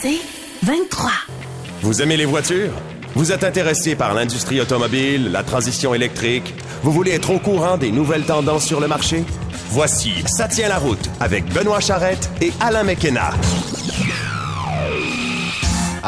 C'est 0.00 0.18
23. 0.62 1.10
Vous 1.82 2.02
aimez 2.02 2.16
les 2.16 2.24
voitures? 2.24 2.72
Vous 3.14 3.32
êtes 3.32 3.44
intéressé 3.44 3.94
par 3.96 4.12
l'industrie 4.14 4.60
automobile, 4.60 5.30
la 5.32 5.42
transition 5.42 5.94
électrique? 5.94 6.54
Vous 6.82 6.92
voulez 6.92 7.12
être 7.12 7.30
au 7.30 7.38
courant 7.38 7.78
des 7.78 7.90
nouvelles 7.90 8.24
tendances 8.24 8.66
sur 8.66 8.80
le 8.80 8.88
marché? 8.88 9.24
Voici 9.70 10.12
Ça 10.26 10.48
tient 10.48 10.68
la 10.68 10.78
route 10.78 11.10
avec 11.20 11.46
Benoît 11.52 11.80
Charrette 11.80 12.28
et 12.40 12.52
Alain 12.60 12.84
McKenna. 12.84 13.30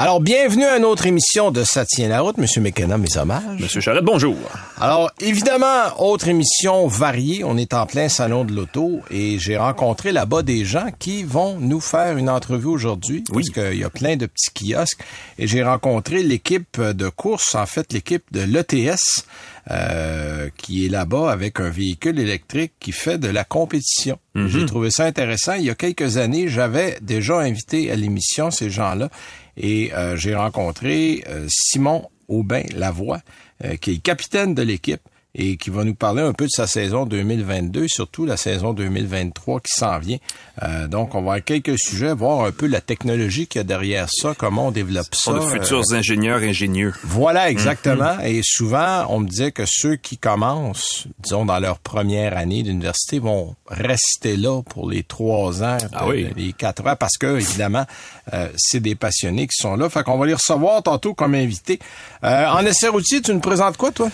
Alors, 0.01 0.21
bienvenue 0.21 0.65
à 0.65 0.77
une 0.79 0.85
autre 0.85 1.07
émission 1.07 1.51
de 1.51 1.65
Ça 1.65 1.85
tient 1.85 2.07
la 2.07 2.21
route. 2.21 2.39
Monsieur 2.39 2.61
McKenna, 2.61 2.97
mes 2.99 3.17
hommages. 3.17 3.59
Monsieur 3.59 3.81
Charrette, 3.81 4.05
bonjour. 4.05 4.37
Alors, 4.81 5.11
évidemment, 5.21 5.87
autre 5.99 6.29
émission 6.29 6.87
variée. 6.87 7.43
On 7.43 7.57
est 7.57 7.75
en 7.75 7.85
plein 7.85 8.09
salon 8.09 8.45
de 8.45 8.53
l'auto 8.53 9.01
et 9.11 9.41
j'ai 9.41 9.57
rencontré 9.57 10.13
là-bas 10.13 10.43
des 10.43 10.65
gens 10.65 10.87
qui 11.01 11.25
vont 11.25 11.59
nous 11.59 11.81
faire 11.81 12.17
une 12.17 12.31
entrevue 12.31 12.69
aujourd'hui. 12.69 13.25
Oui. 13.33 13.43
Parce 13.43 13.71
qu'il 13.71 13.81
y 13.81 13.83
a 13.83 13.91
plein 13.91 14.15
de 14.15 14.27
petits 14.27 14.53
kiosques. 14.73 15.01
Et 15.37 15.49
j'ai 15.49 15.65
rencontré 15.65 16.23
l'équipe 16.23 16.81
de 16.81 17.09
course, 17.09 17.57
en 17.57 17.67
fait, 17.67 17.93
l'équipe 17.93 18.23
de 18.31 18.43
l'ETS, 18.43 19.27
euh, 19.73 20.49
qui 20.59 20.87
est 20.87 20.91
là-bas 20.91 21.33
avec 21.33 21.59
un 21.59 21.71
véhicule 21.71 22.21
électrique 22.21 22.73
qui 22.79 22.93
fait 22.93 23.19
de 23.19 23.29
la 23.29 23.43
compétition. 23.43 24.21
J'ai 24.47 24.67
trouvé 24.67 24.93
ça 24.93 25.05
intéressant. 25.05 25.55
Il 25.55 25.65
y 25.65 25.71
a 25.71 25.75
quelques 25.75 26.17
années, 26.17 26.47
j'avais 26.47 26.97
déjà 27.03 27.41
invité 27.41 27.91
à 27.91 27.97
l'émission 27.97 28.53
ces 28.53 28.71
gens-là 28.71 29.11
et 29.59 29.93
euh, 29.93 30.17
j'ai 30.17 30.35
rencontré 30.35 31.25
euh, 31.29 31.47
Simon 31.49 32.09
Aubin 32.29 32.63
Lavoie, 32.75 33.21
euh, 33.65 33.77
qui 33.77 33.93
est 33.93 34.03
capitaine 34.03 34.55
de 34.55 34.63
l'équipe 34.63 35.01
et 35.35 35.57
qui 35.57 35.71
va 35.71 35.85
nous 35.85 35.95
parler 35.95 36.23
un 36.23 36.33
peu 36.33 36.45
de 36.47 36.51
sa 36.51 36.67
saison 36.67 37.05
2022, 37.07 37.87
surtout 37.89 38.25
la 38.25 38.37
saison 38.37 38.73
2023 38.73 39.61
qui 39.61 39.73
s'en 39.79 39.99
vient. 39.99 40.17
Euh, 40.63 40.89
donc, 40.89 41.15
on 41.15 41.19
va 41.19 41.35
avoir 41.35 41.45
quelques 41.45 41.79
sujets, 41.79 42.13
voir 42.15 42.45
un 42.47 42.51
peu 42.51 42.67
la 42.67 42.81
technologie 42.81 43.47
qu'il 43.47 43.59
y 43.59 43.63
a 43.63 43.65
derrière 43.65 44.09
ça, 44.11 44.35
comment 44.37 44.69
on 44.69 44.71
développe 44.71 45.07
ça. 45.15 45.33
sont 45.33 45.35
de 45.35 45.41
futurs 45.41 45.83
euh, 45.93 45.97
ingénieurs 45.97 46.41
ingénieux. 46.41 46.93
voilà, 47.05 47.51
exactement. 47.51 48.19
Et 48.25 48.41
souvent, 48.43 49.07
on 49.11 49.21
me 49.21 49.29
disait 49.29 49.53
que 49.53 49.65
ceux 49.67 49.97
qui 49.97 50.17
commencent, 50.19 51.07
disons, 51.21 51.45
dans 51.45 51.61
leur 51.61 51.79
première 51.79 52.37
année 52.37 52.63
d'université, 52.63 53.19
vont 53.19 53.55
rester 53.69 54.37
là 54.37 54.63
pour 54.63 54.91
les 54.91 55.03
trois 55.05 55.63
ans, 55.63 55.79
Ah 55.93 56.09
oui. 56.09 56.29
les 56.37 56.53
quatre 56.53 56.85
ans, 56.87 56.97
parce 56.99 57.17
que, 57.19 57.39
évidemment, 57.39 57.85
euh, 58.33 58.49
c'est 58.57 58.81
des 58.81 58.95
passionnés 58.95 59.47
qui 59.47 59.57
sont 59.61 59.77
là. 59.77 59.89
Fait 59.91 60.03
qu'on 60.03 60.19
va 60.19 60.27
les 60.27 60.35
recevoir 60.35 60.83
tantôt 60.83 61.15
comme 61.15 61.35
invités. 61.35 61.79
Euh, 62.25 62.47
en 62.49 62.65
essai 62.65 62.89
routier, 62.89 63.21
tu 63.21 63.33
nous 63.33 63.41
présentes 63.41 63.77
quoi, 63.77 63.93
toi? 63.93 64.09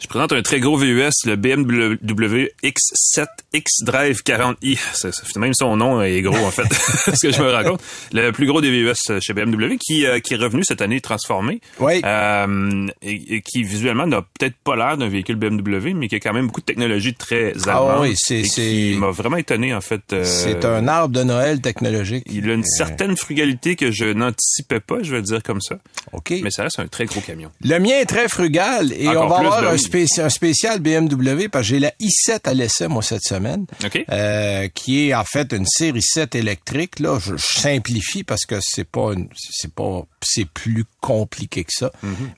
Je 0.00 0.06
présente 0.06 0.32
un 0.32 0.40
très 0.40 0.60
gros 0.60 0.78
VUS, 0.78 1.10
le 1.26 1.36
BMW 1.36 2.48
X7 2.64 3.26
X 3.52 3.82
Drive 3.82 4.22
40i. 4.24 4.78
Ça, 4.94 5.12
ça, 5.12 5.22
même 5.38 5.52
son 5.52 5.76
nom 5.76 6.00
est 6.02 6.22
gros, 6.22 6.38
en 6.38 6.50
fait, 6.50 6.62
ce 7.14 7.26
que 7.26 7.30
je 7.30 7.42
me 7.42 7.52
rends 7.52 7.62
compte. 7.72 7.82
Le 8.12 8.30
plus 8.30 8.46
gros 8.46 8.62
des 8.62 8.70
VUS 8.70 8.94
chez 9.20 9.34
BMW 9.34 9.76
qui, 9.78 10.06
euh, 10.06 10.18
qui 10.20 10.32
est 10.34 10.38
revenu 10.38 10.64
cette 10.64 10.80
année 10.80 11.02
transformé. 11.02 11.60
Oui. 11.80 12.00
Euh, 12.02 12.86
et, 13.02 13.34
et 13.36 13.42
qui 13.42 13.62
visuellement 13.62 14.06
n'a 14.06 14.22
peut-être 14.22 14.56
pas 14.64 14.74
l'air 14.74 14.96
d'un 14.96 15.08
véhicule 15.08 15.36
BMW, 15.36 15.92
mais 15.94 16.08
qui 16.08 16.14
a 16.14 16.20
quand 16.20 16.32
même 16.32 16.46
beaucoup 16.46 16.62
de 16.62 16.66
technologie 16.66 17.12
très 17.14 17.52
Ah 17.66 17.76
allemande. 17.76 17.98
oui, 18.00 18.14
c'est- 18.16 18.40
qui 18.42 18.96
m'a 18.98 19.10
vraiment 19.10 19.36
étonné, 19.36 19.74
en 19.74 19.82
fait. 19.82 20.00
euh, 20.14 20.24
C'est 20.24 20.64
un 20.64 20.88
arbre 20.88 21.14
de 21.14 21.22
Noël 21.22 21.60
technologique. 21.60 22.24
Il 22.32 22.48
a 22.48 22.54
une 22.54 22.64
certaine 22.64 23.18
frugalité 23.18 23.76
que 23.76 23.90
je 23.90 24.06
n'anticipais 24.06 24.80
pas, 24.80 25.02
je 25.02 25.10
vais 25.10 25.18
le 25.18 25.24
dire 25.24 25.42
comme 25.42 25.60
ça. 25.60 25.76
OK. 26.12 26.32
Mais 26.42 26.50
ça 26.50 26.62
reste 26.62 26.78
un 26.80 26.86
très 26.88 27.04
gros 27.04 27.20
camion. 27.20 27.50
Le 27.62 27.78
mien 27.78 27.98
est 28.00 28.06
très 28.06 28.28
frugal 28.28 28.92
et 28.94 29.06
Encore 29.08 29.24
on 29.24 29.28
va 29.28 29.36
avoir 29.36 29.60
ben 29.60 29.68
un, 29.68 29.76
oui. 29.92 30.04
spéci- 30.06 30.20
un 30.20 30.28
spécial 30.28 30.80
BMW 30.80 31.48
parce 31.48 31.66
que 31.66 31.74
j'ai 31.74 31.78
la 31.80 31.92
i7 32.00 32.40
à 32.48 32.54
l'essai, 32.54 32.88
moi, 32.88 33.02
cette 33.02 33.22
semaine. 33.24 33.66
OK. 33.84 34.04
Euh, 34.10 34.68
qui 34.74 35.08
est 35.08 35.14
en 35.14 35.24
fait 35.24 35.52
une 35.52 35.66
série 35.66 36.02
7 36.02 36.34
électrique. 36.34 36.98
Là, 37.00 37.18
je, 37.18 37.36
je 37.36 37.60
simplifie 37.60 38.24
parce 38.24 38.44
que 38.46 38.56
c'est 38.60 38.88
pas 38.88 39.12
une- 39.12 39.28
c'est 39.36 39.72
pas 39.74 40.04
c'est 40.26 40.46
plus 40.46 40.84
compliqué 41.00 41.64
que 41.64 41.72
ça. 41.72 41.90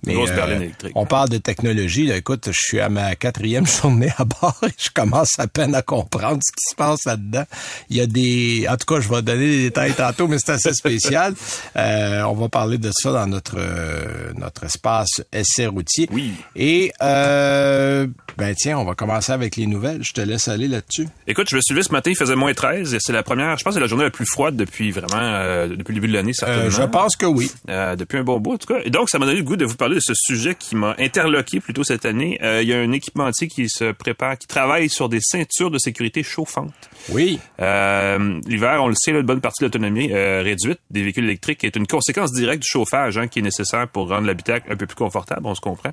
Grosse 0.05 0.31
euh, 0.31 0.37
berline 0.37 0.63
électrique. 0.63 0.93
on 0.95 1.07
parle 1.07 1.29
de 1.29 1.39
technologie. 1.39 2.07
Là. 2.07 2.17
Écoute, 2.17 2.49
je 2.51 2.59
suis 2.59 2.81
à 2.81 2.89
ma 2.89 3.15
quatrième 3.17 3.67
journée 3.83 4.13
à 4.17 4.25
bord 4.25 4.59
et 4.67 4.73
je 4.79 4.91
commence 4.91 5.39
à 5.39 5.47
peine 5.47 5.75
à 5.75 5.83
comprendre 5.83 6.41
ce 6.43 6.53
qui 6.53 6.71
se 6.71 6.75
passe 6.77 7.05
là-dedans. 7.05 7.45
Il 7.91 7.97
y 7.97 8.01
a 8.01 8.07
des, 8.07 8.67
en 8.69 8.77
tout 8.77 8.95
cas, 8.95 9.01
je 9.01 9.09
vais 9.09 9.23
donner 9.23 9.47
des 9.47 9.63
détails 9.65 9.95
tantôt, 9.95 10.29
mais 10.29 10.39
c'est 10.39 10.53
assez 10.53 10.73
spécial. 10.73 11.35
Euh, 11.77 12.23
on 12.23 12.35
va 12.35 12.49
parler 12.49 12.77
de 12.77 12.91
ça 12.93 13.13
dans 13.13 13.27
notre 13.27 13.57
euh, 13.59 14.33
notre 14.37 14.65
espace 14.65 15.23
essai 15.33 15.67
routier. 15.67 16.09
Oui. 16.13 16.33
Et 16.57 16.93
euh, 17.03 18.07
ben 18.37 18.55
tiens, 18.57 18.79
on 18.79 18.85
va 18.85 18.95
commencer 18.95 19.33
avec 19.33 19.57
les 19.57 19.67
nouvelles. 19.67 20.03
Je 20.03 20.13
te 20.13 20.21
laisse 20.21 20.49
aller 20.49 20.69
là-dessus. 20.69 21.09
Écoute, 21.27 21.49
je 21.51 21.57
me 21.57 21.61
suis 21.61 21.75
levé 21.75 21.83
ce 21.83 21.93
matin, 21.93 22.11
il 22.11 22.17
faisait 22.17 22.37
moins 22.37 22.55
13 22.55 22.95
et 22.95 22.99
c'est 23.01 23.13
la 23.13 23.23
première, 23.23 23.57
je 23.57 23.65
pense 23.65 23.73
que 23.73 23.75
c'est 23.75 23.81
la 23.81 23.87
journée 23.87 24.05
la 24.05 24.11
plus 24.11 24.27
froide 24.27 24.57
depuis 24.57 24.91
vraiment, 24.91 25.21
euh, 25.21 25.69
depuis 25.69 25.93
le 25.93 26.01
début 26.01 26.09
de 26.09 26.15
l'année, 26.15 26.33
certainement. 26.33 26.71
Je 26.71 26.83
pense 26.83 27.17
que 27.17 27.27
oui. 27.27 27.51
Euh, 27.73 27.97
depuis 27.97 28.19
un 28.19 28.23
bon 28.23 28.39
bout, 28.39 28.53
en 28.53 28.59
tout 28.59 28.67
cas. 28.67 28.81
Et 28.85 28.91
donc, 28.91 29.09
ça 29.09 29.19
m'a 29.19 29.25
donné 29.25 29.39
le 29.39 29.45
goût 29.45 29.57
de 29.57 29.65
vous 29.65 29.77
parler 29.77 29.95
de 29.95 30.01
ce 30.01 30.13
sujet 30.15 30.55
qui 30.55 30.77
m'a 30.77 30.95
interloqué 30.99 31.59
plutôt 31.61 31.83
cette 31.85 32.05
année. 32.05 32.39
Euh, 32.43 32.61
il 32.63 32.69
y 32.69 32.75
a 32.75 32.79
un 32.79 32.93
équipementier 32.93 33.49
qui 33.49 33.69
se 33.71 33.93
prépare, 33.93 34.37
qui 34.37 34.47
travaille 34.47 34.91
sur 34.91 35.09
des 35.09 35.21
ceintures 35.23 35.71
de 35.71 35.79
sécurité 35.79 36.23
chauffantes. 36.23 36.75
Oui. 37.09 37.39
Euh, 37.61 38.39
L'hiver, 38.47 38.81
on 38.83 38.89
le 38.89 38.95
sait, 38.95 39.13
là, 39.13 39.21
une 39.21 39.27
bonne 39.27 39.41
partie 39.41 39.63
de 39.63 39.67
l'autonomie 39.67 40.13
réduite 40.13 40.81
des 40.91 41.03
véhicules 41.03 41.25
électriques 41.25 41.65
est 41.65 41.75
une 41.77 41.87
conséquence 41.87 42.33
directe 42.33 42.63
du 42.63 42.69
chauffage 42.69 43.17
hein, 43.17 43.27
qui 43.29 43.39
est 43.39 43.43
nécessaire 43.43 43.89
pour 43.89 44.09
rendre 44.09 44.27
l'habitacle 44.27 44.71
un 44.71 44.77
peu 44.77 44.87
plus 44.87 44.97
confortable, 44.97 45.41
on 45.47 45.55
se 45.55 45.61
comprend. 45.61 45.93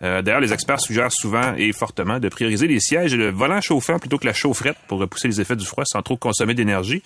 D'ailleurs, 0.00 0.40
les 0.40 0.52
experts 0.52 0.80
suggèrent 0.80 1.12
souvent 1.12 1.54
et 1.56 1.72
fortement 1.72 2.18
de 2.18 2.28
prioriser 2.28 2.66
les 2.66 2.80
sièges 2.80 3.14
et 3.14 3.16
le 3.16 3.30
volant 3.30 3.60
chauffant 3.60 3.98
plutôt 3.98 4.18
que 4.18 4.26
la 4.26 4.32
chaufferette 4.32 4.76
pour 4.88 4.98
repousser 4.98 5.28
les 5.28 5.40
effets 5.40 5.56
du 5.56 5.64
froid 5.66 5.84
sans 5.86 6.02
trop 6.02 6.16
consommer 6.16 6.54
d'énergie. 6.54 7.02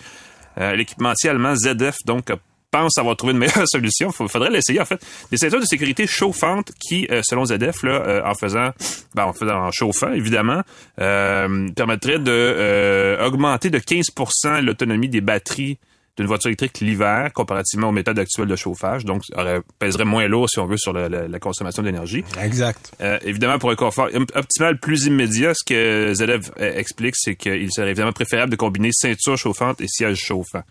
Euh, 0.57 0.73
L'équipementier 0.75 1.29
allemand 1.29 1.53
ZF, 1.55 1.97
donc, 2.05 2.29
a- 2.31 2.37
pense 2.71 2.97
avoir 2.97 3.15
trouvé 3.15 3.33
une 3.33 3.39
meilleure 3.39 3.67
solution. 3.67 4.11
Il 4.19 4.27
faudrait 4.29 4.49
l'essayer, 4.49 4.81
en 4.81 4.85
fait. 4.85 4.99
Des 5.31 5.37
ceintures 5.37 5.59
de 5.61 5.65
sécurité 5.65 6.07
chauffantes 6.07 6.71
qui, 6.79 7.07
euh, 7.11 7.21
selon 7.23 7.45
ZF, 7.45 7.83
là, 7.83 7.91
euh, 7.91 8.21
en 8.25 8.33
faisant, 8.35 8.69
ben, 9.13 9.25
en 9.25 9.33
faisant, 9.33 9.65
en 9.67 9.71
chauffant, 9.71 10.11
évidemment, 10.11 10.61
euh, 10.99 11.69
permettraient 11.75 12.19
de 12.19 12.31
euh, 12.31 13.25
augmenter 13.25 13.69
de 13.69 13.79
15% 13.79 14.61
l'autonomie 14.61 15.09
des 15.09 15.21
batteries 15.21 15.77
d'une 16.17 16.27
voiture 16.27 16.47
électrique 16.47 16.79
l'hiver 16.79 17.29
comparativement 17.33 17.89
aux 17.89 17.91
méthodes 17.91 18.17
actuelles 18.17 18.47
de 18.47 18.55
chauffage. 18.55 19.03
Donc, 19.03 19.21
ça 19.25 19.41
aurait- 19.41 19.59
pèserait 19.79 20.05
moins 20.05 20.25
lourd, 20.29 20.49
si 20.49 20.59
on 20.59 20.65
veut, 20.65 20.77
sur 20.77 20.93
la, 20.93 21.09
la- 21.09 21.27
la 21.27 21.39
consommation 21.39 21.83
d'énergie. 21.83 22.23
Exact. 22.41 22.93
Euh, 23.01 23.19
évidemment, 23.23 23.59
pour 23.59 23.69
un 23.69 23.75
confort 23.75 24.07
op- 24.13 24.31
optimal 24.33 24.79
plus 24.79 25.07
immédiat, 25.07 25.53
ce 25.53 25.63
que 25.65 26.13
ZF 26.13 26.51
euh, 26.61 26.77
explique, 26.77 27.15
c'est 27.17 27.35
qu'il 27.35 27.69
serait 27.69 27.87
évidemment 27.89 28.13
préférable 28.13 28.49
de 28.49 28.55
combiner 28.55 28.91
ceinture 28.93 29.37
chauffante 29.37 29.81
et 29.81 29.87
siège 29.89 30.17
chauffant. 30.17 30.61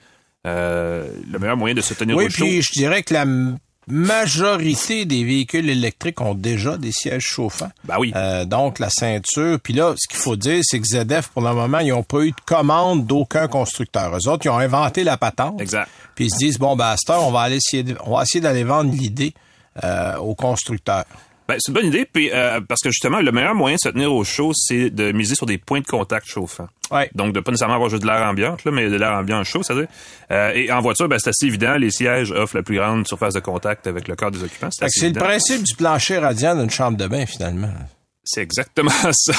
Euh, 0.46 1.06
le 1.30 1.38
meilleur 1.38 1.56
moyen 1.56 1.74
de 1.74 1.80
se 1.80 1.94
tenir 1.94 2.16
Oui, 2.16 2.26
au 2.26 2.28
chaud. 2.30 2.44
puis 2.44 2.60
je 2.62 2.72
dirais 2.72 3.02
que 3.02 3.14
la 3.14 3.24
majorité 3.86 5.04
des 5.04 5.24
véhicules 5.24 5.68
électriques 5.68 6.20
ont 6.20 6.34
déjà 6.34 6.76
des 6.76 6.92
sièges 6.92 7.24
chauffants. 7.24 7.70
Ben 7.84 7.96
oui. 7.98 8.12
Euh, 8.16 8.44
donc, 8.44 8.78
la 8.78 8.88
ceinture. 8.90 9.58
Puis 9.62 9.72
là, 9.74 9.94
ce 9.96 10.08
qu'il 10.08 10.18
faut 10.18 10.36
dire, 10.36 10.60
c'est 10.62 10.80
que 10.80 10.86
ZF, 10.86 11.28
pour 11.28 11.42
le 11.42 11.52
moment, 11.54 11.78
ils 11.80 11.90
n'ont 11.90 12.02
pas 12.02 12.20
eu 12.20 12.30
de 12.30 12.36
commande 12.46 13.06
d'aucun 13.06 13.46
constructeur. 13.48 14.14
Eux 14.16 14.28
autres, 14.28 14.46
ils 14.46 14.50
ont 14.50 14.58
inventé 14.58 15.04
la 15.04 15.16
patente. 15.16 15.60
Exact. 15.60 15.88
Puis 16.14 16.26
ils 16.26 16.30
se 16.30 16.38
disent, 16.38 16.58
bon, 16.58 16.76
ben, 16.76 16.86
à 16.86 16.96
cette 16.96 17.10
heure, 17.10 17.24
on 17.26 17.30
va, 17.30 17.40
aller 17.40 17.56
essayer, 17.56 17.82
de- 17.82 17.96
on 18.04 18.16
va 18.16 18.22
essayer 18.22 18.40
d'aller 18.40 18.64
vendre 18.64 18.92
l'idée 18.92 19.34
euh, 19.82 20.16
aux 20.18 20.34
constructeurs. 20.34 21.04
Ben, 21.46 21.56
c'est 21.58 21.70
une 21.70 21.74
bonne 21.74 21.86
idée, 21.86 22.06
puis 22.10 22.30
euh, 22.32 22.60
parce 22.66 22.80
que 22.80 22.90
justement, 22.90 23.20
le 23.20 23.30
meilleur 23.30 23.54
moyen 23.54 23.76
de 23.76 23.80
se 23.80 23.90
tenir 23.90 24.12
au 24.12 24.24
chaud, 24.24 24.52
c'est 24.54 24.88
de 24.88 25.12
miser 25.12 25.34
sur 25.34 25.44
des 25.44 25.58
points 25.58 25.80
de 25.80 25.86
contact 25.86 26.26
chauffants. 26.26 26.68
Ouais. 26.90 27.10
Donc, 27.14 27.34
de 27.34 27.40
pas 27.40 27.50
nécessairement 27.50 27.74
avoir 27.74 27.90
juste 27.90 28.02
de 28.02 28.06
l'air 28.06 28.22
ambiant, 28.26 28.56
là, 28.64 28.70
mais 28.70 28.88
de 28.88 28.96
l'air 28.96 29.12
ambiant 29.12 29.44
chaud, 29.44 29.62
c'est-à-dire. 29.62 29.88
Euh, 30.30 30.52
et 30.54 30.72
en 30.72 30.80
voiture, 30.80 31.06
ben, 31.06 31.18
c'est 31.18 31.30
assez 31.30 31.46
évident. 31.46 31.76
Les 31.76 31.90
sièges 31.90 32.32
offrent 32.32 32.56
la 32.56 32.62
plus 32.62 32.76
grande 32.76 33.06
surface 33.06 33.34
de 33.34 33.40
contact 33.40 33.86
avec 33.86 34.08
le 34.08 34.16
corps 34.16 34.30
des 34.30 34.42
occupants. 34.42 34.68
C'est 34.70 35.10
le 35.10 35.20
principe 35.20 35.62
du 35.62 35.74
plancher 35.74 36.18
radiant 36.18 36.56
d'une 36.56 36.70
chambre 36.70 36.96
de 36.96 37.06
bain, 37.06 37.26
finalement. 37.26 37.72
C'est 38.24 38.40
exactement 38.40 38.90
ça. 39.12 39.32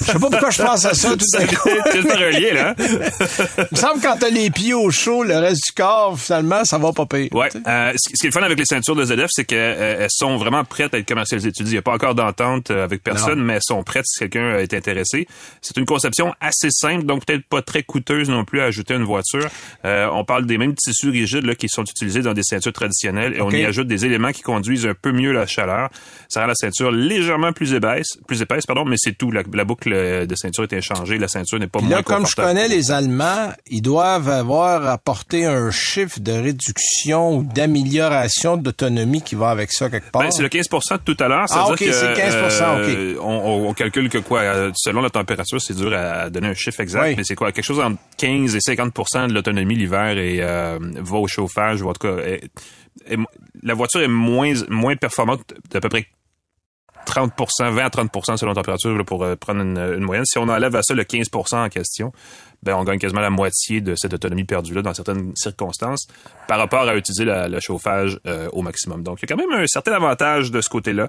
Je 0.00 0.04
sais 0.04 0.12
pas 0.14 0.18
pourquoi 0.18 0.50
je 0.50 0.62
pense 0.62 0.84
à 0.84 0.92
ça 0.94 1.16
tout 1.16 1.24
à 1.38 1.46
coup. 1.46 1.68
C'est 1.92 2.14
relié, 2.14 2.52
là. 2.52 2.74
Il 2.78 3.66
me 3.70 3.76
semble 3.76 4.00
que 4.00 4.06
quand 4.06 4.16
t'as 4.18 4.28
les 4.30 4.50
pieds 4.50 4.74
au 4.74 4.90
chaud, 4.90 5.22
le 5.22 5.36
reste 5.38 5.62
du 5.66 5.72
corps, 5.76 6.18
finalement, 6.18 6.64
ça 6.64 6.78
va 6.78 6.92
pas 6.92 7.06
pire. 7.06 7.28
Ouais. 7.32 7.48
Euh, 7.66 7.92
ce 7.96 8.08
qui 8.18 8.26
est 8.26 8.30
le 8.30 8.32
fun 8.32 8.42
avec 8.42 8.58
les 8.58 8.64
ceintures 8.64 8.96
de 8.96 9.04
ZF, 9.04 9.28
c'est 9.30 9.44
qu'elles 9.44 10.08
sont 10.10 10.36
vraiment 10.36 10.64
prêtes 10.64 10.94
à 10.94 10.98
être 10.98 11.06
commercialisées. 11.06 11.52
Tu 11.52 11.62
dis, 11.62 11.70
il 11.70 11.74
n'y 11.74 11.78
a 11.78 11.82
pas 11.82 11.92
encore 11.92 12.16
d'entente 12.16 12.70
euh, 12.72 12.82
avec 12.82 13.04
personne, 13.04 13.38
Non. 13.38 13.44
mais 13.44 13.54
elles 13.54 13.62
sont 13.62 13.82
prêtes 13.84 14.06
si 14.06 14.18
quelqu'un 14.18 14.58
est 14.58 14.74
intéressé. 14.74 15.28
C'est 15.62 15.76
une 15.76 15.86
conception 15.86 16.34
assez 16.40 16.70
simple, 16.72 17.04
donc 17.04 17.24
peut-être 17.24 17.46
pas 17.48 17.62
très 17.62 17.84
coûteuse 17.84 18.28
non 18.28 18.44
plus 18.44 18.60
à 18.60 18.64
ajouter 18.64 18.94
une 18.94 19.04
voiture. 19.04 19.48
Euh, 19.84 20.08
on 20.12 20.24
parle 20.24 20.44
des 20.46 20.58
mêmes 20.58 20.74
tissus 20.74 21.10
rigides 21.10 21.44
là, 21.46 21.54
qui 21.54 21.68
sont 21.68 21.84
utilisés 21.84 22.22
dans 22.22 22.34
des 22.34 22.42
ceintures 22.42 22.72
traditionnelles 22.72 23.34
et 23.36 23.40
on 23.42 23.50
y 23.50 23.64
ajoute 23.64 23.86
des 23.86 24.04
éléments 24.06 24.32
qui 24.32 24.42
conduisent 24.42 24.86
un 24.86 24.94
peu 25.00 25.12
mieux 25.12 25.30
la 25.32 25.46
chaleur. 25.46 25.88
Ça 26.28 26.40
rend 26.40 26.46
la 26.48 26.54
ceinture 26.56 26.90
légèrement 26.90 27.52
plus 27.52 27.74
épaisse 27.74 28.07
épaisse, 28.16 28.26
plus 28.26 28.42
épaisse, 28.42 28.66
pardon, 28.66 28.84
mais 28.84 28.96
c'est 28.98 29.16
tout. 29.16 29.30
La, 29.30 29.64
boucle 29.64 29.90
de 29.90 30.34
ceinture 30.34 30.64
est 30.64 30.72
inchangée, 30.72 31.18
la 31.18 31.28
ceinture 31.28 31.58
n'est 31.58 31.66
pas 31.66 31.78
Puis 31.78 31.88
moins 31.88 31.98
là, 31.98 32.02
comme 32.02 32.26
je 32.26 32.34
connais 32.34 32.68
les 32.68 32.90
Allemands, 32.90 33.52
ils 33.66 33.82
doivent 33.82 34.28
avoir 34.28 34.86
apporté 34.86 35.44
un 35.44 35.70
chiffre 35.70 36.20
de 36.20 36.32
réduction 36.32 37.38
ou 37.38 37.42
d'amélioration 37.42 38.56
d'autonomie 38.56 39.22
qui 39.22 39.34
va 39.34 39.50
avec 39.50 39.72
ça 39.72 39.90
quelque 39.90 40.10
part. 40.10 40.22
Ben, 40.22 40.30
c'est 40.30 40.42
le 40.42 40.48
15 40.48 40.68
de 40.68 40.96
tout 41.04 41.16
à 41.22 41.28
l'heure. 41.28 41.46
Ah, 41.50 41.68
ok, 41.70 41.78
c'est 41.78 42.14
15 42.14 42.36
euh, 42.60 43.16
on, 43.20 43.68
on, 43.68 43.74
calcule 43.74 44.08
que 44.08 44.18
quoi, 44.18 44.40
euh, 44.40 44.70
selon 44.74 45.00
la 45.00 45.10
température, 45.10 45.60
c'est 45.60 45.74
dur 45.74 45.92
à 45.94 46.30
donner 46.30 46.48
un 46.48 46.54
chiffre 46.54 46.80
exact, 46.80 47.16
mais 47.16 47.24
c'est 47.24 47.34
quoi, 47.34 47.52
quelque 47.52 47.64
chose 47.64 47.80
entre 47.80 47.98
15 48.18 48.56
et 48.56 48.60
50 48.60 49.28
de 49.28 49.34
l'autonomie 49.34 49.76
l'hiver 49.76 50.18
et 50.18 50.38
euh, 50.40 50.78
va 50.80 51.18
au 51.18 51.26
chauffage, 51.26 51.82
ou 51.82 51.88
en 51.88 51.92
tout 51.92 52.06
cas, 52.06 52.16
la 53.62 53.74
voiture 53.74 54.00
est 54.00 54.08
moins 54.08 54.52
moins 54.68 54.96
performante 54.96 55.40
d'à 55.70 55.80
peu 55.80 55.88
près 55.88 56.06
30% 57.06 57.70
20 57.70 57.84
à 57.84 57.88
30% 57.88 58.36
selon 58.36 58.54
température 58.54 59.04
pour 59.04 59.24
euh, 59.24 59.36
prendre 59.36 59.62
une, 59.62 60.00
moyenne. 60.00 60.24
Si 60.26 60.38
on 60.38 60.48
enlève 60.48 60.74
à 60.76 60.82
ça 60.82 60.94
le 60.94 61.04
15% 61.04 61.64
en 61.64 61.68
question, 61.68 62.12
ben 62.62 62.74
on 62.74 62.84
gagne 62.84 62.98
quasiment 62.98 63.20
la 63.20 63.30
moitié 63.30 63.80
de 63.80 63.94
cette 63.96 64.14
autonomie 64.14 64.44
perdue 64.44 64.74
là 64.74 64.82
dans 64.82 64.94
certaines 64.94 65.32
circonstances 65.36 66.06
par 66.48 66.58
rapport 66.58 66.88
à 66.88 66.96
utiliser 66.96 67.24
le 67.24 67.60
chauffage 67.60 68.18
euh, 68.26 68.48
au 68.52 68.62
maximum. 68.62 69.02
Donc 69.02 69.18
il 69.20 69.28
y 69.28 69.32
a 69.32 69.36
quand 69.36 69.40
même 69.40 69.58
un 69.58 69.66
certain 69.66 69.92
avantage 69.92 70.50
de 70.50 70.60
ce 70.60 70.68
côté-là. 70.68 71.08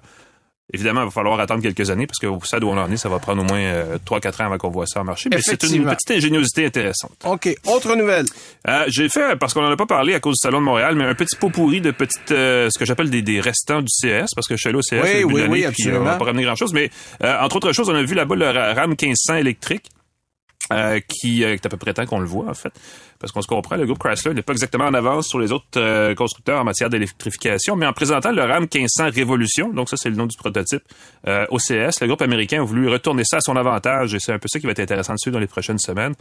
Évidemment, 0.72 1.02
il 1.02 1.06
va 1.06 1.12
falloir 1.12 1.40
attendre 1.40 1.64
quelques 1.64 1.90
années 1.90 2.06
parce 2.06 2.20
que 2.20 2.28
au 2.28 2.40
stade 2.44 2.64
où 2.64 2.70
on 2.70 2.78
en 2.78 2.92
est, 2.92 2.98
ça 2.98 3.10
va 3.10 3.18
prendre 3.18 3.42
au 3.42 3.46
moins 3.46 3.60
euh, 3.60 3.98
3-4 4.06 4.42
ans 4.42 4.46
avant 4.46 4.58
qu'on 4.60 4.70
voit 4.70 4.86
ça 4.86 5.02
en 5.02 5.04
marché. 5.04 5.30
Mais 5.32 5.42
c'est 5.42 5.64
une 5.64 5.84
petite 5.84 6.12
ingéniosité 6.12 6.66
intéressante. 6.66 7.14
OK. 7.26 7.50
Autre 7.66 7.96
nouvelle. 7.96 8.26
Euh, 8.68 8.84
J'ai 8.88 9.10
fait, 9.10 9.36
parce 9.40 9.54
qu'on 9.54 9.62
n'en 9.62 9.72
a 9.72 9.78
pas 9.78 9.88
parlé 9.88 10.14
à 10.14 10.20
cause 10.20 10.36
du 10.36 10.42
Salon 10.42 10.60
de 10.60 10.66
Montréal, 10.66 10.94
mais 10.96 11.06
un 11.06 11.16
petit 11.16 11.36
pot 11.36 11.50
pourri 11.50 11.82
de 11.82 11.90
petites, 11.90 12.32
euh, 12.32 12.70
ce 12.72 12.78
que 12.78 12.86
j'appelle 12.86 13.10
des, 13.10 13.24
des, 13.24 13.42
restants 13.42 13.82
du 13.82 13.88
CS, 13.88 14.28
parce 14.36 14.48
que 14.48 14.56
je 14.56 14.60
suis 14.60 14.70
allé 14.70 14.78
au 14.78 14.82
CS 14.82 15.02
oui, 15.04 15.24
oui, 15.24 15.42
oui, 15.50 15.66
puis 15.72 15.92
on 15.92 16.04
va 16.04 16.18
pas 16.18 16.26
ramener 16.26 16.44
grand-chose. 16.44 16.74
Mais 16.74 16.92
euh, 17.24 17.40
entre 17.42 17.56
autres 17.56 17.72
choses, 17.72 17.90
on 17.90 17.96
a 17.96 18.04
vu 18.04 18.14
là-bas 18.14 18.36
le 18.36 18.46
RAM 18.46 18.92
1500 18.92 19.36
électrique. 19.38 19.90
qui 21.08 21.42
est 21.42 21.66
à 21.66 21.70
peu 21.70 21.78
près 21.78 21.96
temps 21.96 22.06
qu'on 22.06 22.20
le 22.20 22.28
voit 22.28 22.48
en 22.48 22.54
fait 22.54 22.74
parce 23.20 23.34
qu'on 23.34 23.42
se 23.42 23.48
comprend, 23.48 23.76
le 23.76 23.86
groupe 23.86 24.00
Chrysler 24.00 24.34
n'est 24.34 24.42
pas 24.42 24.54
exactement 24.54 24.86
en 24.86 24.94
avance 24.94 25.28
sur 25.28 25.40
les 25.40 25.52
autres 25.52 25.66
euh, 25.76 26.16
constructeurs 26.16 26.62
en 26.62 26.64
matière 26.64 26.90
d'électrification, 26.90 27.76
mais 27.76 27.86
en 27.86 27.92
présentant 27.92 28.32
le 28.32 28.42
RAM 28.42 28.66
1500 28.74 29.10
Révolution, 29.14 29.70
donc 29.70 29.90
ça 29.90 29.98
c'est 29.98 30.10
le 30.10 30.16
nom 30.16 30.26
du 30.26 30.38
prototype 30.38 30.84
euh, 31.28 31.46
OCS, 31.50 32.00
le 32.00 32.08
groupe 32.08 32.22
américain 32.22 32.62
a 32.62 32.66
voulu 32.66 32.88
retourner 32.88 33.24
ça 33.26 33.38
à 33.38 33.42
son 33.42 33.58
avantage 33.58 34.16
et 34.16 34.20
c'est 34.20 34.32
un 34.32 34.40
peu 34.40 34.48
ça 34.48 34.60
qui 34.60 34.66
va 34.66 34.72
être 34.72 34.80
intéressant 34.80 35.16
dessus 35.16 35.32
dans 35.32 35.40
les 35.40 35.48
prochaines 35.48 35.80
semaines. 35.80 36.14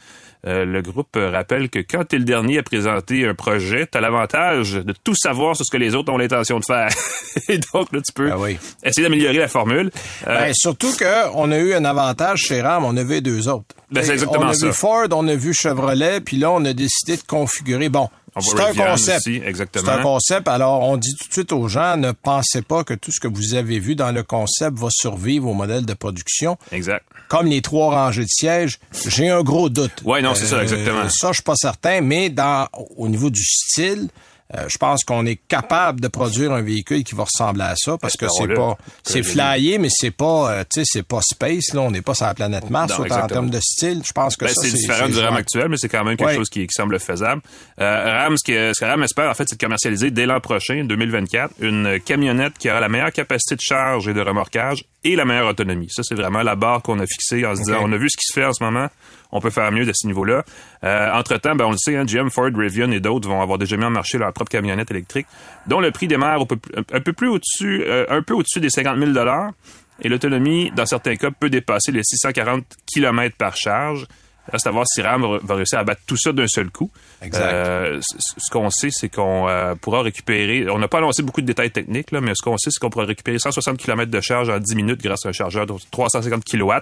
Euh, 0.44 0.64
le 0.64 0.82
groupe 0.82 1.16
rappelle 1.16 1.70
que 1.70 1.78
quand 1.78 2.04
tu 2.04 2.16
es 2.16 2.18
le 2.18 2.24
dernier 2.24 2.58
à 2.58 2.62
présenter 2.64 3.26
un 3.26 3.34
projet, 3.34 3.86
tu 3.86 3.96
as 3.96 4.00
l'avantage 4.00 4.72
de 4.72 4.92
tout 5.04 5.14
savoir 5.14 5.54
sur 5.54 5.64
ce 5.64 5.70
que 5.70 5.76
les 5.76 5.94
autres 5.94 6.12
ont 6.12 6.18
l'intention 6.18 6.58
de 6.58 6.64
faire. 6.64 6.88
et 7.48 7.58
donc 7.72 7.92
là 7.92 8.00
tu 8.04 8.12
peux 8.12 8.32
ah 8.32 8.38
essayer 8.82 9.06
d'améliorer 9.06 9.38
la 9.38 9.48
formule. 9.48 9.92
Ben, 10.26 10.52
surtout 10.52 10.92
que 10.96 11.30
on 11.34 11.52
a 11.52 11.58
eu 11.58 11.74
un 11.74 11.84
avantage 11.84 12.40
chez 12.40 12.60
RAM, 12.60 12.84
on 12.84 12.96
a 12.96 13.04
vu 13.04 13.22
deux 13.22 13.46
autres. 13.48 13.76
Ben, 13.92 14.02
c'est 14.02 14.12
exactement 14.12 14.46
on 14.46 14.48
a 14.48 14.54
ça. 14.54 14.66
vu 14.66 14.72
Ford, 14.72 15.06
on 15.12 15.28
a 15.28 15.34
vu 15.36 15.54
Chevrolet, 15.54 16.20
puis 16.20 16.38
là 16.38 16.50
on 16.50 16.64
a 16.64 16.72
décidé 16.72 16.87
de 17.06 17.26
configurer. 17.26 17.88
Bon, 17.88 18.08
c'est 18.40 18.60
un 18.60 18.74
concept. 18.74 19.28
C'est 19.28 19.88
un 19.88 20.02
concept. 20.02 20.48
Alors, 20.48 20.82
on 20.82 20.96
dit 20.96 21.14
tout 21.14 21.28
de 21.28 21.32
suite 21.32 21.52
aux 21.52 21.68
gens, 21.68 21.96
ne 21.96 22.12
pensez 22.12 22.62
pas 22.62 22.84
que 22.84 22.94
tout 22.94 23.10
ce 23.10 23.20
que 23.20 23.28
vous 23.28 23.54
avez 23.54 23.78
vu 23.78 23.94
dans 23.94 24.12
le 24.12 24.22
concept 24.22 24.78
va 24.78 24.88
survivre 24.90 25.48
au 25.48 25.54
modèle 25.54 25.86
de 25.86 25.94
production. 25.94 26.56
Exact. 26.72 27.04
Comme 27.28 27.46
les 27.46 27.60
trois 27.60 27.90
rangées 27.90 28.24
de 28.24 28.30
sièges, 28.30 28.78
j'ai 29.06 29.28
un 29.28 29.42
gros 29.42 29.68
doute. 29.68 29.92
Oui, 30.04 30.22
non, 30.22 30.34
c'est 30.34 30.46
ça, 30.46 30.62
exactement. 30.62 31.00
Euh, 31.00 31.08
ça, 31.10 31.28
je 31.28 31.34
suis 31.34 31.42
pas 31.42 31.56
certain, 31.56 32.00
mais 32.00 32.30
dans, 32.30 32.68
au 32.96 33.08
niveau 33.08 33.28
du 33.28 33.44
style, 33.44 34.08
euh, 34.56 34.64
je 34.68 34.78
pense 34.78 35.04
qu'on 35.04 35.26
est 35.26 35.36
capable 35.36 36.00
de 36.00 36.08
produire 36.08 36.52
un 36.52 36.62
véhicule 36.62 37.04
qui 37.04 37.14
va 37.14 37.24
ressembler 37.24 37.64
à 37.64 37.74
ça 37.76 37.98
parce 37.98 38.16
que 38.16 38.26
c'est 38.28 38.48
pas 38.48 38.78
c'est 39.02 39.22
flyé 39.22 39.76
mais 39.76 39.88
c'est 39.90 40.10
pas 40.10 40.52
euh, 40.52 40.64
tu 40.64 40.80
sais 40.80 40.84
c'est 40.86 41.02
pas 41.02 41.20
space 41.20 41.74
là. 41.74 41.82
On 41.82 41.90
n'est 41.90 42.00
pas 42.00 42.14
sur 42.14 42.24
la 42.24 42.34
planète 42.34 42.70
Mars 42.70 42.98
en 42.98 43.26
termes 43.26 43.50
de 43.50 43.60
style. 43.60 44.02
Je 44.06 44.12
pense 44.12 44.36
que 44.36 44.46
ben, 44.46 44.54
c'est 44.54 44.70
différent 44.70 45.08
du 45.08 45.18
RAM 45.18 45.36
actuel 45.36 45.68
mais 45.68 45.76
c'est 45.76 45.90
quand 45.90 46.02
même 46.02 46.16
quelque 46.16 46.34
chose 46.34 46.48
qui, 46.48 46.66
semble 46.70 46.98
faisable. 46.98 47.42
Euh, 47.80 48.22
RAM 48.24 48.36
ce 48.38 48.44
que, 48.44 48.72
ce 48.74 48.80
que 48.80 48.84
RAM 48.86 49.02
espère 49.02 49.30
en 49.30 49.34
fait 49.34 49.48
c'est 49.48 49.56
de 49.56 49.60
commercialiser 49.60 50.10
dès 50.10 50.24
l'an 50.24 50.40
prochain 50.40 50.82
2024 50.84 51.54
une 51.60 52.00
camionnette 52.00 52.56
qui 52.58 52.70
aura 52.70 52.80
la 52.80 52.88
meilleure 52.88 53.12
capacité 53.12 53.54
de 53.54 53.60
charge 53.60 54.08
et 54.08 54.14
de 54.14 54.20
remorquage 54.20 54.84
et 55.04 55.16
la 55.16 55.24
meilleure 55.24 55.48
autonomie 55.48 55.88
ça 55.90 56.02
c'est 56.02 56.14
vraiment 56.14 56.42
la 56.42 56.56
barre 56.56 56.82
qu'on 56.82 56.98
a 56.98 57.06
fixée 57.06 57.46
en 57.46 57.54
se 57.54 57.62
disant 57.62 57.78
on 57.82 57.92
a 57.92 57.96
vu 57.96 58.08
ce 58.10 58.16
qui 58.16 58.26
se 58.26 58.32
fait 58.32 58.44
en 58.44 58.52
ce 58.52 58.62
moment 58.62 58.88
on 59.30 59.40
peut 59.40 59.50
faire 59.50 59.70
mieux 59.72 59.84
de 59.84 59.92
ce 59.94 60.06
niveau-là. 60.06 60.42
Euh, 60.84 61.12
entre-temps, 61.12 61.54
ben, 61.54 61.66
on 61.66 61.72
le 61.72 61.76
sait, 61.76 61.96
hein, 61.96 62.04
GM, 62.06 62.30
Ford, 62.30 62.50
Rivian 62.54 62.90
et 62.92 63.00
d'autres 63.00 63.28
vont 63.28 63.42
avoir 63.42 63.58
déjà 63.58 63.76
mis 63.76 63.84
en 63.84 63.90
marché 63.90 64.16
leur 64.16 64.32
propre 64.32 64.50
camionnette 64.50 64.90
électrique, 64.90 65.26
dont 65.66 65.80
le 65.80 65.90
prix 65.90 66.08
démarre 66.08 66.40
un 66.40 67.00
peu 67.00 67.12
plus 67.12 67.28
au-dessus, 67.28 67.84
euh, 67.86 68.06
un 68.08 68.22
peu 68.22 68.32
au-dessus 68.32 68.60
des 68.60 68.70
50 68.70 68.98
000 68.98 69.12
et 70.00 70.08
l'autonomie, 70.08 70.70
dans 70.76 70.86
certains 70.86 71.16
cas, 71.16 71.30
peut 71.30 71.50
dépasser 71.50 71.90
les 71.90 72.04
640 72.04 72.64
km 72.86 73.36
par 73.36 73.56
charge. 73.56 74.06
Reste 74.50 74.66
à 74.66 74.70
voir 74.70 74.86
si 74.86 75.02
RAM 75.02 75.38
va 75.42 75.54
réussir 75.54 75.78
à 75.78 75.84
battre 75.84 76.00
tout 76.06 76.16
ça 76.16 76.32
d'un 76.32 76.46
seul 76.46 76.70
coup. 76.70 76.90
Exact. 77.20 77.42
Euh, 77.42 78.00
ce 78.00 78.50
qu'on 78.50 78.70
sait, 78.70 78.88
c'est 78.90 79.08
qu'on 79.08 79.46
euh, 79.48 79.74
pourra 79.74 80.02
récupérer, 80.02 80.68
on 80.70 80.78
n'a 80.78 80.88
pas 80.88 80.98
annoncé 80.98 81.22
beaucoup 81.22 81.42
de 81.42 81.46
détails 81.46 81.70
techniques, 81.70 82.10
là, 82.12 82.20
mais 82.20 82.32
ce 82.34 82.42
qu'on 82.42 82.56
sait, 82.56 82.70
c'est 82.70 82.80
qu'on 82.80 82.90
pourra 82.90 83.04
récupérer 83.04 83.38
160 83.38 83.76
km 83.76 84.10
de 84.10 84.20
charge 84.20 84.48
en 84.48 84.58
10 84.58 84.74
minutes 84.74 85.02
grâce 85.02 85.26
à 85.26 85.28
un 85.28 85.32
chargeur 85.32 85.66
de 85.66 85.74
350 85.90 86.44
kW. 86.44 86.72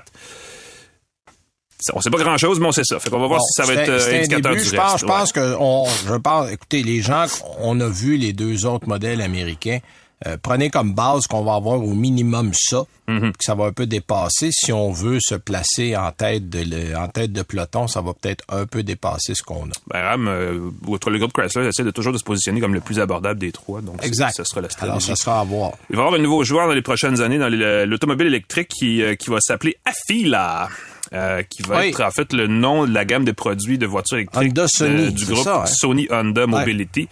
On 1.92 2.00
sait 2.00 2.10
pas 2.10 2.18
grand 2.18 2.38
chose, 2.38 2.58
mais 2.58 2.66
on 2.66 2.72
sait 2.72 2.84
ça. 2.84 2.98
Fait 2.98 3.10
qu'on 3.10 3.20
va 3.20 3.26
voir 3.26 3.40
si 3.42 3.52
ça 3.52 3.64
va 3.64 3.80
être 3.80 3.88
euh, 3.88 4.18
indicateur 4.18 4.52
du 4.52 4.60
je 4.60 4.70
reste. 4.70 4.76
Pense, 4.76 5.00
je 5.00 5.06
pense 5.06 5.32
que 5.32 5.56
on, 5.58 5.86
je 5.86 6.52
écoutez, 6.52 6.82
les 6.82 7.02
gens, 7.02 7.26
on 7.58 7.80
a 7.80 7.88
vu 7.88 8.16
les 8.16 8.32
deux 8.32 8.64
autres 8.64 8.88
modèles 8.88 9.20
américains. 9.20 9.80
Euh, 10.24 10.38
prenez 10.40 10.70
comme 10.70 10.94
base 10.94 11.26
qu'on 11.26 11.44
va 11.44 11.54
avoir 11.54 11.82
au 11.82 11.92
minimum 11.92 12.52
ça, 12.54 12.84
mm-hmm. 13.06 13.32
que 13.32 13.44
ça 13.44 13.54
va 13.54 13.66
un 13.66 13.72
peu 13.72 13.84
dépasser. 13.84 14.48
Si 14.50 14.72
on 14.72 14.90
veut 14.90 15.18
se 15.20 15.34
placer 15.34 15.94
en 15.94 16.10
tête 16.10 16.48
de 16.48 16.60
le, 16.60 16.96
en 16.96 17.08
tête 17.08 17.32
de 17.32 17.42
peloton, 17.42 17.86
ça 17.86 18.00
va 18.00 18.14
peut-être 18.14 18.42
un 18.48 18.64
peu 18.64 18.82
dépasser 18.82 19.34
ce 19.34 19.42
qu'on 19.42 19.66
a. 19.66 19.72
Ben, 19.88 20.02
Ram, 20.02 20.28
euh, 20.28 20.70
le 20.82 21.18
groupe 21.18 21.34
Chrysler 21.34 21.66
essaie 21.66 21.84
de 21.84 21.90
toujours 21.90 22.14
de 22.14 22.18
se 22.18 22.24
positionner 22.24 22.60
comme 22.60 22.72
le 22.72 22.80
plus 22.80 22.98
abordable 22.98 23.38
des 23.38 23.52
trois. 23.52 23.82
Donc 23.82 24.02
exact. 24.02 24.36
Ça 24.36 24.44
sera 24.44 24.62
la 24.62 24.70
stratégie. 24.70 24.90
Alors, 24.90 25.02
ça 25.02 25.16
sera 25.16 25.40
à 25.40 25.44
voir. 25.44 25.72
Il 25.90 25.96
va 25.96 26.02
y 26.02 26.06
avoir 26.06 26.18
un 26.18 26.22
nouveau 26.22 26.44
joueur 26.44 26.66
dans 26.66 26.74
les 26.74 26.82
prochaines 26.82 27.20
années 27.20 27.38
dans 27.38 27.50
l'automobile 27.86 28.28
électrique 28.28 28.68
qui, 28.68 29.02
euh, 29.02 29.16
qui 29.16 29.28
va 29.28 29.38
s'appeler 29.40 29.76
Afila. 29.84 30.70
Euh, 31.12 31.42
qui 31.42 31.62
va 31.62 31.86
être 31.86 32.02
en 32.02 32.10
fait 32.10 32.32
le 32.32 32.48
nom 32.48 32.84
de 32.84 32.92
la 32.92 33.04
gamme 33.04 33.24
de 33.24 33.30
produits 33.30 33.78
de 33.78 33.86
voitures 33.86 34.18
électriques 34.18 34.52
du 34.52 35.24
groupe 35.24 35.46
hein? 35.46 35.64
Sony 35.66 36.08
Honda 36.10 36.46
Mobility. 36.46 37.08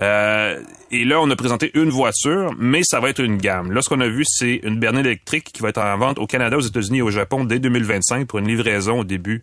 Euh, 0.00 0.60
et 0.90 1.04
là, 1.04 1.20
on 1.20 1.30
a 1.30 1.36
présenté 1.36 1.70
une 1.74 1.88
voiture, 1.88 2.54
mais 2.58 2.82
ça 2.84 3.00
va 3.00 3.08
être 3.08 3.20
une 3.20 3.38
gamme. 3.38 3.72
Là, 3.72 3.82
ce 3.82 3.88
qu'on 3.88 4.00
a 4.00 4.08
vu, 4.08 4.24
c'est 4.26 4.60
une 4.62 4.78
berline 4.78 5.04
électrique 5.04 5.50
qui 5.52 5.62
va 5.62 5.70
être 5.70 5.80
en 5.80 5.96
vente 5.96 6.18
au 6.18 6.26
Canada, 6.26 6.56
aux 6.56 6.62
États-Unis 6.62 6.98
et 6.98 7.02
au 7.02 7.10
Japon 7.10 7.44
dès 7.44 7.58
2025 7.58 8.26
pour 8.26 8.38
une 8.38 8.48
livraison 8.48 9.00
au 9.00 9.04
début 9.04 9.42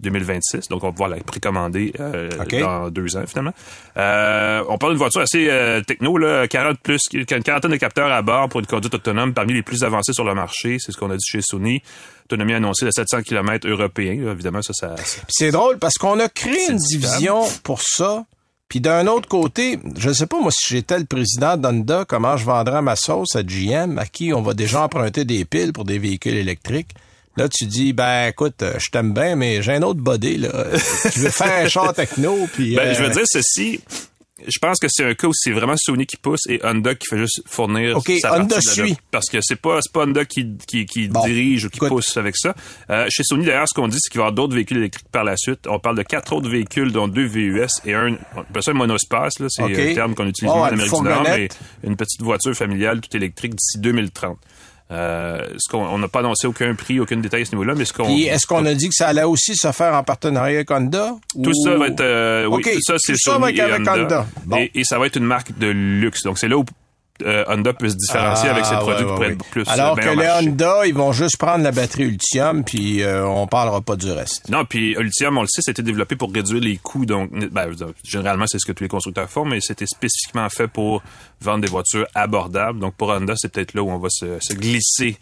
2026. 0.00 0.68
Donc, 0.68 0.82
on 0.82 0.88
va 0.88 0.92
pouvoir 0.92 1.08
la 1.10 1.16
précommander 1.18 1.92
euh, 2.00 2.28
dans 2.60 2.90
deux 2.90 3.16
ans, 3.16 3.24
finalement. 3.26 3.52
Euh, 3.96 4.62
on 4.68 4.78
parle 4.78 4.92
d'une 4.92 4.98
voiture 4.98 5.20
assez 5.20 5.48
euh, 5.48 5.80
techno, 5.82 6.18
là, 6.18 6.48
40 6.48 6.78
plus, 6.80 7.00
une 7.12 7.24
quarantaine 7.24 7.70
de 7.70 7.76
capteurs 7.76 8.10
à 8.10 8.22
bord 8.22 8.48
pour 8.48 8.60
une 8.60 8.66
conduite 8.66 8.94
autonome 8.94 9.32
parmi 9.32 9.54
les 9.54 9.62
plus 9.62 9.84
avancés 9.84 10.12
sur 10.12 10.24
le 10.24 10.34
marché. 10.34 10.78
C'est 10.78 10.92
ce 10.92 10.96
qu'on 10.96 11.10
a 11.10 11.16
dit 11.16 11.26
chez 11.26 11.40
Sony. 11.42 11.82
Autonomie 12.26 12.54
annoncée 12.54 12.86
de 12.86 12.90
700 12.90 13.22
km 13.22 13.68
européens. 13.68 14.32
évidemment, 14.32 14.62
ça, 14.62 14.72
ça... 14.72 14.94
C'est 15.28 15.50
drôle 15.50 15.78
parce 15.78 15.94
qu'on 15.94 16.18
a 16.18 16.28
créé 16.28 16.70
une 16.70 16.78
division 16.78 17.44
pour 17.62 17.82
ça. 17.82 18.24
Puis 18.68 18.80
d'un 18.80 19.06
autre 19.06 19.28
côté, 19.28 19.78
je 19.98 20.10
sais 20.12 20.26
pas 20.26 20.40
moi 20.40 20.50
si 20.50 20.74
j'étais 20.74 20.98
le 20.98 21.04
président 21.04 21.58
d'Honda, 21.58 22.06
comment 22.08 22.38
je 22.38 22.46
vendrais 22.46 22.80
ma 22.80 22.96
sauce 22.96 23.36
à 23.36 23.42
GM, 23.42 23.98
à 23.98 24.06
qui 24.06 24.32
on 24.32 24.40
va 24.40 24.54
déjà 24.54 24.84
emprunter 24.84 25.26
des 25.26 25.44
piles 25.44 25.74
pour 25.74 25.84
des 25.84 25.98
véhicules 25.98 26.36
électriques. 26.36 26.88
Là, 27.36 27.48
tu 27.48 27.64
dis, 27.64 27.92
ben 27.92 28.28
écoute, 28.28 28.62
je 28.78 28.90
t'aime 28.90 29.14
bien, 29.14 29.36
mais 29.36 29.62
j'ai 29.62 29.72
un 29.72 29.82
autre 29.82 30.00
body, 30.00 30.38
là. 30.38 30.66
tu 31.12 31.20
veux 31.20 31.30
faire 31.30 31.64
un 31.64 31.68
char 31.68 31.94
techno, 31.94 32.46
puis... 32.52 32.74
Ben, 32.74 32.94
je 32.94 33.02
veux 33.02 33.10
dire 33.10 33.24
ceci, 33.24 33.80
je 34.46 34.58
pense 34.58 34.78
que 34.78 34.86
c'est 34.90 35.04
un 35.04 35.14
cas 35.14 35.28
où 35.28 35.32
c'est 35.34 35.50
vraiment 35.50 35.74
Sony 35.76 36.06
qui 36.06 36.16
pousse 36.16 36.46
et 36.48 36.60
Honda 36.64 36.94
qui 36.94 37.06
fait 37.06 37.18
juste 37.18 37.42
fournir 37.46 37.96
OK, 37.96 38.12
sa 38.20 38.40
Honda 38.40 38.60
suit. 38.60 38.96
Parce 39.10 39.28
que 39.28 39.38
c'est 39.40 39.56
pas, 39.56 39.78
pas 39.92 40.04
Honda 40.04 40.24
qui, 40.24 40.56
qui, 40.66 40.86
qui 40.86 41.08
dirige 41.08 41.66
ou 41.66 41.70
qui 41.70 41.80
pousse 41.80 42.16
avec 42.16 42.36
ça. 42.36 42.54
Euh, 42.90 43.06
chez 43.08 43.22
Sony, 43.24 43.44
d'ailleurs, 43.44 43.68
ce 43.68 43.74
qu'on 43.74 43.88
dit, 43.88 43.98
c'est 44.00 44.10
qu'il 44.10 44.18
va 44.18 44.24
y 44.24 44.28
avoir 44.28 44.34
d'autres 44.34 44.54
véhicules 44.54 44.78
électriques 44.78 45.08
par 45.10 45.24
la 45.24 45.36
suite. 45.36 45.66
On 45.68 45.78
parle 45.78 45.96
de 45.96 46.02
quatre 46.02 46.32
autres 46.32 46.48
véhicules, 46.48 46.92
dont 46.92 47.08
deux 47.08 47.26
VUS 47.26 47.66
et 47.84 47.94
un, 47.94 48.16
on 48.36 48.40
appelle 48.40 48.62
ça 48.62 48.70
un 48.72 48.74
monospace, 48.74 49.38
là. 49.38 49.46
C'est 49.48 49.62
un 49.62 49.94
terme 49.94 50.14
qu'on 50.14 50.26
utilise 50.26 50.50
en 50.50 50.64
Amérique 50.64 50.92
du 50.92 51.02
Nord, 51.02 51.22
mais 51.24 51.48
une 51.84 51.96
petite 51.96 52.22
voiture 52.22 52.54
familiale 52.54 53.00
tout 53.00 53.16
électrique 53.16 53.54
d'ici 53.54 53.78
2030. 53.78 54.38
Euh, 54.92 55.46
ce 55.56 55.70
qu'on 55.70 55.86
on 55.86 55.98
n'a 55.98 56.08
pas 56.08 56.20
annoncé 56.20 56.46
aucun 56.46 56.74
prix, 56.74 57.00
aucun 57.00 57.16
détail 57.16 57.42
à 57.42 57.44
ce 57.46 57.52
niveau-là, 57.52 57.74
mais 57.74 57.86
ce 57.86 57.94
qu'on. 57.94 58.08
est-ce 58.08 58.46
qu'on 58.46 58.66
a 58.66 58.74
dit 58.74 58.88
que 58.88 58.94
ça 58.94 59.08
allait 59.08 59.22
aussi 59.22 59.56
se 59.56 59.72
faire 59.72 59.94
en 59.94 60.02
partenariat 60.02 60.56
avec 60.56 60.70
Honda 60.70 61.14
Tout 61.42 61.54
ça 61.64 61.76
va 61.76 61.86
être. 61.88 62.00
Euh, 62.00 62.46
oui, 62.46 62.62
tout 62.62 62.80
ça 62.82 62.96
c'est 62.98 63.14
avec 63.30 63.88
Honda. 63.88 64.26
Et, 64.74 64.84
ça 64.84 64.98
va 64.98 65.06
être 65.06 65.16
une 65.16 65.24
marque 65.24 65.56
de 65.58 65.68
luxe. 65.68 66.24
Donc 66.24 66.38
c'est 66.38 66.48
là 66.48 66.58
où 66.58 66.64
euh, 67.24 67.44
Honda 67.48 67.72
peut 67.72 67.88
se 67.88 67.96
différencier 67.96 68.48
avec 68.48 68.64
ses 68.64 68.74
Ah, 68.74 68.78
produits 68.78 69.04
ouais, 69.04 69.10
pour 69.10 69.20
ouais, 69.20 69.26
être 69.32 69.42
ouais. 69.42 69.50
plus 69.50 69.68
Alors 69.68 69.94
bien 69.96 70.04
que 70.04 70.10
les 70.10 70.16
marché. 70.26 70.48
Honda, 70.48 70.74
ils 70.86 70.94
vont 70.94 71.12
juste 71.12 71.36
prendre 71.36 71.62
la 71.62 71.70
batterie 71.70 72.04
Ultium, 72.04 72.64
puis 72.64 73.02
euh, 73.02 73.26
on 73.26 73.46
parlera 73.46 73.80
pas 73.80 73.96
du 73.96 74.10
reste. 74.10 74.48
Non, 74.48 74.64
puis 74.64 74.92
Ultium, 74.98 75.36
on 75.38 75.42
le 75.42 75.48
sait, 75.48 75.62
c'était 75.62 75.82
développé 75.82 76.16
pour 76.16 76.32
réduire 76.32 76.60
les 76.60 76.76
coûts. 76.78 77.06
Donc, 77.06 77.30
ben, 77.50 77.68
généralement, 78.04 78.44
c'est 78.48 78.58
ce 78.58 78.66
que 78.66 78.72
tous 78.72 78.84
les 78.84 78.88
constructeurs 78.88 79.28
font, 79.28 79.44
mais 79.44 79.60
c'était 79.60 79.86
spécifiquement 79.86 80.48
fait 80.48 80.68
pour 80.68 81.02
vendre 81.40 81.60
des 81.60 81.68
voitures 81.70 82.06
abordables. 82.14 82.78
Donc, 82.78 82.94
pour 82.94 83.08
Honda, 83.10 83.34
c'est 83.36 83.52
peut-être 83.52 83.74
là 83.74 83.82
où 83.82 83.90
on 83.90 83.98
va 83.98 84.08
se, 84.10 84.38
se 84.40 84.54
glisser 84.54 85.16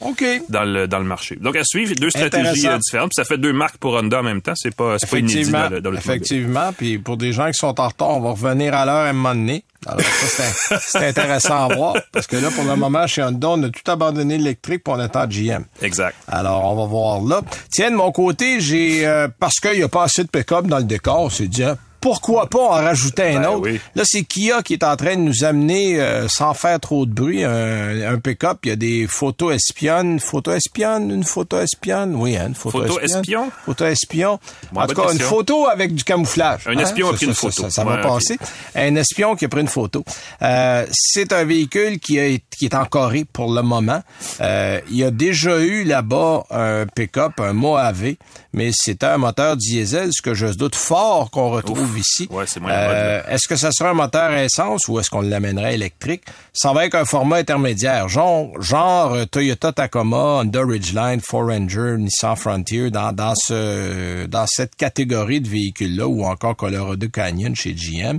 dans 0.48 0.64
le 0.64 0.86
dans 0.86 0.98
le 0.98 1.04
marché. 1.04 1.36
Donc, 1.36 1.56
à 1.56 1.64
suivre, 1.64 1.94
deux 1.94 2.10
stratégies 2.10 2.68
euh, 2.68 2.78
différentes. 2.78 3.10
Puis 3.10 3.22
ça 3.22 3.24
fait 3.24 3.38
deux 3.38 3.52
marques 3.52 3.78
pour 3.78 3.94
Honda 3.94 4.20
en 4.20 4.22
même 4.22 4.42
temps. 4.42 4.54
C'est 4.54 4.74
pas, 4.74 4.96
pas 4.98 5.18
inédit 5.18 5.50
dans 5.50 5.80
dans 5.80 5.92
effectivement. 5.94 6.72
Puis 6.76 6.98
pour 6.98 7.16
des 7.16 7.32
gens 7.32 7.46
qui 7.48 7.54
sont 7.58 7.78
en 7.80 7.88
retard, 7.88 8.10
on 8.10 8.20
va 8.20 8.30
revenir 8.30 8.74
à 8.74 8.84
l'heure 8.84 8.94
à 8.96 9.08
un 9.08 9.12
moment 9.12 9.34
donné. 9.34 9.64
Alors 9.86 10.00
ça, 10.00 10.44
c'est- 10.44 10.78
c'est 10.80 11.06
intéressant 11.08 11.68
à 11.70 11.74
voir. 11.74 11.94
Parce 12.12 12.26
que 12.26 12.36
là, 12.36 12.50
pour 12.50 12.64
le 12.64 12.76
moment, 12.76 13.06
chez 13.06 13.22
Honda, 13.22 13.48
on 13.48 13.62
a 13.62 13.68
tout 13.70 13.90
abandonné 13.90 14.36
l'électrique 14.38 14.84
pour 14.84 14.94
on 14.94 14.98
attend 14.98 15.26
GM. 15.26 15.64
Exact. 15.80 16.14
Alors, 16.28 16.64
on 16.70 16.76
va 16.76 16.84
voir 16.86 17.20
là. 17.22 17.40
Tiens, 17.72 17.90
de 17.90 17.96
mon 17.96 18.12
côté, 18.12 18.60
j'ai 18.60 19.06
euh, 19.06 19.28
parce 19.38 19.58
qu'il 19.58 19.72
n'y 19.72 19.82
a 19.82 19.88
pas 19.88 20.04
assez 20.04 20.22
de 20.22 20.28
pick-up 20.28 20.66
dans 20.66 20.78
le 20.78 20.84
décor, 20.84 21.32
c'est 21.32 21.46
dit, 21.48 21.64
hein, 21.64 21.78
pourquoi 22.00 22.48
pas 22.48 22.58
en 22.60 22.68
rajouter 22.70 23.22
un 23.34 23.40
Ben 23.40 23.48
autre? 23.48 23.60
oui. 23.70 23.80
Là, 23.94 24.02
c'est 24.06 24.22
Kia 24.22 24.62
qui 24.62 24.72
est 24.74 24.84
en 24.84 24.96
train 24.96 25.16
de 25.16 25.20
nous 25.20 25.44
amener, 25.44 26.00
euh, 26.00 26.26
sans 26.28 26.54
faire 26.54 26.80
trop 26.80 27.06
de 27.06 27.12
bruit, 27.12 27.44
un, 27.44 28.12
un 28.12 28.18
pick-up. 28.18 28.58
Il 28.64 28.68
y 28.68 28.72
a 28.72 28.76
des 28.76 29.06
photos 29.06 29.54
espionnes. 29.54 30.18
Photo 30.20 30.52
espionne? 30.52 31.10
Une 31.10 31.24
photo 31.24 31.58
espionne? 31.60 32.14
Oui, 32.16 32.36
hein, 32.36 32.46
une 32.48 32.54
photo, 32.54 32.78
Photo 32.82 33.00
espionne. 33.00 33.20
espion? 33.20 33.50
Photo 33.64 33.84
espion. 33.86 34.38
Bon, 34.72 34.80
en 34.80 34.86
tout 34.86 34.94
cas, 34.94 35.12
une 35.12 35.18
photo 35.20 35.66
avec 35.68 35.94
du 35.94 36.04
camouflage. 36.04 36.66
Un 36.66 36.78
espion 36.78 37.08
a 37.08 37.10
Ça, 37.10 37.16
pris 37.16 37.26
une 37.26 37.34
photo. 37.34 37.62
Ça, 37.62 37.70
ça 37.70 37.84
Ouais, 37.84 37.96
va 37.96 38.02
passer. 38.02 38.38
Un 38.74 38.94
espion 38.96 39.36
qui 39.36 39.44
a 39.44 39.48
pris 39.48 39.60
une 39.60 39.68
photo. 39.68 40.04
Euh, 40.42 40.86
c'est 40.92 41.32
un 41.32 41.44
véhicule 41.44 41.98
qui, 41.98 42.18
a, 42.18 42.28
qui 42.56 42.64
est 42.66 42.74
en 42.74 42.84
Corée 42.84 43.24
pour 43.30 43.52
le 43.52 43.62
moment. 43.62 44.02
Euh, 44.40 44.80
il 44.90 44.96
y 44.96 45.04
a 45.04 45.10
déjà 45.10 45.58
eu 45.60 45.84
là-bas 45.84 46.44
un 46.50 46.86
pick-up, 46.86 47.32
un 47.40 47.52
Mojave, 47.52 48.14
mais 48.52 48.70
c'était 48.72 49.06
un 49.06 49.18
moteur 49.18 49.56
diesel, 49.56 50.10
ce 50.12 50.22
que 50.22 50.34
je 50.34 50.46
doute 50.46 50.74
fort 50.74 51.30
qu'on 51.30 51.50
retrouve 51.50 51.89
ici. 51.98 52.28
Ouais, 52.30 52.44
c'est 52.46 52.60
moins 52.60 52.70
la 52.70 52.86
mode, 52.86 52.96
Euh, 52.96 53.22
est-ce 53.28 53.48
que 53.48 53.56
ça 53.56 53.70
sera 53.72 53.90
un 53.90 53.94
moteur 53.94 54.30
à 54.30 54.44
essence 54.44 54.88
ou 54.88 54.98
est-ce 55.00 55.10
qu'on 55.10 55.20
l'amènerait 55.22 55.74
électrique? 55.74 56.22
Ça 56.52 56.72
va 56.72 56.86
être 56.86 56.94
un 56.94 57.04
format 57.04 57.36
intermédiaire, 57.36 58.08
genre, 58.08 58.50
genre 58.60 59.14
euh, 59.14 59.24
Toyota 59.26 59.72
Tacoma, 59.72 60.40
Honda 60.40 60.60
Ridgeline, 60.64 61.20
Ranger, 61.32 61.96
Nissan 61.98 62.36
Frontier, 62.36 62.90
dans, 62.90 63.12
dans, 63.12 63.34
ce, 63.36 64.26
dans 64.26 64.46
cette 64.46 64.76
catégorie 64.76 65.40
de 65.40 65.48
véhicules-là, 65.48 66.06
ou 66.06 66.24
encore 66.24 66.56
Colorado 66.56 67.08
Canyon 67.08 67.54
chez 67.54 67.72
GM. 67.74 68.18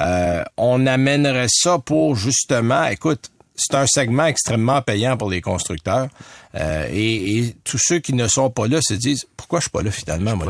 Euh, 0.00 0.42
on 0.56 0.86
amènerait 0.86 1.46
ça 1.48 1.78
pour 1.78 2.16
justement, 2.16 2.84
écoute, 2.86 3.30
c'est 3.58 3.74
un 3.76 3.86
segment 3.86 4.24
extrêmement 4.26 4.80
payant 4.82 5.16
pour 5.16 5.28
les 5.30 5.40
constructeurs. 5.40 6.08
Euh, 6.54 6.86
et, 6.90 7.38
et 7.38 7.56
tous 7.62 7.78
ceux 7.78 7.98
qui 7.98 8.14
ne 8.14 8.26
sont 8.26 8.48
pas 8.48 8.66
là 8.68 8.78
se 8.80 8.94
disent 8.94 9.26
pourquoi 9.36 9.58
je 9.60 9.64
suis 9.64 9.70
pas 9.70 9.82
là 9.82 9.90
finalement 9.90 10.34
moi. 10.34 10.46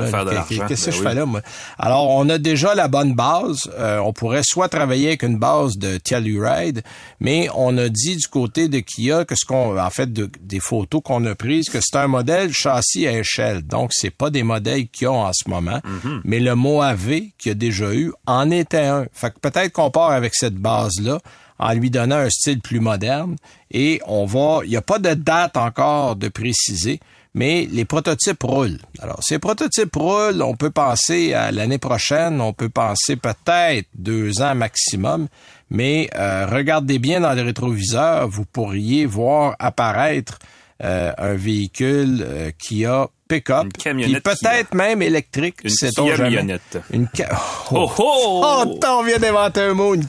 Qu'est-ce 0.49 0.87
que 0.87 0.91
Ben 0.91 0.93
je 0.93 0.99
oui. 1.01 1.07
fais 1.09 1.15
là 1.15 1.27
moi? 1.27 1.41
Alors 1.77 2.11
on 2.11 2.29
a 2.29 2.39
déjà 2.39 2.75
la 2.77 2.87
bonne 2.87 3.15
base. 3.15 3.69
Euh, 3.77 3.99
on 3.99 4.13
pourrait 4.13 4.43
soit 4.45 4.69
travailler 4.69 5.09
avec 5.09 5.25
une 5.25 5.39
base 5.39 5.77
de 5.77 5.97
Telluride, 5.99 6.83
mais 7.19 7.49
on 7.55 7.77
a 7.79 7.89
dit 7.89 8.17
du 8.17 8.29
côté 8.29 8.69
de 8.69 8.79
Kia 8.79 9.25
que 9.25 9.35
ce 9.35 9.45
qu'on 9.45 9.77
en 9.79 9.91
fait 9.91 10.13
de- 10.13 10.31
des 10.41 10.61
photos 10.61 11.03
qu'on 11.05 11.25
a 11.27 11.35
prises 11.35 11.69
que 11.69 11.81
c'est 11.81 11.97
un 11.99 12.07
modèle 12.07 12.53
châssis 12.53 13.09
à 13.09 13.19
échelle. 13.19 13.63
Donc 13.63 13.91
c'est 13.93 14.11
pas 14.11 14.31
des 14.31 14.45
modèles 14.45 14.87
qu'ils 14.89 15.09
ont 15.09 15.25
en 15.25 15.33
ce 15.33 15.49
moment, 15.51 15.81
Mm-hmm. 15.85 16.21
mais 16.25 16.39
le 16.41 16.55
Mojave 16.55 17.21
qu'il 17.39 17.49
y 17.49 17.51
a 17.51 17.55
déjà 17.55 17.93
eu 17.93 18.13
en 18.27 18.51
était 18.53 18.85
un. 18.87 19.07
Fait 19.13 19.33
que 19.33 19.39
peut-être 19.41 19.73
qu'on 19.73 19.91
part 19.91 20.11
avec 20.13 20.35
cette 20.37 20.55
base 20.57 21.01
là 21.01 21.19
en 21.59 21.73
lui 21.73 21.91
donnant 21.91 22.17
un 22.17 22.31
style 22.31 22.61
plus 22.61 22.81
moderne. 22.81 23.37
Et 23.71 24.01
on 24.07 24.27
va, 24.27 24.61
il 24.65 24.71
n'y 24.71 24.77
a 24.77 24.83
pas 24.83 24.99
de 24.99 25.15
date 25.15 25.57
encore 25.57 26.17
de 26.17 26.29
préciser, 26.29 27.01
mais 27.35 27.69
les 27.71 27.85
prototypes 27.85 28.43
roulent. 28.43 28.81
Alors, 29.01 29.21
ces 29.23 29.39
prototypes 29.39 29.95
roulent, 29.95 30.43
on 30.43 30.55
peut 30.55 30.71
penser 30.71 31.35
à 31.35 31.53
l'année 31.53 31.79
prochaine, 31.79 32.41
on 32.41 32.53
peut 32.53 32.69
penser 32.69 33.17
peut-être 33.17 33.87
deux 33.95 34.41
ans 34.41 34.55
maximum, 34.55 35.29
mais 35.71 36.09
euh, 36.17 36.47
regardez 36.51 36.99
bien 36.99 37.21
dans 37.21 37.35
le 37.35 37.43
rétroviseur, 37.43 38.29
vous 38.29 38.45
pourriez 38.45 39.07
voir 39.07 39.55
apparaître 39.59 40.39
euh, 40.83 41.13
un 41.19 41.35
véhicule 41.35 42.25
euh, 42.27 42.51
qui 42.57 42.87
a 42.87 43.09
pick-up, 43.29 43.65
Une 43.65 43.73
camionnette 43.73 44.23
peut-être 44.23 44.75
même 44.75 45.03
électrique, 45.03 45.57
Une 45.63 45.71
Kia 45.71 46.17
jamais. 46.17 46.31
mignonnette. 46.31 46.79
Une 46.93 47.07
ca- 47.15 47.29
Oh, 47.71 47.91
oh! 47.99 48.43
Oh, 48.45 48.63
attends, 48.63 49.01
on 49.01 49.03
vient 49.05 49.19
d'inventer 49.19 49.61
un 49.61 49.75
mot, 49.75 49.95
une 49.95 50.07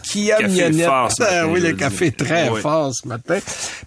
ce 1.12 1.24
Ah 1.24 1.48
oui, 1.48 1.60
le 1.60 1.74
café 1.74 2.10
dis. 2.12 2.16
très 2.16 2.50
Oui. 2.50 2.62
fort 2.62 2.92
ce 2.94 3.08
matin. 3.08 3.40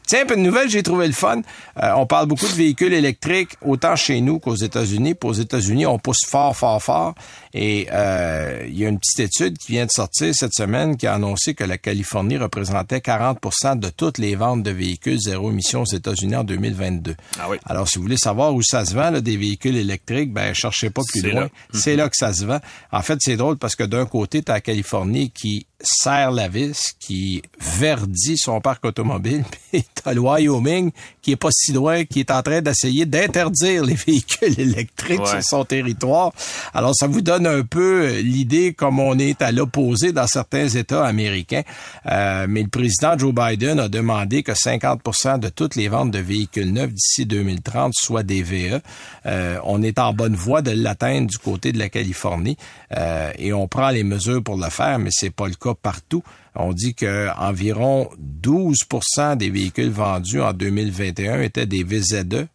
Tiens, 0.06 0.24
une 0.36 0.42
nouvelle, 0.42 0.68
j'ai 0.68 0.82
trouvé 0.82 1.06
le 1.06 1.12
fun. 1.14 1.40
Euh, 1.82 1.92
on 1.96 2.06
parle 2.06 2.26
beaucoup 2.26 2.46
de 2.46 2.52
véhicules 2.52 2.92
électriques, 2.92 3.56
autant 3.62 3.96
chez 3.96 4.20
nous 4.20 4.38
qu'aux 4.38 4.54
États-Unis. 4.54 5.14
Puis 5.14 5.28
aux 5.30 5.32
États-Unis, 5.32 5.86
on 5.86 5.98
pousse 5.98 6.26
fort, 6.26 6.54
fort, 6.56 6.82
fort. 6.82 7.14
Et 7.54 7.88
euh, 7.92 8.64
il 8.68 8.78
y 8.78 8.84
a 8.84 8.88
une 8.88 8.98
petite 8.98 9.20
étude 9.20 9.56
qui 9.58 9.72
vient 9.72 9.86
de 9.86 9.90
sortir 9.90 10.34
cette 10.34 10.54
semaine 10.54 10.96
qui 10.96 11.06
a 11.06 11.14
annoncé 11.14 11.54
que 11.54 11.64
la 11.64 11.78
Californie 11.78 12.36
représentait 12.36 12.98
40% 12.98 13.78
de 13.78 13.88
toutes 13.88 14.18
les 14.18 14.34
ventes 14.34 14.62
de 14.62 14.70
véhicules 14.70 15.18
zéro 15.20 15.50
émission 15.50 15.82
aux 15.82 15.86
États-Unis 15.94 16.36
en 16.36 16.44
2022. 16.44 17.14
Ah 17.38 17.46
oui. 17.48 17.56
Alors, 17.66 17.88
si 17.88 17.96
vous 17.98 18.02
voulez 18.04 18.16
savoir 18.18 18.54
où 18.54 18.62
ça 18.62 18.84
se 18.84 18.94
vend, 18.94 19.10
là, 19.10 19.20
des 19.22 19.36
véhicules 19.36 19.76
électriques, 19.76 20.32
ben, 20.32 20.52
cherchez 20.54 20.90
pas 20.90 21.02
plus 21.08 21.20
C'est 21.20 21.30
loin. 21.30 21.50
C'est 21.72 21.96
là 21.96 22.08
que 22.08 22.16
ça 22.16 22.32
se 22.32 22.44
vend. 22.44 22.60
En 22.90 23.02
fait, 23.02 23.18
c'est 23.20 23.36
drôle 23.36 23.58
parce 23.58 23.76
que 23.76 23.84
d'un 23.84 24.06
côté, 24.06 24.42
tu 24.42 24.50
as 24.50 24.56
la 24.56 24.60
Californie 24.60 25.30
qui 25.30 25.66
serre 25.82 26.30
la 26.30 26.48
vis, 26.48 26.94
qui 27.00 27.42
verdit 27.60 28.36
son 28.38 28.60
parc 28.60 28.84
automobile, 28.84 29.44
puis 29.72 29.84
t'as 29.94 30.12
le 30.14 30.20
Wyoming 30.20 30.90
qui 31.20 31.32
est 31.32 31.36
pas 31.36 31.50
si 31.52 31.72
loin, 31.72 32.04
qui 32.04 32.20
est 32.20 32.30
en 32.30 32.42
train 32.42 32.60
d'essayer 32.60 33.06
d'interdire 33.06 33.84
les 33.84 33.94
véhicules 33.94 34.58
électriques 34.58 35.20
Ouais. 35.20 35.26
sur 35.26 35.42
son 35.42 35.64
territoire. 35.64 36.32
Alors, 36.74 36.94
ça 36.94 37.06
vous 37.06 37.20
donne 37.20 37.46
un 37.46 37.62
peu 37.62 38.18
l'idée 38.20 38.72
comme 38.72 38.98
on 38.98 39.18
est 39.18 39.40
à 39.42 39.52
l'opposé 39.52 40.12
dans 40.12 40.26
certains 40.26 40.68
États 40.68 41.04
américains. 41.04 41.62
Euh, 42.06 42.46
mais 42.48 42.62
le 42.62 42.68
président 42.68 43.16
Joe 43.18 43.32
Biden 43.34 43.78
a 43.78 43.88
demandé 43.88 44.42
que 44.42 44.52
50% 44.52 45.38
de 45.38 45.48
toutes 45.48 45.76
les 45.76 45.88
ventes 45.88 46.10
de 46.10 46.18
véhicules 46.18 46.72
neufs 46.72 46.92
d'ici 46.92 47.26
2030 47.26 47.92
soient 47.94 48.22
des 48.22 48.42
VE. 48.42 48.80
Euh, 49.26 49.58
on 49.64 49.82
est 49.82 49.98
en 49.98 50.12
bonne 50.12 50.34
voie 50.34 50.62
de 50.62 50.70
l'atteindre 50.72 51.28
du 51.28 51.38
côté 51.38 51.72
de 51.72 51.78
la 51.78 51.88
Californie 51.88 52.56
euh, 52.96 53.30
et 53.38 53.52
on 53.52 53.68
prend 53.68 53.90
les 53.90 54.04
mesures 54.04 54.42
pour 54.42 54.56
le 54.56 54.70
faire, 54.70 54.98
mais 54.98 55.10
c'est 55.12 55.30
pas 55.30 55.46
le 55.48 55.54
cas 55.54 55.71
partout. 55.74 56.22
On 56.54 56.72
dit 56.72 56.94
que 56.94 57.28
environ 57.38 58.08
12% 58.42 59.36
des 59.36 59.50
véhicules 59.50 59.90
vendus 59.90 60.40
en 60.40 60.52
2021 60.52 61.40
étaient 61.42 61.66
des 61.66 61.84
VZ2 61.84 62.46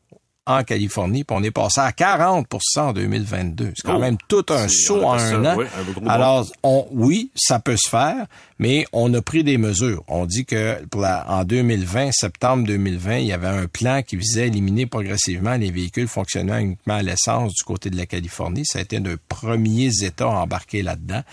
en 0.50 0.64
Californie, 0.64 1.26
puis 1.26 1.36
on 1.38 1.44
est 1.44 1.52
passé 1.52 1.82
à 1.82 1.92
40% 1.92 2.46
en 2.80 2.94
2022. 2.94 3.74
C'est 3.76 3.86
quand 3.86 3.98
Oh, 3.98 4.00
même 4.00 4.16
tout 4.30 4.46
un 4.48 4.70
saut 4.70 5.04
en 5.04 5.16
un 5.16 5.20
ça, 5.20 5.36
an. 5.54 5.58
oui, 5.58 5.66
un. 6.06 6.08
Alors, 6.08 6.48
on, 6.64 6.88
oui, 6.92 7.32
ça 7.36 7.60
peut 7.60 7.76
se 7.76 7.90
faire, 7.90 8.28
mais 8.58 8.86
on 8.94 9.14
a 9.14 9.22
pris 9.22 9.44
des 9.44 9.58
mesures. 9.58 10.06
On 10.08 10.26
dit 10.26 10.46
que 10.46 10.86
pour 10.86 11.02
la- 11.02 11.26
en 11.30 11.44
2020, 11.44 12.12
septembre 12.14 12.66
2020, 12.66 13.18
il 13.18 13.26
y 13.26 13.34
avait 13.34 13.48
un 13.50 13.68
plan 13.68 14.02
qui 14.04 14.16
visait 14.16 14.44
à 14.44 14.46
éliminer 14.46 14.86
progressivement 14.86 15.56
les 15.58 15.70
véhicules 15.70 16.08
fonctionnant 16.08 16.60
uniquement 16.60 16.94
à 16.96 17.02
l'essence 17.04 17.54
du 17.54 17.64
côté 17.66 17.90
de 17.90 17.98
la 17.98 18.06
Californie. 18.06 18.64
Ça 18.66 18.80
a 18.80 18.84
été 18.84 18.98
un 18.98 19.02
des 19.02 19.18
premiers 19.28 19.92
États 20.02 20.28
à 20.28 20.44
embarquer 20.44 20.82
là-dedans. 20.82 21.24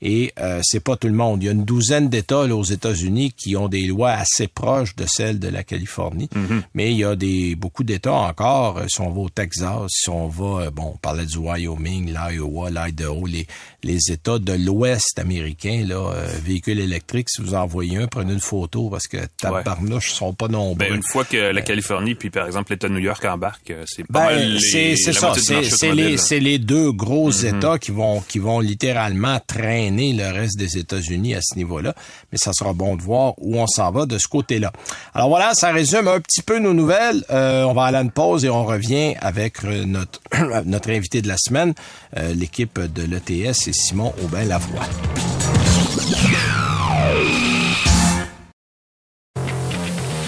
Et 0.00 0.32
euh, 0.40 0.60
c'est 0.62 0.80
pas 0.80 0.96
tout 0.96 1.08
le 1.08 1.14
monde. 1.14 1.42
Il 1.42 1.46
y 1.46 1.48
a 1.48 1.52
une 1.52 1.64
douzaine 1.64 2.08
d'États 2.08 2.44
aux 2.44 2.62
États-Unis 2.62 3.32
qui 3.36 3.56
ont 3.56 3.68
des 3.68 3.82
lois 3.86 4.12
assez 4.12 4.46
proches 4.46 4.94
de 4.94 5.04
celles 5.08 5.38
de 5.40 5.48
la 5.48 5.64
Californie. 5.64 6.28
Mais 6.74 6.92
il 6.92 6.98
y 6.98 7.04
a 7.04 7.16
des 7.16 7.56
beaucoup 7.56 7.82
d'États 7.82 8.12
encore. 8.12 8.78
euh, 8.78 8.84
Si 8.88 9.00
on 9.00 9.10
va 9.10 9.20
au 9.22 9.28
Texas, 9.28 9.86
si 9.88 10.08
on 10.08 10.28
va, 10.28 10.66
euh, 10.66 10.70
bon, 10.70 10.92
on 10.94 10.96
parlait 10.98 11.26
du 11.26 11.36
Wyoming, 11.38 12.12
l'Iowa, 12.12 12.70
l'Idaho, 12.70 13.26
les, 13.26 13.46
les 13.82 13.98
États 14.12 14.38
de 14.38 14.52
l'Ouest 14.52 15.18
américain, 15.18 15.84
là, 15.86 16.12
euh, 16.14 16.28
véhicules 16.44 16.78
électriques, 16.78 17.28
si 17.30 17.42
vous 17.42 17.54
en 17.54 17.66
voyez 17.66 17.96
un, 17.96 18.06
prenez 18.06 18.32
une 18.34 18.40
photo 18.40 18.88
parce 18.90 19.08
que 19.08 19.18
tabarnouche 19.40 20.12
sont 20.12 20.32
pas 20.32 20.48
nombreux. 20.48 20.76
Ben, 20.78 20.94
une 20.94 21.02
fois 21.02 21.24
que 21.24 21.36
la 21.36 21.62
Californie, 21.62 22.14
puis 22.14 22.30
par 22.30 22.46
exemple 22.46 22.72
l'État 22.72 22.88
de 22.88 22.92
New 22.94 23.00
York 23.00 23.24
embarque, 23.24 23.70
euh, 23.70 23.82
c'est 23.86 24.02
Ben, 24.08 24.20
pas 24.20 24.24
mal 24.26 24.52
les, 24.52 24.96
c'est 24.96 25.12
ça, 25.12 25.32
c'est 25.34 25.92
les 25.92 26.16
les 26.40 26.58
deux 26.58 26.92
gros 26.92 27.30
États 27.30 27.78
qui 27.78 27.90
vont 27.90 28.20
qui 28.20 28.38
vont 28.38 28.60
littéralement 28.60 29.40
traîner 29.46 29.87
le 29.90 30.32
reste 30.32 30.58
des 30.58 30.78
États-Unis 30.78 31.34
à 31.34 31.40
ce 31.42 31.56
niveau-là, 31.56 31.94
mais 32.32 32.38
ça 32.38 32.52
sera 32.52 32.72
bon 32.72 32.96
de 32.96 33.02
voir 33.02 33.34
où 33.38 33.58
on 33.58 33.66
s'en 33.66 33.90
va 33.90 34.06
de 34.06 34.18
ce 34.18 34.28
côté-là. 34.28 34.72
Alors 35.14 35.28
voilà, 35.28 35.54
ça 35.54 35.70
résume 35.70 36.08
un 36.08 36.20
petit 36.20 36.42
peu 36.42 36.58
nos 36.58 36.74
nouvelles. 36.74 37.24
Euh, 37.30 37.64
on 37.64 37.72
va 37.72 37.84
aller 37.84 37.98
à 37.98 38.02
une 38.02 38.10
pause 38.10 38.44
et 38.44 38.50
on 38.50 38.64
revient 38.64 39.14
avec 39.20 39.64
euh, 39.64 39.84
notre 39.84 40.20
notre 40.64 40.90
invité 40.90 41.22
de 41.22 41.28
la 41.28 41.36
semaine, 41.38 41.74
euh, 42.16 42.34
l'équipe 42.34 42.78
de 42.80 43.02
l'ETS 43.02 43.68
et 43.68 43.72
Simon 43.72 44.12
Aubin 44.24 44.44
Lavoie. 44.44 44.86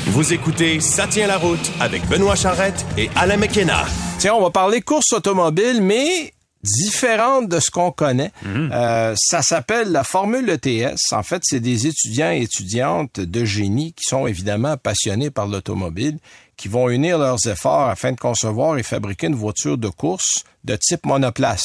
Vous 0.06 0.32
écoutez 0.32 0.80
Ça 0.80 1.06
tient 1.06 1.26
la 1.26 1.38
route 1.38 1.70
avec 1.78 2.06
Benoît 2.08 2.34
Charrette 2.34 2.84
et 2.98 3.08
Alain 3.14 3.36
McKenna. 3.36 3.84
Tiens, 4.18 4.34
on 4.34 4.42
va 4.42 4.50
parler 4.50 4.80
course 4.80 5.12
automobile, 5.12 5.80
mais 5.80 6.32
différente 6.62 7.48
de 7.48 7.58
ce 7.60 7.70
qu'on 7.70 7.90
connaît. 7.90 8.32
Mhm. 8.42 8.70
Euh, 8.72 9.14
ça 9.16 9.42
s'appelle 9.42 9.92
la 9.92 10.04
formule 10.04 10.48
ETS. 10.48 11.12
En 11.12 11.22
fait, 11.22 11.42
c'est 11.44 11.60
des 11.60 11.86
étudiants 11.86 12.32
et 12.32 12.42
étudiantes 12.42 13.20
de 13.20 13.44
génie 13.44 13.92
qui 13.92 14.04
sont 14.04 14.26
évidemment 14.26 14.76
passionnés 14.76 15.30
par 15.30 15.46
l'automobile, 15.46 16.18
qui 16.56 16.68
vont 16.68 16.90
unir 16.90 17.18
leurs 17.18 17.46
efforts 17.46 17.88
afin 17.88 18.12
de 18.12 18.20
concevoir 18.20 18.76
et 18.76 18.82
fabriquer 18.82 19.28
une 19.28 19.34
voiture 19.34 19.78
de 19.78 19.88
course 19.88 20.44
de 20.64 20.76
type 20.76 21.06
monoplace. 21.06 21.64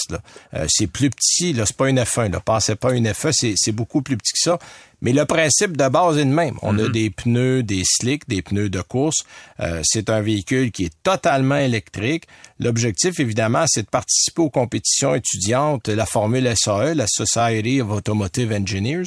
Euh, 0.53 0.65
c'est 0.69 0.87
plus 0.87 1.09
petit, 1.09 1.51
là, 1.51 1.65
c'est 1.65 1.75
pas 1.75 1.89
une 1.89 1.99
F1. 1.99 2.31
Là. 2.31 2.39
Pensez 2.39 2.75
pas 2.75 2.93
une 2.93 3.07
F1, 3.07 3.31
c'est, 3.33 3.53
c'est 3.57 3.73
beaucoup 3.73 4.01
plus 4.01 4.15
petit 4.15 4.31
que 4.31 4.39
ça. 4.39 4.59
Mais 5.05 5.13
le 5.13 5.25
principe 5.25 5.77
de 5.77 5.87
base 5.87 6.17
est 6.17 6.25
le 6.25 6.31
même. 6.31 6.55
On 6.63 6.79
a 6.79 6.89
des 6.89 7.11
pneus, 7.11 7.61
des 7.61 7.83
slicks, 7.85 8.27
des 8.27 8.41
pneus 8.41 8.69
de 8.69 8.81
course. 8.81 9.17
Euh, 9.59 9.81
c'est 9.83 10.09
un 10.09 10.19
véhicule 10.19 10.71
qui 10.71 10.85
est 10.85 10.93
totalement 11.03 11.57
électrique. 11.57 12.23
L'objectif, 12.59 13.19
évidemment, 13.19 13.65
c'est 13.67 13.83
de 13.83 13.87
participer 13.87 14.41
aux 14.41 14.49
compétitions 14.49 15.13
étudiantes, 15.13 15.89
la 15.89 16.07
formule 16.07 16.51
SAE, 16.55 16.95
la 16.95 17.05
Society 17.05 17.81
of 17.81 17.91
Automotive 17.91 18.51
Engineers. 18.51 19.03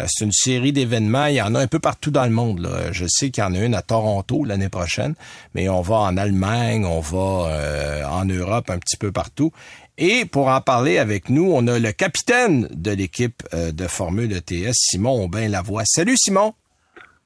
Euh, 0.00 0.06
c'est 0.08 0.24
une 0.24 0.32
série 0.32 0.72
d'événements. 0.72 1.26
Il 1.26 1.34
y 1.34 1.42
en 1.42 1.54
a 1.54 1.60
un 1.60 1.66
peu 1.66 1.80
partout 1.80 2.10
dans 2.10 2.24
le 2.24 2.30
monde. 2.30 2.60
là. 2.60 2.90
Je 2.90 3.04
sais 3.06 3.30
qu'il 3.30 3.44
y 3.44 3.46
en 3.46 3.52
a 3.54 3.58
une 3.58 3.74
à 3.74 3.82
Toronto 3.82 4.44
l'année 4.46 4.70
prochaine, 4.70 5.14
mais 5.54 5.68
on 5.68 5.82
va 5.82 5.96
en 5.96 6.16
Allemagne, 6.16 6.86
on 6.86 7.00
va 7.00 7.50
euh, 7.50 8.04
en 8.06 8.24
Europe 8.24 8.70
un 8.70 8.78
petit 8.78 8.96
peu 8.96 9.12
partout. 9.12 9.52
Et 9.98 10.24
pour 10.24 10.48
en 10.48 10.60
parler 10.60 10.98
avec 10.98 11.28
nous, 11.28 11.50
on 11.52 11.66
a 11.66 11.78
le 11.78 11.92
capitaine 11.92 12.68
de 12.70 12.90
l'équipe 12.90 13.42
euh, 13.52 13.72
de 13.72 13.86
Formule 13.86 14.32
ETS, 14.32 14.72
Simon 14.72 15.24
Aubin 15.24 15.48
Lavoie. 15.48 15.82
Salut 15.84 16.16
Simon. 16.16 16.54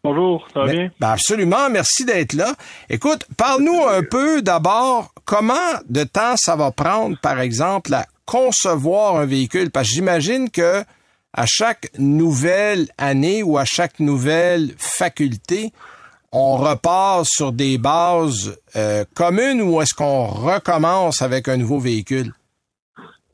Bonjour, 0.03 0.47
ça 0.53 0.61
va 0.61 0.73
bien? 0.73 0.91
ben 1.01 1.09
absolument, 1.09 1.69
merci 1.71 2.05
d'être 2.05 2.33
là. 2.33 2.55
Écoute, 2.89 3.27
parle-nous 3.37 3.83
un 3.89 4.03
peu 4.03 4.41
d'abord 4.41 5.13
comment 5.25 5.55
de 5.89 6.05
temps 6.05 6.37
ça 6.37 6.55
va 6.55 6.71
prendre, 6.71 7.19
par 7.21 7.41
exemple, 7.41 7.93
à 7.95 8.07
concevoir 8.25 9.17
un 9.17 9.27
véhicule, 9.27 9.71
parce 9.71 9.89
que 9.89 9.95
j'imagine 9.95 10.51
que 10.51 10.85
à 11.33 11.45
chaque 11.47 11.91
nouvelle 11.99 12.89
année 12.99 13.43
ou 13.43 13.59
à 13.59 13.65
chaque 13.65 14.01
nouvelle 14.01 14.75
faculté, 14.79 15.73
on 16.33 16.57
repart 16.57 17.25
sur 17.27 17.53
des 17.53 17.79
bases 17.79 18.57
euh, 18.77 19.05
communes 19.15 19.61
ou 19.61 19.81
est-ce 19.81 19.95
qu'on 19.95 20.27
recommence 20.27 21.21
avec 21.23 21.49
un 21.49 21.57
nouveau 21.57 21.79
véhicule? 21.79 22.33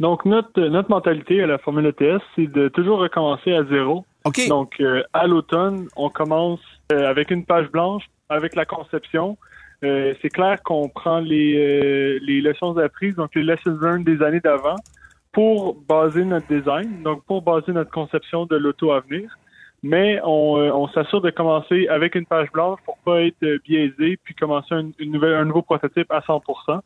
Donc, 0.02 0.24
notre, 0.24 0.60
notre 0.60 0.90
mentalité 0.90 1.44
à 1.44 1.46
la 1.46 1.58
Formule 1.58 1.86
ETS, 1.86 2.20
c'est 2.34 2.48
de 2.48 2.66
toujours 2.66 2.98
recommencer 2.98 3.52
à 3.52 3.62
zéro. 3.62 4.04
Donc, 4.48 4.80
euh, 4.80 5.04
à 5.12 5.28
l'automne, 5.28 5.86
on 5.94 6.10
commence 6.10 6.58
euh, 6.92 7.08
avec 7.08 7.30
une 7.30 7.44
page 7.44 7.68
blanche, 7.70 8.02
avec 8.28 8.56
la 8.56 8.64
conception. 8.64 9.38
Euh, 9.84 10.12
c'est 10.20 10.28
clair 10.28 10.60
qu'on 10.64 10.88
prend 10.88 11.20
les, 11.20 11.54
euh, 11.56 12.18
les 12.20 12.40
leçons 12.40 12.76
apprises, 12.78 13.14
donc 13.14 13.32
les 13.36 13.44
lessons 13.44 13.78
learned 13.80 14.02
des 14.04 14.20
années 14.24 14.40
d'avant, 14.40 14.74
pour 15.30 15.76
baser 15.88 16.24
notre 16.24 16.48
design, 16.48 17.04
donc 17.04 17.24
pour 17.24 17.40
baser 17.40 17.70
notre 17.70 17.92
conception 17.92 18.44
de 18.46 18.56
l'auto 18.56 18.90
à 18.90 18.98
venir. 19.08 19.38
Mais 19.84 20.20
on, 20.24 20.58
euh, 20.58 20.72
on 20.72 20.88
s'assure 20.88 21.20
de 21.20 21.30
commencer 21.30 21.86
avec 21.86 22.16
une 22.16 22.26
page 22.26 22.50
blanche 22.50 22.80
pour 22.84 22.98
pas 23.04 23.22
être 23.22 23.40
euh, 23.44 23.58
biaisé, 23.64 24.18
puis 24.24 24.34
commencer 24.34 24.74
un, 24.74 24.90
une 24.98 25.12
nouvelle, 25.12 25.34
un 25.34 25.44
nouveau 25.44 25.62
prototype 25.62 26.10
à 26.10 26.18
100%. 26.18 26.80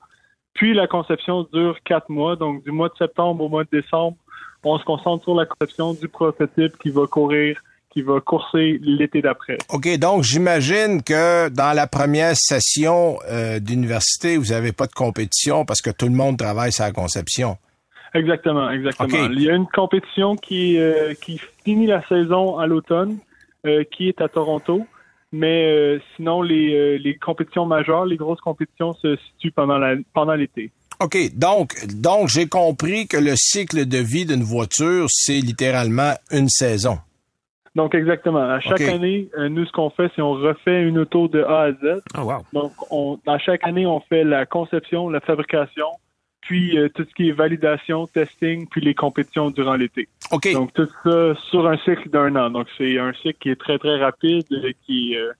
Puis 0.57 0.75
la 0.75 0.87
conception 0.87 1.47
dure 1.53 1.77
quatre 1.85 2.09
mois, 2.09 2.35
donc 2.37 2.65
du 2.65 2.73
mois 2.73 2.89
de 2.89 2.97
septembre 2.97 3.45
au 3.45 3.49
mois 3.49 3.65
de 3.65 3.81
décembre, 3.81 4.17
on 4.65 4.79
se 4.79 4.85
concentre 4.85 5.25
sur 5.25 5.35
la 5.35 5.47
conception 5.47 5.95
du 5.95 6.09
prototype 6.09 6.77
qui 6.79 6.91
va 6.91 7.07
courir, 7.07 7.63
qui 7.91 8.03
va 8.03 8.21
courser 8.21 8.81
l'été 8.83 9.23
d'après. 9.23 9.59
OK, 9.73 9.89
donc 9.99 10.23
j'imagine 10.25 11.03
que 11.03 11.49
dans 11.51 11.75
la 11.75 11.87
première 11.87 12.35
session 12.35 13.19
euh, 13.31 13.61
d'université, 13.61 14.37
vous 14.37 14.47
n'avez 14.47 14.73
pas 14.73 14.87
de 14.87 14.93
compétition 14.93 15.65
parce 15.65 15.81
que 15.81 15.91
tout 15.91 16.07
le 16.07 16.15
monde 16.15 16.37
travaille 16.37 16.73
sur 16.73 16.85
la 16.85 16.93
conception. 16.93 17.59
Exactement, 18.15 18.71
exactement. 18.71 19.29
Il 19.31 19.43
y 19.43 19.51
a 19.51 19.55
une 19.55 19.67
compétition 19.67 20.37
qui, 20.37 20.79
euh, 20.79 21.13
qui 21.23 21.41
finit 21.65 21.87
la 21.87 22.03
saison 22.09 22.59
à 22.59 22.67
l'automne, 22.67 23.19
euh, 23.67 23.85
qui 23.85 24.09
est 24.09 24.21
à 24.23 24.29
Toronto. 24.29 24.87
Mais 25.37 25.66
euh, 25.66 25.99
sinon, 26.14 26.40
les, 26.40 26.75
euh, 26.75 26.99
les 26.99 27.16
compétitions 27.16 27.66
majeures, 27.66 28.07
les 28.07 28.16
grosses 28.16 28.40
compétitions 28.40 28.95
se 28.95 29.16
situent 29.16 29.52
pendant 29.52 29.76
la, 29.76 29.97
pendant 30.14 30.35
l'été. 30.35 30.71
OK, 30.99 31.16
donc, 31.35 31.75
donc 31.95 32.28
j'ai 32.28 32.49
compris 32.49 33.07
que 33.07 33.19
le 33.19 33.35
cycle 33.37 33.87
de 33.87 33.99
vie 33.99 34.25
d'une 34.25 34.43
voiture, 34.43 35.07
c'est 35.11 35.40
littéralement 35.40 36.14
une 36.31 36.49
saison. 36.49 36.99
Donc, 37.75 37.95
exactement. 37.95 38.49
À 38.49 38.61
chaque 38.61 38.81
année, 38.81 39.28
euh, 39.37 39.50
nous, 39.50 39.66
ce 39.66 39.73
qu'on 39.73 39.90
fait, 39.90 40.11
c'est 40.16 40.23
on 40.23 40.33
refait 40.33 40.83
une 40.83 40.99
auto 40.99 41.28
de 41.28 41.43
A 41.43 41.64
à 41.64 41.73
Z. 41.73 42.00
Oh, 42.16 42.23
wow. 42.23 42.38
Donc, 42.55 42.73
on, 42.90 43.19
à 43.26 43.38
chaque 43.38 43.66
année, 43.66 43.87
on 43.87 44.00
fait 44.00 44.25
la 44.25 44.47
conception, 44.47 45.11
la 45.11 45.21
fabrication, 45.21 45.88
puis 46.47 46.79
euh, 46.79 46.88
tout 46.88 47.05
ce 47.09 47.15
qui 47.15 47.29
est 47.29 47.33
validation, 47.33 48.07
testing, 48.07 48.69
puis 48.69 48.81
les 48.81 48.95
compétitions 48.95 49.50
durant 49.50 49.75
l'été. 49.75 50.09
Donc, 50.53 50.73
tout 50.75 50.88
ça 51.03 51.35
sur 51.50 51.67
un 51.67 51.76
cycle 51.79 52.09
d'un 52.09 52.37
an. 52.37 52.50
Donc, 52.50 52.69
c'est 52.79 52.99
un 52.99 53.12
cycle 53.15 53.38
qui 53.41 53.50
est 53.50 53.61
très, 53.61 53.79
très 53.79 53.99
rapide, 53.99 54.47
euh, 54.53 54.71
qui, 54.87 55.17
euh, 55.17 55.33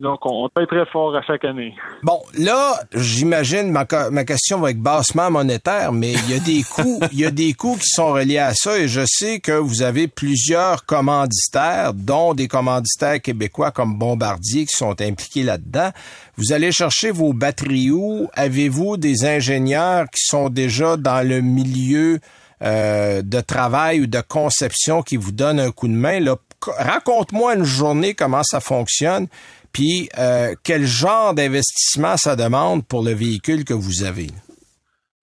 donc, 0.00 0.26
on, 0.26 0.48
travaille 0.48 0.66
très 0.66 0.90
fort 0.90 1.14
à 1.14 1.22
chaque 1.22 1.44
année. 1.44 1.72
bon, 2.02 2.20
là, 2.36 2.80
j'imagine, 2.94 3.70
ma, 3.70 3.86
ma 4.10 4.24
question 4.24 4.58
va 4.58 4.70
être 4.70 4.80
bassement 4.80 5.30
monétaire, 5.30 5.92
mais 5.92 6.14
il 6.14 6.30
y 6.30 6.34
a 6.34 6.40
des 6.40 6.64
coûts, 6.64 6.98
il 7.12 7.20
y 7.20 7.24
a 7.24 7.30
des 7.30 7.52
coûts 7.52 7.76
qui 7.76 7.86
sont 7.86 8.12
reliés 8.12 8.38
à 8.38 8.54
ça 8.54 8.76
et 8.76 8.88
je 8.88 9.02
sais 9.06 9.38
que 9.38 9.52
vous 9.52 9.82
avez 9.82 10.08
plusieurs 10.08 10.84
commanditaires, 10.84 11.94
dont 11.94 12.34
des 12.34 12.48
commanditaires 12.48 13.22
québécois 13.22 13.70
comme 13.70 13.96
Bombardier 13.96 14.66
qui 14.66 14.76
sont 14.76 15.00
impliqués 15.00 15.44
là-dedans. 15.44 15.90
Vous 16.38 16.52
allez 16.52 16.72
chercher 16.72 17.12
vos 17.12 17.32
batteries 17.32 17.92
où? 17.92 18.28
Avez-vous 18.34 18.96
des 18.96 19.24
ingénieurs 19.24 20.06
qui 20.10 20.24
sont 20.24 20.48
déjà 20.48 20.96
dans 20.96 21.24
le 21.26 21.40
milieu 21.40 22.18
euh, 22.62 23.22
de 23.22 23.40
travail 23.40 24.00
ou 24.00 24.06
de 24.08 24.20
conception 24.20 25.02
qui 25.02 25.16
vous 25.16 25.30
donnent 25.30 25.60
un 25.60 25.70
coup 25.70 25.86
de 25.86 25.92
main? 25.92 26.18
Raconte-moi 26.66 27.54
une 27.54 27.64
journée, 27.64 28.14
comment 28.14 28.42
ça 28.42 28.58
fonctionne, 28.58 29.28
puis 29.74 30.08
euh, 30.18 30.54
quel 30.64 30.86
genre 30.86 31.34
d'investissement 31.34 32.16
ça 32.16 32.36
demande 32.36 32.86
pour 32.86 33.02
le 33.04 33.12
véhicule 33.12 33.64
que 33.64 33.74
vous 33.74 34.04
avez? 34.04 34.28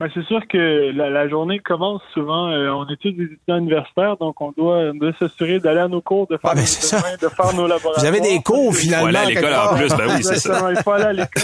Ben, 0.02 0.10
c'est 0.16 0.26
sûr 0.26 0.42
que 0.48 0.92
la, 0.98 1.12
la 1.12 1.30
journée 1.30 1.60
commence 1.60 2.02
souvent, 2.16 2.50
euh, 2.50 2.70
on 2.72 2.88
est 2.88 2.98
tous 2.98 3.12
des 3.12 3.26
étudiants 3.26 3.58
universitaires, 3.60 4.18
donc 4.18 4.42
on 4.42 4.52
doit, 4.52 4.90
on 4.92 4.96
doit 4.96 5.14
s'assurer 5.20 5.60
d'aller 5.60 5.80
à 5.82 5.88
nos 5.88 6.02
cours, 6.02 6.26
de 6.26 6.38
faire, 6.38 6.52
Ah, 6.52 6.56
ben, 6.56 6.62
nos 6.64 7.28
de 7.30 7.34
faire 7.34 7.56
nos 7.56 7.68
laboratoires. 7.68 8.00
Vous 8.00 8.06
avez 8.06 8.20
des 8.20 8.42
cours 8.42 8.76
finalement. 8.76 9.04
Voilà, 9.04 9.22
à 9.22 9.26
l'école 9.26 9.54
en 9.54 9.76
plus, 9.76 9.90
ben 9.90 10.08
oui, 10.10 10.24
c'est 10.24 10.40
ça. 10.40 10.72
Il 10.76 10.78
faut 10.78 10.92
aller 10.92 11.04
à 11.06 11.14
l'école. 11.14 11.44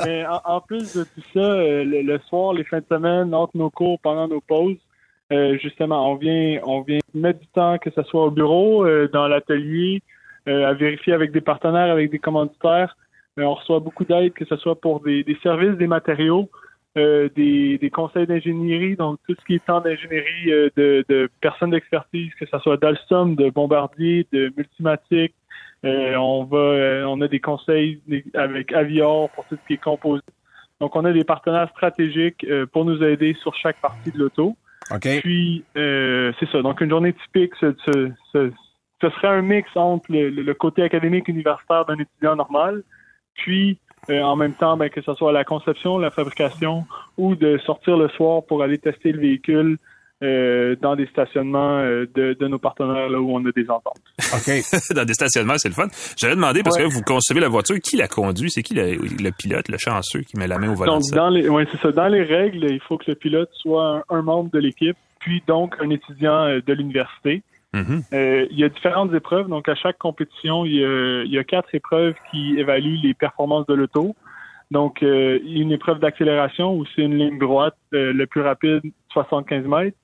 Mais 0.04 0.26
en, 0.26 0.40
en 0.56 0.60
plus 0.60 0.92
de 0.92 1.04
tout 1.04 1.22
ça, 1.32 1.38
euh, 1.38 1.84
le, 1.84 2.02
le 2.02 2.20
soir, 2.28 2.52
les 2.52 2.64
fins 2.64 2.80
de 2.80 2.86
semaine, 2.90 3.32
entre 3.32 3.56
nos 3.56 3.70
cours, 3.70 4.00
pendant 4.02 4.26
nos 4.26 4.40
pauses, 4.40 4.76
euh, 5.32 5.56
justement, 5.62 6.10
on 6.10 6.16
vient, 6.16 6.58
on 6.64 6.82
vient 6.82 6.98
mettre 7.14 7.38
du 7.38 7.46
temps, 7.54 7.78
que 7.78 7.90
ce 7.94 8.02
soit 8.02 8.24
au 8.24 8.30
bureau, 8.32 8.84
dans 9.12 9.28
l'atelier, 9.28 10.02
à 10.46 10.72
vérifier 10.74 11.12
avec 11.12 11.32
des 11.32 11.40
partenaires, 11.40 11.90
avec 11.92 12.10
des 12.10 12.18
commanditaires. 12.18 12.96
Euh, 13.38 13.42
on 13.42 13.54
reçoit 13.54 13.80
beaucoup 13.80 14.04
d'aide, 14.04 14.32
que 14.32 14.44
ce 14.44 14.56
soit 14.56 14.80
pour 14.80 15.00
des, 15.00 15.24
des 15.24 15.36
services, 15.42 15.76
des 15.76 15.86
matériaux, 15.86 16.48
euh, 16.96 17.28
des, 17.34 17.78
des 17.78 17.90
conseils 17.90 18.26
d'ingénierie, 18.26 18.94
donc 18.94 19.18
tout 19.26 19.34
ce 19.38 19.44
qui 19.44 19.54
est 19.56 19.64
temps 19.64 19.80
d'ingénierie 19.80 20.52
euh, 20.52 20.68
de, 20.76 21.04
de 21.08 21.28
personnes 21.40 21.70
d'expertise, 21.70 22.32
que 22.38 22.46
ce 22.46 22.58
soit 22.60 22.76
d'Alstom, 22.76 23.34
de 23.34 23.50
Bombardier, 23.50 24.26
de 24.32 24.52
Multimatic, 24.56 25.34
euh, 25.84 26.14
on 26.14 26.44
va, 26.44 26.56
euh, 26.56 27.04
on 27.04 27.20
a 27.20 27.28
des 27.28 27.40
conseils 27.40 28.00
avec 28.34 28.72
Avior 28.72 29.28
pour 29.30 29.44
tout 29.46 29.56
ce 29.60 29.66
qui 29.66 29.74
est 29.74 29.82
composé. 29.82 30.22
Donc, 30.80 30.96
on 30.96 31.04
a 31.04 31.12
des 31.12 31.24
partenaires 31.24 31.68
stratégiques 31.70 32.44
euh, 32.48 32.66
pour 32.66 32.84
nous 32.84 33.02
aider 33.02 33.36
sur 33.42 33.54
chaque 33.54 33.80
partie 33.80 34.10
de 34.10 34.18
l'auto. 34.18 34.56
OK. 34.90 35.20
Puis, 35.22 35.64
euh, 35.76 36.32
c'est 36.38 36.48
ça. 36.50 36.62
Donc, 36.62 36.80
une 36.80 36.90
journée 36.90 37.12
typique, 37.12 37.52
ce, 37.60 38.50
ce 39.00 39.10
serait 39.10 39.28
un 39.28 39.42
mix 39.42 39.68
entre 39.76 40.10
le, 40.10 40.30
le- 40.30 40.42
le 40.42 40.54
côté 40.54 40.82
académique 40.82 41.28
universitaire 41.28 41.84
d'un 41.86 41.98
étudiant 41.98 42.36
normal, 42.36 42.82
puis 43.34 43.78
euh, 44.10 44.20
en 44.22 44.36
même 44.36 44.52
temps, 44.54 44.76
ben, 44.76 44.88
que 44.90 45.00
ce 45.02 45.14
soit 45.14 45.32
la 45.32 45.44
conception, 45.44 45.98
la 45.98 46.10
fabrication, 46.10 46.84
ou 47.16 47.34
de 47.34 47.58
sortir 47.64 47.96
le 47.96 48.08
soir 48.10 48.42
pour 48.46 48.62
aller 48.62 48.78
tester 48.78 49.12
le 49.12 49.20
véhicule 49.20 49.78
euh, 50.22 50.76
dans 50.80 50.94
des 50.94 51.06
stationnements 51.06 51.78
euh, 51.80 52.06
de, 52.14 52.34
de 52.38 52.46
nos 52.46 52.58
partenaires 52.58 53.08
là 53.08 53.20
où 53.20 53.34
on 53.34 53.44
a 53.46 53.50
des 53.52 53.68
ententes. 53.68 54.00
OK. 54.32 54.52
Dans 54.94 55.04
des 55.04 55.12
stationnements, 55.14 55.58
c'est 55.58 55.68
le 55.68 55.74
fun. 55.74 55.88
J'allais 56.16 56.36
demander, 56.36 56.62
parce 56.62 56.76
Ouais. 56.78 56.84
que 56.84 56.88
vous 56.88 57.02
concevez 57.02 57.40
la 57.40 57.48
voiture, 57.48 57.76
qui 57.80 57.96
la 57.96 58.06
conduit? 58.08 58.50
C'est 58.50 58.62
qui 58.62 58.74
le, 58.74 58.92
le 58.94 59.30
pilote, 59.32 59.68
le 59.68 59.76
chanceux 59.78 60.20
qui 60.20 60.38
met 60.38 60.46
la 60.46 60.58
main 60.58 60.70
au 60.70 60.74
volant? 60.74 60.94
Donc, 61.00 61.10
dans 61.12 61.28
les, 61.30 61.48
ouais, 61.48 61.66
c'est 61.72 61.80
ça. 61.80 61.90
Dans 61.90 62.06
les 62.08 62.22
règles, 62.22 62.64
il 62.70 62.80
faut 62.80 62.96
que 62.96 63.04
le 63.08 63.16
pilote 63.16 63.50
soit 63.54 64.04
un, 64.08 64.16
un 64.18 64.22
membre 64.22 64.50
de 64.50 64.58
l'équipe, 64.60 64.96
puis 65.18 65.42
donc 65.46 65.74
un 65.80 65.90
étudiant 65.90 66.44
euh, 66.46 66.60
de 66.64 66.72
l'université. 66.72 67.42
Mhm. 67.74 68.02
Euh, 68.12 68.46
il 68.50 68.58
y 68.58 68.64
a 68.64 68.68
différentes 68.68 69.12
épreuves. 69.12 69.48
Donc, 69.48 69.68
à 69.68 69.74
chaque 69.74 69.98
compétition, 69.98 70.64
il 70.64 70.76
y 70.76 70.84
a, 70.84 71.22
il 71.24 71.30
y 71.30 71.38
a 71.38 71.44
quatre 71.44 71.74
épreuves 71.74 72.14
qui 72.30 72.56
évaluent 72.58 73.00
les 73.02 73.14
performances 73.14 73.66
de 73.66 73.74
l'auto. 73.74 74.14
Donc, 74.70 75.02
euh, 75.02 75.38
une 75.44 75.72
épreuve 75.72 75.98
d'accélération 75.98 76.74
où 76.74 76.84
c'est 76.94 77.02
une 77.02 77.18
ligne 77.18 77.38
droite, 77.38 77.76
euh, 77.92 78.12
le 78.12 78.26
plus 78.26 78.40
rapide, 78.40 78.80
75 79.12 79.64
mètres. 79.66 79.96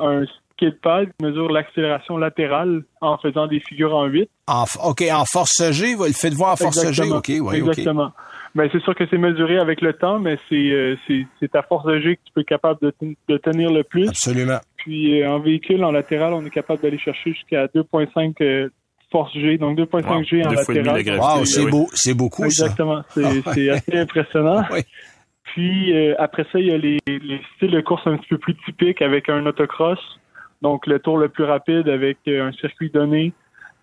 Un 0.00 0.24
skid 0.52 0.80
pad 0.80 1.08
qui 1.18 1.24
mesure 1.24 1.50
l'accélération 1.50 2.16
latérale 2.16 2.82
en 3.00 3.16
faisant 3.18 3.46
des 3.46 3.60
figures 3.60 3.94
en 3.94 4.06
8. 4.06 4.28
En, 4.48 4.64
OK, 4.84 5.02
en 5.12 5.24
force 5.24 5.70
G, 5.70 5.94
vous 5.94 6.04
le 6.04 6.12
faites 6.12 6.34
voir 6.34 6.52
en 6.52 6.56
force 6.56 6.90
G. 6.92 7.02
OK, 7.10 7.32
oui. 7.40 7.56
Exactement. 7.56 8.12
Ben, 8.54 8.68
c'est 8.72 8.82
sûr 8.82 8.94
que 8.94 9.04
c'est 9.08 9.18
mesuré 9.18 9.58
avec 9.58 9.82
le 9.82 9.92
temps, 9.92 10.18
mais 10.18 10.38
c'est 10.48 10.70
euh, 10.72 10.96
c'est 11.06 11.50
ta 11.50 11.62
force 11.62 11.86
de 11.86 12.00
G 12.00 12.16
que 12.16 12.20
tu 12.24 12.32
peux 12.34 12.40
être 12.40 12.48
capable 12.48 12.80
de, 12.80 12.92
de 13.28 13.36
tenir 13.36 13.70
le 13.70 13.84
plus. 13.84 14.08
Absolument. 14.08 14.58
Puis 14.78 15.20
euh, 15.22 15.30
en 15.30 15.38
véhicule, 15.40 15.84
en 15.84 15.90
latéral, 15.92 16.32
on 16.34 16.44
est 16.44 16.50
capable 16.50 16.80
d'aller 16.82 16.98
chercher 16.98 17.32
jusqu'à 17.32 17.66
2.5 17.66 18.34
euh, 18.40 18.68
force 19.10 19.32
G, 19.34 19.58
donc 19.58 19.78
2.5 19.78 20.06
Wow, 20.16 20.22
G 20.24 20.44
en 20.46 20.50
latéral. 20.52 21.04
la. 21.04 21.16
Wow, 21.18 21.44
c'est 21.44 21.64
oui. 21.64 21.70
beau, 21.70 21.86
c'est 21.92 22.14
beaucoup 22.14 22.42
ça. 22.50 22.64
Exactement, 22.66 23.02
c'est 23.10 23.24
Ah, 23.24 23.72
assez 23.74 23.96
impressionnant. 23.98 24.62
Oui. 24.72 24.80
Puis 25.54 25.96
euh, 25.96 26.14
après 26.18 26.44
ça, 26.52 26.60
il 26.60 26.66
y 26.66 26.72
a 26.72 26.76
les, 26.78 26.98
les 27.06 27.40
styles 27.56 27.70
de 27.70 27.80
course 27.80 28.02
un 28.06 28.16
petit 28.18 28.28
peu 28.28 28.38
plus 28.38 28.54
typiques 28.66 29.00
avec 29.02 29.28
un 29.30 29.44
autocross, 29.46 29.98
donc 30.62 30.86
le 30.86 30.98
tour 30.98 31.16
le 31.18 31.28
plus 31.30 31.44
rapide 31.44 31.88
avec 31.88 32.18
euh, 32.28 32.46
un 32.48 32.52
circuit 32.52 32.90
donné 32.90 33.32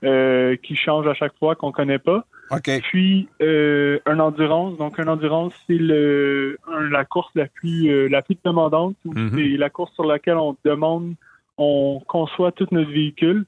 euh, 0.03 0.55
qui 0.57 0.75
change 0.75 1.07
à 1.07 1.13
chaque 1.13 1.35
fois 1.39 1.55
qu'on 1.55 1.71
connaît 1.71 1.99
pas. 1.99 2.25
OK. 2.51 2.69
Puis 2.83 3.27
euh, 3.41 3.99
un 4.05 4.19
endurance, 4.19 4.77
donc 4.77 4.99
un 4.99 5.07
endurance 5.07 5.53
c'est 5.65 5.77
le 5.77 6.57
un- 6.71 6.89
la 6.89 7.05
course 7.05 7.31
la 7.35 7.47
plus 7.47 7.89
euh, 7.89 8.07
la 8.07 8.21
plus 8.21 8.37
demandante, 8.43 8.95
Mhm. 9.05 9.31
c'est 9.33 9.57
la 9.57 9.69
course 9.69 9.93
sur 9.93 10.05
laquelle 10.05 10.37
on 10.37 10.55
demande, 10.63 11.15
on 11.57 12.01
conçoit 12.07 12.51
tout 12.51 12.67
notre 12.71 12.91
véhicule. 12.91 13.45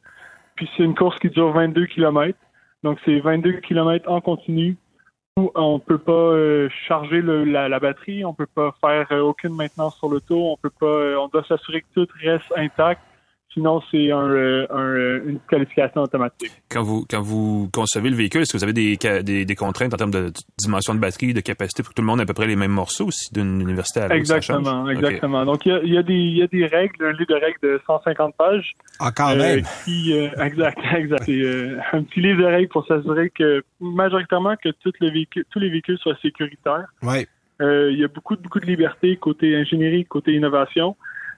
Puis 0.55 0.67
c'est 0.75 0.83
une 0.83 0.95
course 0.95 1.19
qui 1.19 1.29
dure 1.29 1.51
22 1.51 1.85
km. 1.85 2.37
Donc 2.83 2.97
c'est 3.05 3.19
22 3.19 3.53
km 3.61 4.09
en 4.09 4.21
continu 4.21 4.77
où 5.37 5.51
on 5.53 5.77
peut 5.77 5.99
pas 5.99 6.11
euh, 6.11 6.67
charger 6.87 7.21
le- 7.21 7.43
la, 7.43 7.69
la 7.69 7.79
batterie, 7.79 8.25
on 8.25 8.33
peut 8.33 8.47
pas 8.47 8.73
faire 8.81 9.05
euh, 9.11 9.19
aucune 9.21 9.55
maintenance 9.55 9.95
sur 9.97 10.09
l'auto, 10.09 10.35
on 10.53 10.57
peut 10.57 10.71
pas, 10.79 10.87
euh, 10.87 11.15
on 11.19 11.27
doit 11.27 11.43
s'assurer 11.43 11.81
que 11.81 11.87
tout 11.93 12.07
reste 12.23 12.51
intact. 12.55 13.01
Sinon 13.57 13.81
c'est 13.89 14.11
un, 14.11 14.29
euh, 14.29 14.67
un, 14.69 14.79
euh, 14.83 15.21
une 15.25 15.37
disqualification 15.39 16.03
automatique. 16.03 16.51
Quand 16.69 16.83
vous, 16.83 17.05
quand 17.09 17.21
vous 17.23 17.69
concevez 17.73 18.11
le 18.11 18.15
véhicule, 18.15 18.41
est-ce 18.41 18.53
que 18.53 18.57
vous 18.57 18.63
avez 18.63 18.73
des, 18.73 18.95
ca- 19.01 19.23
des, 19.23 19.45
des 19.45 19.55
contraintes 19.55 19.91
en 19.95 19.97
termes 19.97 20.11
de 20.11 20.31
dimension 20.59 20.93
de 20.93 20.99
batterie, 20.99 21.33
de 21.33 21.39
capacité 21.41 21.81
pour 21.81 21.89
que 21.89 21.95
tout 21.95 22.03
le 22.03 22.05
monde 22.05 22.19
ait 22.19 22.23
à 22.23 22.25
peu 22.27 22.35
près 22.35 22.45
les 22.45 22.55
mêmes 22.55 22.69
morceaux 22.71 23.07
aussi 23.07 23.33
d'une 23.33 23.59
université 23.61 24.01
à 24.01 24.03
l'autre? 24.03 24.15
Exactement, 24.15 24.87
exactement. 24.89 25.43
Donc 25.43 25.65
il 25.65 25.71
y 25.71 25.75
a, 25.75 25.79
il 25.83 25.93
y, 25.93 25.97
a 25.97 26.03
des- 26.03 26.13
il 26.13 26.37
y 26.37 26.43
a 26.43 26.47
des 26.47 26.67
règles, 26.67 27.03
un 27.03 27.13
livre 27.13 27.25
de 27.29 27.33
règles 27.33 27.57
de 27.63 27.81
150 27.87 28.35
pages. 28.37 28.73
Ah, 28.99 29.11
quand 29.11 29.31
euh, 29.31 29.37
même. 29.37 29.63
qui, 29.85 30.13
euh, 30.13 30.29
exact, 30.45 30.77
exact. 30.95 31.23
C'est 31.25 31.41
euh, 31.41 31.79
un 31.93 32.03
petit 32.03 32.21
livre 32.21 32.39
de 32.41 32.45
règles 32.45 32.69
pour 32.69 32.85
s'assurer 32.85 33.31
que 33.31 33.63
majoritairement 33.81 34.55
que 34.63 34.69
tout 34.69 34.91
le 35.01 35.09
véhicule, 35.09 35.45
tous 35.49 35.59
les 35.59 35.69
véhicules 35.69 35.97
soient 35.97 36.17
sécuritaires. 36.21 36.85
Oui. 37.01 37.25
Euh, 37.59 37.89
il 37.91 37.99
y 37.99 38.03
a 38.03 38.07
beaucoup, 38.07 38.35
de- 38.35 38.41
beaucoup 38.43 38.59
de 38.59 38.67
liberté 38.67 39.15
côté 39.17 39.55
ingénierie, 39.55 40.05
côté 40.05 40.33
innovation. 40.33 40.95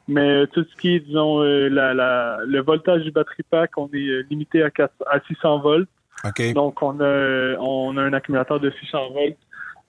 Mais 0.10 0.48
tout 0.48 0.66
ce 0.70 0.76
qui 0.76 0.96
est, 0.96 1.00
disons, 1.02 1.42
euh, 1.44 1.70
la, 1.70 1.94
la, 1.94 2.40
le 2.46 2.62
voltage 2.62 3.04
du 3.04 3.12
batterie 3.12 3.44
pack, 3.50 3.78
on 3.78 3.88
est 3.94 4.08
euh, 4.10 4.24
limité 4.30 4.64
à, 4.64 4.72
4, 4.72 4.92
à 5.10 5.20
600 5.22 5.60
volts. 5.60 5.88
OK. 6.26 6.54
Donc, 6.54 6.82
on 6.82 7.00
a, 7.00 7.56
on 7.60 7.96
a 7.96 8.02
un 8.02 8.14
accumulateur 8.14 8.60
de 8.60 8.72
600 8.82 9.12
volts 9.12 9.38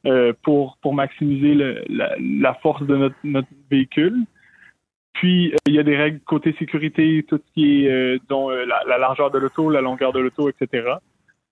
euh, 0.07 0.33
pour, 0.43 0.77
pour 0.83 0.93
maximiser 0.95 1.55
le- 1.55 1.83
la, 1.89 2.15
la 2.19 2.55
force 2.55 2.83
de 2.83 2.97
notre, 2.97 3.17
notre 3.25 3.49
véhicule. 3.71 4.15
Puis, 5.15 5.53
euh, 5.53 5.57
il 5.67 5.75
y 5.75 5.79
a 5.79 5.83
des 5.83 5.97
règles 5.97 6.21
côté 6.21 6.55
sécurité, 6.59 7.25
tout 7.27 7.39
ce 7.39 7.53
qui 7.55 7.87
est, 7.87 7.91
euh, 7.91 8.19
dont 8.29 8.51
la, 8.51 8.83
la 8.87 8.99
largeur 8.99 9.31
de 9.31 9.39
l'auto, 9.39 9.71
la 9.71 9.81
longueur 9.81 10.13
de 10.13 10.21
l'auto, 10.21 10.49
etc. 10.51 10.97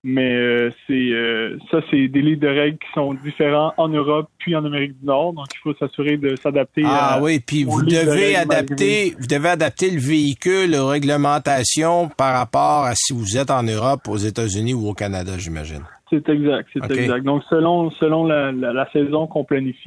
Mais 0.03 0.33
euh, 0.33 0.71
c'est 0.87 0.93
euh, 0.93 1.57
ça, 1.69 1.81
c'est 1.91 2.07
des 2.07 2.21
livres 2.21 2.39
de 2.39 2.47
règles 2.47 2.77
qui 2.77 2.87
sont 2.93 3.13
différents 3.15 3.73
en 3.75 3.89
Europe 3.89 4.29
puis 4.37 4.55
en 4.55 4.63
Amérique 4.63 4.97
du 4.97 5.05
Nord. 5.05 5.33
Donc, 5.33 5.47
il 5.53 5.57
faut 5.61 5.73
s'assurer 5.73 6.15
de 6.15 6.37
s'adapter 6.37 6.83
Ah 6.85 7.15
à... 7.15 7.21
oui, 7.21 7.41
puis 7.41 7.65
vous 7.65 7.81
de 7.81 7.89
devez 7.89 8.37
adapter, 8.37 9.13
vous 9.19 9.27
devez 9.27 9.49
adapter 9.49 9.91
le 9.91 9.99
véhicule 9.99 10.73
aux 10.75 10.87
réglementations 10.87 12.07
par 12.07 12.33
rapport 12.33 12.85
à 12.85 12.95
si 12.95 13.11
vous 13.13 13.37
êtes 13.37 13.51
en 13.51 13.63
Europe, 13.63 14.07
aux 14.07 14.15
États-Unis 14.15 14.73
ou 14.73 14.87
au 14.87 14.93
Canada, 14.93 15.33
j'imagine. 15.37 15.83
C'est 16.09 16.27
exact, 16.29 16.69
c'est 16.73 16.91
exact. 16.97 17.25
Donc 17.25 17.43
selon 17.49 17.91
selon 17.91 18.25
la, 18.25 18.53
la, 18.53 18.71
la 18.71 18.89
saison 18.91 19.27
qu'on 19.27 19.43
planifie. 19.43 19.83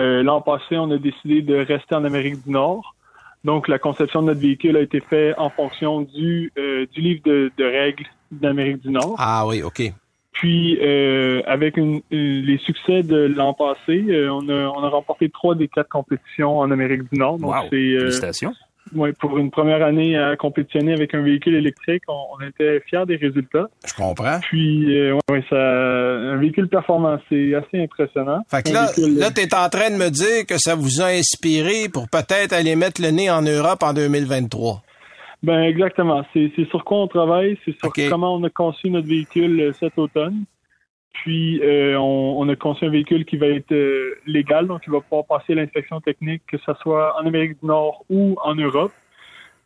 Euh, 0.00 0.22
L'an 0.22 0.40
passé, 0.40 0.78
on 0.78 0.90
a 0.90 0.98
décidé 0.98 1.42
de 1.42 1.56
rester 1.56 1.94
en 1.94 2.04
Amérique 2.04 2.44
du 2.44 2.50
Nord. 2.50 2.94
Donc 3.44 3.68
la 3.68 3.78
conception 3.78 4.22
de 4.22 4.26
notre 4.28 4.40
véhicule 4.40 4.76
a 4.76 4.80
été 4.80 5.00
faite 5.00 5.34
en 5.38 5.50
fonction 5.50 6.02
du 6.02 6.52
euh, 6.58 6.86
du 6.92 7.00
livre 7.00 7.20
de, 7.24 7.50
de 7.56 7.64
règles 7.64 8.06
d'Amérique 8.30 8.80
du 8.82 8.90
Nord. 8.90 9.16
Ah 9.18 9.44
oui, 9.46 9.62
OK. 9.62 9.82
Puis 10.32 10.78
euh, 10.80 11.42
avec 11.46 11.76
une- 11.76 12.00
une- 12.10 12.42
les 12.42 12.56
succès 12.58 13.02
de 13.02 13.16
l'an 13.36 13.52
passé, 13.52 14.04
euh, 14.08 14.32
on 14.32 14.48
a 14.48 14.68
on 14.68 14.82
a 14.82 14.88
remporté 14.88 15.28
trois 15.28 15.54
des 15.54 15.68
quatre 15.68 15.88
compétitions 15.90 16.58
en 16.58 16.70
Amérique 16.70 17.02
du 17.12 17.18
Nord. 17.18 17.38
Donc 17.38 17.50
Wow. 17.54 17.62
c'est 17.70 17.76
euh, 17.76 18.00
Félicitations. 18.00 18.54
Ouais, 18.94 19.12
pour 19.12 19.38
une 19.38 19.50
première 19.50 19.82
année 19.84 20.16
à 20.16 20.36
compétitionner 20.36 20.92
avec 20.92 21.14
un 21.14 21.22
véhicule 21.22 21.54
électrique, 21.54 22.02
on, 22.08 22.20
on 22.38 22.46
était 22.46 22.80
fiers 22.88 23.04
des 23.06 23.16
résultats. 23.16 23.68
Je 23.86 23.94
comprends. 23.94 24.38
Puis, 24.42 24.96
euh, 24.96 25.14
ouais, 25.14 25.20
ouais, 25.30 25.44
ça, 25.48 25.56
un 25.56 26.36
véhicule 26.36 26.68
performant, 26.68 27.18
c'est 27.28 27.54
assez 27.54 27.82
impressionnant. 27.82 28.40
Fait 28.50 28.62
que 28.62 28.70
Un 28.70 28.72
là, 28.72 28.86
véhicule- 28.96 29.18
là, 29.18 29.30
t'es 29.30 29.54
en 29.54 29.68
train 29.68 29.90
de 29.90 29.96
me 29.96 30.10
dire 30.10 30.46
que 30.48 30.58
ça 30.58 30.74
vous 30.74 31.00
a 31.00 31.06
inspiré 31.06 31.88
pour 31.92 32.08
peut-être 32.08 32.52
aller 32.52 32.76
mettre 32.76 33.00
le 33.00 33.10
nez 33.10 33.30
en 33.30 33.42
Europe 33.42 33.82
en 33.82 33.92
2023. 33.94 34.82
Ben 35.42 35.62
exactement. 35.62 36.24
C'est 36.32 36.52
sur 36.70 36.84
quoi 36.84 36.98
on 36.98 37.08
travaille, 37.08 37.58
c'est 37.64 37.76
sur 37.76 37.92
comment 38.08 38.36
on 38.36 38.44
a 38.44 38.50
conçu 38.50 38.90
notre 38.90 39.08
véhicule 39.08 39.60
euh, 39.60 39.72
cet 39.72 39.98
automne. 39.98 40.44
Puis 41.12 41.60
euh, 41.62 41.98
on, 41.98 42.36
on 42.38 42.48
a 42.48 42.56
conçu 42.56 42.84
un 42.84 42.90
véhicule 42.90 43.24
qui 43.24 43.36
va 43.36 43.46
être 43.46 43.72
euh, 43.72 44.14
légal, 44.26 44.66
donc 44.66 44.82
il 44.86 44.92
va 44.92 45.00
pouvoir 45.00 45.26
passer 45.26 45.54
l'inspection 45.54 46.00
technique, 46.00 46.42
que 46.50 46.56
ce 46.58 46.72
soit 46.80 47.14
en 47.20 47.26
Amérique 47.26 47.60
du 47.60 47.66
Nord 47.66 48.04
ou 48.08 48.36
en 48.42 48.54
Europe. 48.54 48.92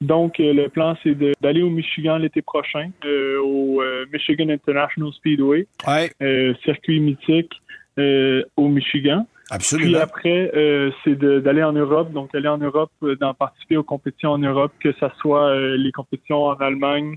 Donc 0.00 0.40
euh, 0.40 0.52
le 0.52 0.68
plan, 0.68 0.96
c'est 1.02 1.16
d'aller 1.40 1.62
au 1.62 1.70
Michigan 1.70 2.18
l'été 2.18 2.42
prochain, 2.42 2.90
euh, 3.04 3.40
au 3.40 3.80
euh, 3.80 4.04
Michigan 4.12 4.48
International 4.50 5.12
Speedway, 5.12 5.66
Oui, 5.86 6.10
euh, 6.20 6.52
circuit 6.64 7.00
mythique 7.00 7.52
euh, 7.98 8.42
au 8.56 8.68
Michigan. 8.68 9.26
Puis 9.46 9.54
absolument. 9.54 10.00
après, 10.00 10.50
euh, 10.54 10.90
c'est 11.04 11.16
d'aller 11.16 11.62
en 11.62 11.72
Europe, 11.72 12.12
donc 12.12 12.34
aller 12.34 12.48
en 12.48 12.58
Europe, 12.58 12.90
euh, 13.04 13.14
d'en 13.16 13.32
participer 13.32 13.76
aux 13.76 13.84
compétitions 13.84 14.32
en 14.32 14.38
Europe, 14.38 14.72
que 14.80 14.92
ce 14.92 15.06
soit 15.20 15.50
euh, 15.50 15.76
les 15.76 15.92
compétitions 15.92 16.46
en 16.46 16.54
Allemagne, 16.54 17.16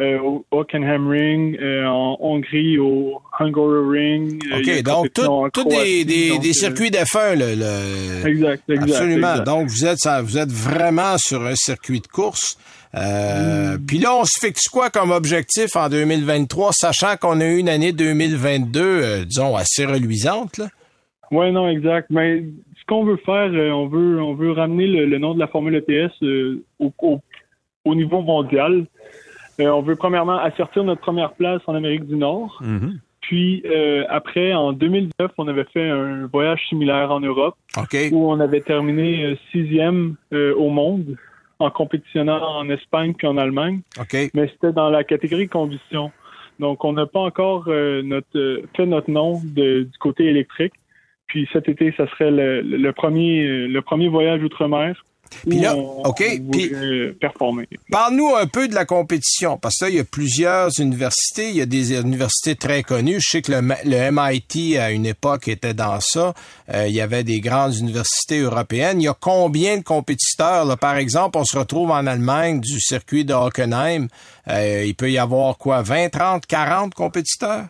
au 0.00 0.44
Hockenheim 0.50 1.08
Ring, 1.08 1.58
euh, 1.60 1.84
en 1.86 2.16
Hongrie, 2.20 2.78
au 2.78 3.20
Hungaroring. 3.38 4.38
euh, 4.52 4.58
il 4.60 4.66
y 4.66 4.70
a 4.70 4.78
OK, 4.78 4.82
donc 4.82 5.18
en 5.28 5.50
tout, 5.50 5.64
des, 5.64 5.70
Croatie, 5.70 6.04
des, 6.04 6.28
donc, 6.30 6.42
des 6.42 6.50
euh, 6.50 6.52
circuits 6.52 6.90
F1, 6.90 7.34
le, 7.38 7.54
le- 8.24 8.28
Exact, 8.28 8.62
exact. 8.70 8.90
Absolument. 8.90 9.30
exact. 9.32 9.44
Donc, 9.46 9.68
vous 9.68 9.84
êtes, 9.86 9.98
ça- 9.98 10.22
vous 10.22 10.38
êtes 10.38 10.50
vraiment 10.52 11.16
sur 11.18 11.42
un 11.44 11.54
circuit 11.54 12.00
de 12.00 12.06
course. 12.06 12.56
Euh, 12.96 13.76
Mm. 13.76 13.86
Puis 13.86 13.98
là, 13.98 14.16
on 14.16 14.24
se 14.24 14.38
fixe 14.40 14.66
quoi 14.68 14.90
comme 14.90 15.12
objectif 15.12 15.76
en 15.76 15.88
2023, 15.88 16.70
sachant 16.72 17.16
qu'on 17.20 17.40
a 17.40 17.46
eu 17.46 17.58
une 17.58 17.68
année 17.68 17.92
2022, 17.92 18.80
euh, 18.80 19.24
disons, 19.24 19.54
assez 19.56 19.84
reluisante, 19.84 20.58
là? 20.58 20.66
Ouais, 21.30 21.52
non, 21.52 21.68
exact. 21.68 22.08
Mais 22.10 22.42
ce 22.76 22.84
qu'on 22.88 23.04
veut 23.04 23.18
faire, 23.24 23.50
euh, 23.52 23.70
on 23.70 23.86
veut, 23.86 24.20
on 24.20 24.34
veut 24.34 24.50
ramener 24.50 24.88
le, 24.88 25.06
le 25.06 25.18
nom 25.18 25.34
de 25.34 25.38
la 25.38 25.46
Formule 25.46 25.76
ETS 25.76 26.10
euh, 26.24 26.64
au, 26.80 26.92
au, 27.02 27.20
au 27.84 27.94
niveau 27.94 28.22
mondial. 28.22 28.86
Euh, 29.60 29.70
on 29.70 29.82
veut 29.82 29.96
premièrement 29.96 30.38
assertir 30.38 30.84
notre 30.84 31.00
première 31.00 31.32
place 31.32 31.60
en 31.66 31.74
Amérique 31.74 32.06
du 32.06 32.16
Nord. 32.16 32.58
Mhm. 32.62 32.98
Puis 33.20 33.62
euh, 33.66 34.04
après, 34.08 34.54
en 34.54 34.72
2009, 34.72 35.30
on 35.38 35.46
avait 35.46 35.66
fait 35.72 35.88
un 35.88 36.26
voyage 36.26 36.60
similaire 36.68 37.12
en 37.12 37.20
Europe 37.20 37.54
où 38.12 38.30
on 38.30 38.40
avait 38.40 38.60
terminé 38.62 39.24
euh, 39.24 39.34
sixième 39.52 40.16
euh, 40.32 40.54
au 40.56 40.70
monde 40.70 41.16
en 41.58 41.70
compétitionnant 41.70 42.40
en 42.42 42.68
Espagne 42.70 43.12
puis 43.14 43.26
en 43.26 43.36
Allemagne, 43.36 43.80
mais 44.34 44.48
c'était 44.48 44.72
dans 44.72 44.88
la 44.88 45.04
catégorie 45.04 45.46
combustion. 45.48 46.10
Donc, 46.58 46.84
on 46.84 46.94
n'a 46.94 47.06
pas 47.06 47.20
encore 47.20 47.66
notre, 47.68 48.62
fait 48.76 48.86
notre 48.86 49.10
nom 49.10 49.40
de- 49.44 49.82
du 49.82 49.98
côté 49.98 50.24
électrique. 50.24 50.72
Puis 51.26 51.48
cet 51.52 51.68
été, 51.68 51.92
ça 51.96 52.06
serait 52.08 52.30
le, 52.30 52.62
le 52.62 52.92
premier, 52.92 53.66
le 53.68 53.80
premier 53.82 54.08
voyage 54.08 54.42
outre-mer 54.42 55.04
Puis 55.48 55.58
là, 55.60 55.76
OK, 55.76 56.22
puis- 56.50 56.70
performer. 57.20 57.68
Parle-nous 57.90 58.34
un 58.34 58.46
peu 58.46 58.68
de 58.68 58.74
la 58.74 58.84
compétition, 58.84 59.56
parce 59.56 59.76
que 59.78 59.84
là, 59.86 59.90
il 59.90 59.96
y 59.96 60.00
a 60.00 60.04
plusieurs 60.04 60.70
universités. 60.78 61.50
Il 61.50 61.56
y 61.56 61.60
a 61.60 61.66
des 61.66 61.98
universités 61.98 62.54
très 62.56 62.82
connues. 62.82 63.20
Je 63.20 63.28
sais 63.30 63.42
que 63.42 63.52
le, 63.52 64.10
MIT, 64.10 64.78
à 64.78 64.90
une 64.90 65.06
époque, 65.06 65.48
était 65.48 65.74
dans 65.74 66.00
ça. 66.00 66.34
Euh, 66.72 66.86
il 66.88 66.94
y 66.94 67.00
avait 67.00 67.24
des 67.24 67.40
grandes 67.40 67.74
universités 67.76 68.40
européennes. 68.40 69.00
Il 69.00 69.04
y 69.04 69.08
a 69.08 69.16
combien 69.18 69.78
de 69.78 69.82
compétiteurs? 69.82 70.64
Là? 70.64 70.76
Par 70.76 70.96
exemple, 70.96 71.38
on 71.38 71.44
se 71.44 71.58
retrouve 71.58 71.90
en 71.90 72.06
Allemagne 72.06 72.60
du 72.60 72.80
circuit 72.80 73.24
de 73.24 73.34
Hockenheim. 73.34 74.08
Euh, 74.48 74.84
il 74.86 74.94
peut 74.94 75.10
y 75.10 75.18
avoir 75.18 75.58
quoi? 75.58 75.82
20, 75.82 76.10
30, 76.10 76.46
40 76.46 76.94
compétiteurs? 76.94 77.66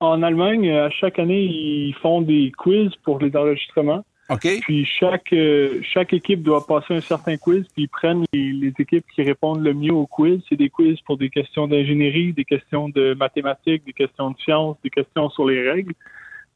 En 0.00 0.22
Allemagne, 0.22 0.68
à 0.70 0.90
chaque 0.90 1.18
année, 1.18 1.42
ils 1.42 1.94
font 2.02 2.22
des 2.22 2.50
quiz 2.58 2.90
pour 3.04 3.20
les 3.20 3.34
enregistrements. 3.36 4.04
OK? 4.34 4.48
Puis 4.62 4.84
chaque 4.84 5.32
euh, 5.32 5.80
chaque 5.82 6.12
équipe 6.12 6.42
doit 6.42 6.66
passer 6.66 6.94
un 6.94 7.00
certain 7.00 7.36
quiz, 7.36 7.64
puis 7.74 7.84
ils 7.84 7.88
prennent 7.88 8.24
les, 8.32 8.52
les 8.52 8.72
équipes 8.78 9.04
qui 9.14 9.22
répondent 9.22 9.62
le 9.62 9.74
mieux 9.74 9.92
au 9.92 10.06
quiz. 10.06 10.40
C'est 10.48 10.56
des 10.56 10.70
quiz 10.70 10.98
pour 11.06 11.16
des 11.18 11.30
questions 11.30 11.66
d'ingénierie, 11.68 12.32
des 12.32 12.44
questions 12.44 12.88
de 12.88 13.14
mathématiques, 13.14 13.84
des 13.84 13.92
questions 13.92 14.30
de 14.30 14.38
sciences, 14.38 14.76
des 14.84 14.90
questions 14.90 15.28
sur 15.30 15.46
les 15.46 15.68
règles. 15.70 15.94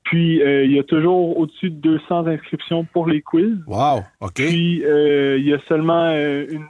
Puis 0.05 0.41
euh, 0.43 0.65
il 0.65 0.73
y 0.73 0.79
a 0.79 0.85
toujours 0.85 1.37
au-dessus 1.39 1.71
de 1.71 1.77
200 1.81 2.27
inscriptions 2.29 2.85
pour 2.93 3.09
les 3.09 3.23
quiz. 3.23 3.57
Wow. 3.67 4.03
OK. 4.21 4.35
Puis 4.35 4.85
euh, 4.85 5.37
il 5.39 5.47
y 5.47 5.53
a 5.53 5.59
seulement 5.69 6.11
une 6.13 6.67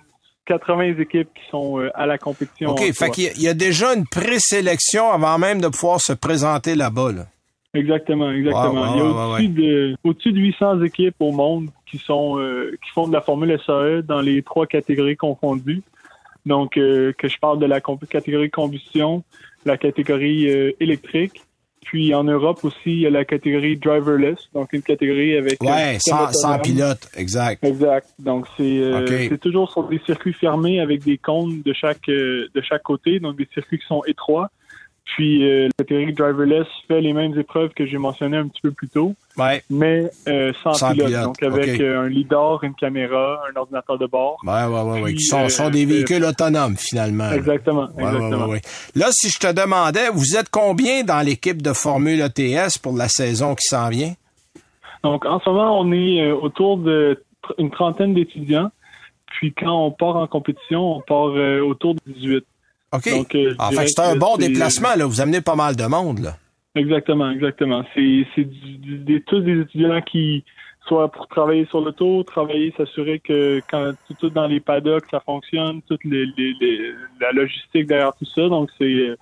80 0.46 0.98
équipes 1.00 1.28
qui 1.34 1.42
sont 1.50 1.78
à 1.94 2.06
la 2.06 2.18
compétition. 2.18 2.70
OK. 2.70 2.80
Fait 2.92 3.10
qu'il 3.10 3.24
y 3.24 3.28
a- 3.28 3.32
il 3.34 3.42
y 3.42 3.48
a 3.48 3.54
déjà 3.54 3.92
une 3.94 4.06
présélection 4.06 5.10
avant 5.10 5.38
même 5.38 5.60
de 5.60 5.66
pouvoir 5.68 6.00
se 6.00 6.12
présenter 6.12 6.74
là-bas, 6.76 7.10
là. 7.12 7.26
Exactement, 7.76 8.30
exactement. 8.30 8.94
Il 8.94 8.98
y 8.98 9.00
a 9.00 9.04
au-dessus 9.04 9.48
de, 9.48 9.96
au-dessus 10.04 10.32
de 10.32 10.40
800 10.40 10.82
équipes 10.82 11.16
au 11.20 11.32
monde 11.32 11.68
qui 11.90 11.98
sont 11.98 12.38
euh, 12.38 12.76
qui 12.84 12.90
font 12.92 13.06
de 13.06 13.12
la 13.12 13.20
Formule 13.20 13.58
SAE 13.64 14.02
dans 14.02 14.20
les 14.20 14.42
trois 14.42 14.66
catégories 14.66 15.16
confondues. 15.16 15.82
Donc, 16.44 16.76
euh, 16.76 17.12
que 17.18 17.28
je 17.28 17.38
parle 17.38 17.58
de 17.58 17.66
la 17.66 17.80
catégorie 17.80 18.50
combustion, 18.50 19.24
la 19.64 19.76
catégorie 19.76 20.48
euh, 20.48 20.70
électrique, 20.78 21.42
puis 21.82 22.14
en 22.14 22.22
Europe 22.22 22.64
aussi, 22.64 22.76
il 22.86 23.00
y 23.00 23.06
a 23.06 23.10
la 23.10 23.24
catégorie 23.24 23.76
driverless, 23.76 24.48
donc 24.54 24.72
une 24.72 24.82
catégorie 24.82 25.36
avec 25.36 25.60
ouais, 25.62 25.98
sans, 26.00 26.32
sans, 26.32 26.58
pilote, 26.60 27.08
exact. 27.16 27.64
Exact. 27.64 28.08
Donc 28.18 28.46
c'est 28.56 29.28
c'est 29.28 29.38
toujours 29.38 29.70
sur 29.70 29.84
des 29.84 30.00
circuits 30.06 30.32
fermés 30.32 30.80
avec 30.80 31.04
des 31.04 31.18
cônes 31.18 31.62
de 31.62 31.72
chaque 31.72 32.06
de 32.08 32.60
chaque 32.62 32.82
côté, 32.82 33.20
donc 33.20 33.36
des 33.36 33.48
circuits 33.52 33.78
qui 33.78 33.86
sont 33.86 34.02
étroits. 34.06 34.50
Puis 35.06 35.44
euh, 35.44 35.68
la 35.78 35.84
catégorie 35.84 36.12
driverless 36.12 36.66
fait 36.88 37.00
les 37.00 37.12
mêmes 37.12 37.38
épreuves 37.38 37.70
que 37.74 37.86
j'ai 37.86 37.96
mentionnées 37.96 38.38
un 38.38 38.48
petit 38.48 38.60
peu 38.60 38.72
plus 38.72 38.88
tôt, 38.88 39.14
ouais. 39.38 39.62
mais 39.70 40.10
euh, 40.26 40.52
sans, 40.64 40.92
pilote, 40.92 41.12
donc 41.12 41.42
avec 41.44 41.80
euh, 41.80 42.02
un 42.02 42.08
leader, 42.08 42.62
une 42.64 42.74
caméra, 42.74 43.40
un 43.48 43.56
ordinateur 43.56 43.98
de 43.98 44.06
bord. 44.06 44.36
Ouais, 44.44 44.64
ouais, 44.64 45.00
ouais. 45.00 45.14
qui 45.14 45.22
sont, 45.22 45.48
sont 45.48 45.70
des 45.70 45.84
véhicules 45.84 46.24
autonomes 46.24 46.76
finalement. 46.76 47.30
Exactement, 47.30 47.88
exactement. 47.96 48.52
Là, 48.96 49.06
si 49.12 49.30
je 49.30 49.38
te 49.38 49.52
demandais, 49.52 50.08
vous 50.12 50.36
êtes 50.36 50.50
combien 50.50 51.04
dans 51.04 51.24
l'équipe 51.24 51.62
de 51.62 51.72
Formule 51.72 52.20
ETS 52.20 52.78
pour 52.82 52.96
la 52.96 53.08
saison 53.08 53.54
qui 53.54 53.68
s'en 53.68 53.88
vient? 53.88 54.12
Donc 55.04 55.24
en 55.24 55.38
ce 55.38 55.48
moment, 55.48 55.80
on 55.80 55.92
est 55.92 56.32
autour 56.32 56.78
de 56.78 57.22
une 57.58 57.70
trentaine 57.70 58.12
d'étudiants. 58.12 58.72
Puis 59.26 59.52
quand 59.52 59.86
on 59.86 59.92
part 59.92 60.16
en 60.16 60.26
compétition, 60.26 60.96
on 60.96 61.00
part 61.00 61.32
autour 61.64 61.94
de 61.94 62.00
18. 62.08 62.44
OK. 62.96 63.10
Donc, 63.10 63.34
euh, 63.34 63.54
en 63.58 63.70
fait, 63.70 63.88
c'est 63.88 64.00
un 64.00 64.16
bon 64.16 64.36
déplacement, 64.36 64.94
là. 64.96 65.06
Vous 65.06 65.20
amenez 65.20 65.40
pas 65.40 65.54
mal 65.54 65.76
de 65.76 65.84
monde, 65.84 66.20
là. 66.20 66.36
Exactement, 66.74 67.30
exactement. 67.30 67.84
C'est 67.94 68.26
tous 69.26 69.40
des 69.40 69.60
étudiants 69.60 70.00
qui, 70.02 70.44
soit 70.86 71.10
pour 71.10 71.26
travailler 71.28 71.66
sur 71.66 71.80
le 71.80 71.92
tour, 71.92 72.24
travailler, 72.24 72.72
s'assurer 72.76 73.18
que 73.18 73.60
quand 73.70 73.92
tout, 74.20 74.30
dans 74.30 74.46
les 74.46 74.60
paddocks, 74.60 75.06
ça 75.10 75.20
fonctionne, 75.20 75.80
toute 75.82 76.04
les, 76.04 76.26
la 77.20 77.32
logistique 77.32 77.86
derrière 77.86 78.14
tout 78.14 78.26
ça. 78.26 78.48
Donc, 78.48 78.68
c'est 78.76 78.84
euh, 78.84 79.16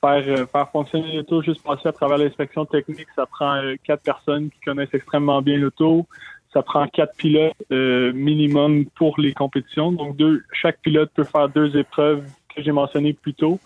faire, 0.00 0.24
euh, 0.26 0.46
faire 0.46 0.68
fonctionner 0.70 1.16
le 1.16 1.22
tour, 1.22 1.42
juste 1.42 1.62
passer 1.62 1.88
à 1.88 1.92
travers 1.92 2.18
l'inspection 2.18 2.64
technique, 2.64 3.08
ça 3.14 3.26
prend 3.26 3.60
quatre 3.84 4.02
personnes 4.02 4.50
qui 4.50 4.60
connaissent 4.60 4.94
extrêmement 4.94 5.42
bien 5.42 5.58
l'auto. 5.58 6.06
Ça 6.52 6.62
prend 6.62 6.88
quatre 6.88 7.14
pilotes 7.16 7.54
minimum 7.70 8.86
pour 8.96 9.20
les 9.20 9.32
compétitions. 9.32 9.92
Donc, 9.92 10.16
deux, 10.16 10.42
chaque 10.52 10.80
pilote 10.80 11.12
peut 11.14 11.22
faire 11.22 11.48
deux 11.48 11.76
épreuves 11.76 12.24
que 12.60 12.64
j'ai 12.64 12.72
mentionné 12.72 13.12
plus 13.12 13.34
tôt. 13.34 13.58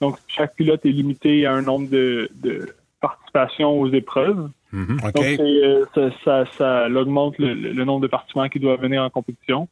Donc, 0.00 0.18
chaque 0.26 0.54
pilote 0.54 0.84
est 0.84 0.90
limité 0.90 1.46
à 1.46 1.52
un 1.52 1.62
nombre 1.62 1.88
de, 1.88 2.30
de 2.34 2.74
participations 3.00 3.80
aux 3.80 3.88
épreuves. 3.92 4.50
Mhm. 4.72 4.98
Donc, 5.14 5.24
euh, 5.40 5.84
ça, 5.94 6.10
ça, 6.24 6.44
ça, 6.58 6.88
augmente 6.88 7.38
le, 7.38 7.54
le, 7.54 7.84
nombre 7.84 8.00
de 8.00 8.08
participants 8.08 8.48
qui 8.48 8.60
doivent 8.60 8.80
venir 8.80 9.02
en 9.02 9.10
compétition. 9.10 9.68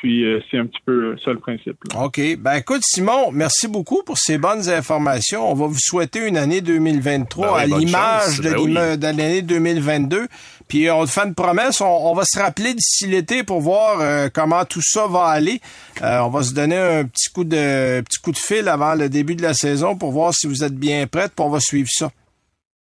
Puis 0.00 0.24
euh, 0.24 0.40
c'est 0.50 0.56
un 0.56 0.64
petit 0.64 0.80
peu 0.86 1.14
ça 1.22 1.30
le 1.30 1.38
principe. 1.38 1.76
OK. 1.94 2.20
Ben 2.38 2.54
écoute, 2.54 2.80
Simon, 2.82 3.30
merci 3.32 3.68
beaucoup 3.68 4.02
pour 4.02 4.16
ces 4.16 4.38
bonnes 4.38 4.70
informations. 4.70 5.50
On 5.50 5.54
va 5.54 5.66
vous 5.66 5.78
souhaiter 5.78 6.26
une 6.26 6.38
année 6.38 6.62
2023 6.62 7.46
ben 7.46 7.54
à 7.54 7.66
l'image 7.66 8.40
ben 8.40 8.96
de, 8.96 9.02
l'année 9.02 9.42
2022. 9.42 10.26
Puis 10.68 10.90
on 10.90 11.04
te 11.04 11.10
fait 11.10 11.26
une 11.26 11.34
promesse, 11.34 11.82
on, 11.82 12.14
va 12.14 12.22
se 12.24 12.38
rappeler 12.38 12.72
d'ici 12.72 13.08
l'été 13.08 13.42
pour 13.44 13.60
voir 13.60 13.98
euh, 14.00 14.28
comment 14.32 14.64
tout 14.64 14.82
ça 14.82 15.06
va 15.06 15.24
aller. 15.24 15.60
Euh, 16.00 16.20
on 16.20 16.30
va 16.30 16.44
se 16.44 16.54
donner 16.54 16.78
un 16.78 17.04
petit 17.04 17.28
coup 17.30 17.44
de 17.44 18.00
petit 18.00 18.20
coup 18.22 18.32
de 18.32 18.38
fil 18.38 18.68
avant 18.68 18.94
le 18.94 19.10
début 19.10 19.34
de 19.34 19.42
la 19.42 19.52
saison 19.52 19.96
pour 19.96 20.12
voir 20.12 20.32
si 20.32 20.46
vous 20.46 20.64
êtes 20.64 20.76
bien 20.76 21.06
prête, 21.06 21.32
puis 21.36 21.44
on 21.44 21.50
va 21.50 21.60
suivre 21.60 21.88
ça. 21.90 22.10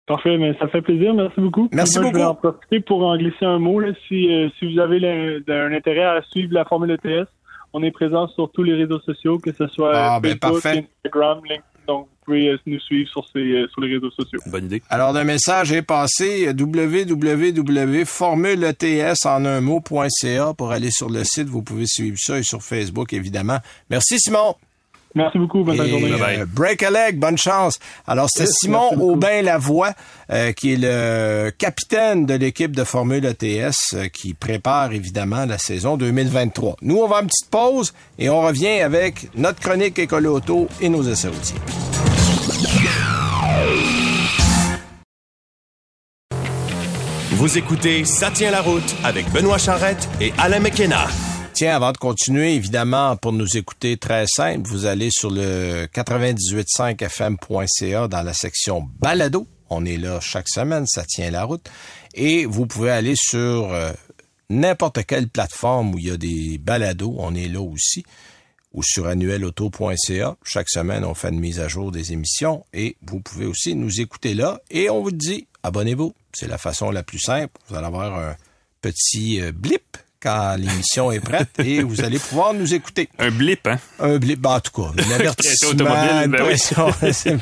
Parfait, 0.08 0.38
mais 0.38 0.54
ça 0.60 0.68
fait 0.68 0.82
plaisir. 0.82 1.14
Merci 1.14 1.40
beaucoup. 1.40 1.70
Merci 1.72 2.00
beaucoup. 2.00 2.14
Je 2.14 2.18
vais 2.18 2.24
en 2.24 2.36
profiter 2.36 2.80
pour 2.80 3.06
en 3.06 3.16
glisser 3.18 3.46
un 3.46 3.60
mot. 3.60 3.82
si, 4.08 4.34
euh, 4.34 4.50
si 4.58 4.74
vous 4.74 4.80
avez 4.80 5.44
un 5.48 5.72
intérêt 5.72 6.04
à 6.04 6.22
suivre 6.24 6.54
la 6.54 6.66
Formule 6.66 6.92
ETS, 6.92 7.28
on 7.74 7.84
est 7.84 7.92
présent 7.92 8.28
sur 8.28 8.52
tous 8.52 8.64
les 8.64 8.74
réseaux 8.74 9.00
sociaux, 9.00 9.38
que 9.38 9.54
ce 9.54 9.68
soit 9.68 9.94
ah, 9.96 10.20
ben, 10.20 10.38
Facebook, 10.42 10.90
Instagram, 11.06 11.40
LinkedIn. 11.46 11.64
Donc, 11.88 12.08
vous 12.08 12.26
pouvez 12.26 12.50
euh, 12.50 12.58
nous 12.66 12.80
suivre 12.80 13.10
sur, 13.10 13.26
ces, 13.32 13.40
euh, 13.40 13.68
sur 13.70 13.82
les 13.82 13.94
réseaux 13.94 14.12
sociaux. 14.12 14.40
Bonne 14.48 14.66
idée. 14.66 14.82
Alors, 14.90 15.14
le 15.14 15.24
message 15.24 15.72
est 15.72 15.82
passé 15.82 16.52
www.formuleets 16.52 18.06
en 19.26 19.46
un 19.46 19.62
mot.ca 19.62 20.54
pour 20.54 20.72
aller 20.72 20.92
sur 20.92 21.10
le 21.10 21.24
site. 21.24 21.48
Vous 21.48 21.64
pouvez 21.64 21.86
suivre 21.86 22.18
ça 22.20 22.38
et 22.38 22.44
sur 22.44 22.62
Facebook, 22.62 23.14
évidemment. 23.14 23.60
Merci, 23.90 24.20
Simon. 24.20 24.56
Merci 25.14 25.38
beaucoup. 25.38 25.64
Bonne 25.64 25.76
journée. 25.76 26.12
Euh, 26.14 26.46
break 26.48 26.84
a 26.84 26.90
leg, 26.90 27.18
bonne 27.18 27.38
chance. 27.38 27.80
Alors, 28.08 28.28
c'est 28.30 28.48
Simon 28.48 28.92
Aubin-Lavoie, 29.00 29.92
euh, 30.32 30.54
qui 30.54 30.74
est 30.74 30.78
le 30.80 31.52
capitaine 31.52 32.26
de 32.26 32.36
l'équipe 32.36 32.76
de 32.76 32.84
Formule 32.84 33.26
ETS, 33.26 33.74
euh, 33.94 34.08
qui 34.08 34.34
prépare 34.34 34.94
évidemment 34.94 35.46
la 35.46 35.58
saison 35.58 35.98
2023. 35.98 36.78
Nous, 36.82 36.98
on 36.98 37.08
va 37.08 37.22
une 37.22 37.28
petite 37.28 37.50
pause 37.50 37.94
et 38.18 38.30
on 38.30 38.42
revient 38.42 38.82
avec 38.82 39.30
notre 39.36 39.60
chronique 39.60 40.00
École 40.00 40.28
Auto 40.28 40.68
et 40.80 40.88
nos 40.88 41.04
essais 41.04 41.28
routiers. 41.28 41.60
Vous 47.32 47.58
écoutez 47.58 48.06
Ça 48.06 48.30
tient 48.30 48.52
la 48.52 48.62
route 48.62 48.96
avec 49.04 49.30
Benoît 49.32 49.58
Charrette 49.58 50.08
et 50.22 50.32
Alain 50.38 50.60
McKenna. 50.60 51.08
Avant 51.70 51.92
de 51.92 51.98
continuer, 51.98 52.56
évidemment, 52.56 53.16
pour 53.18 53.34
nous 53.34 53.56
écouter, 53.56 53.98
très 53.98 54.26
simple, 54.26 54.68
vous 54.68 54.88
allez 54.88 55.12
sur 55.12 55.30
le 55.30 55.86
985fm.ca 55.94 58.08
dans 58.08 58.24
la 58.24 58.34
section 58.34 58.90
balado. 59.00 59.46
On 59.70 59.86
est 59.86 59.98
là 59.98 60.20
chaque 60.20 60.50
semaine, 60.50 60.88
ça 60.88 61.04
tient 61.06 61.30
la 61.30 61.44
route. 61.44 61.70
Et 62.16 62.46
vous 62.46 62.66
pouvez 62.66 62.90
aller 62.90 63.14
sur 63.16 63.72
euh, 63.72 63.92
n'importe 64.50 65.06
quelle 65.06 65.30
plateforme 65.30 65.94
où 65.94 66.00
il 66.00 66.08
y 66.08 66.12
a 66.12 66.18
des 66.18 66.58
balados, 66.58 67.14
on 67.20 67.36
est 67.36 67.48
là 67.48 67.62
aussi, 67.62 68.04
ou 68.74 68.82
sur 68.82 69.06
annuelauto.ca. 69.06 70.38
Chaque 70.44 70.70
semaine, 70.70 71.06
on 71.06 71.14
fait 71.14 71.30
une 71.30 71.40
mise 71.40 71.60
à 71.60 71.68
jour 71.68 71.92
des 71.92 72.12
émissions 72.12 72.66
et 72.74 72.98
vous 73.06 73.20
pouvez 73.20 73.46
aussi 73.46 73.76
nous 73.76 74.02
écouter 74.02 74.34
là. 74.34 74.62
Et 74.72 74.90
on 74.90 75.04
vous 75.04 75.12
dit, 75.12 75.46
abonnez-vous. 75.62 76.16
C'est 76.34 76.48
la 76.48 76.58
façon 76.58 76.90
la 76.90 77.04
plus 77.04 77.20
simple. 77.20 77.54
Vous 77.70 77.76
allez 77.76 77.86
avoir 77.86 78.18
un 78.18 78.36
petit 78.82 79.40
euh, 79.42 79.52
blip 79.52 80.00
quand 80.22 80.56
l'émission 80.58 81.12
est 81.12 81.20
prête 81.20 81.50
et 81.64 81.82
vous 81.82 82.02
allez 82.02 82.20
pouvoir 82.20 82.54
nous 82.54 82.74
écouter. 82.74 83.10
Un 83.20 83.32
blip, 83.32 83.66
hein? 83.68 83.80
Un 84.00 84.18
blip, 84.18 84.40
ben, 84.40 84.52
en 84.52 84.60
tout 84.60 84.72
cas, 84.72 85.04
une 85.04 85.12
avertissement, 85.20 85.70
automobile, 85.70 86.28
ben 86.30 86.44
oui. 86.48 87.38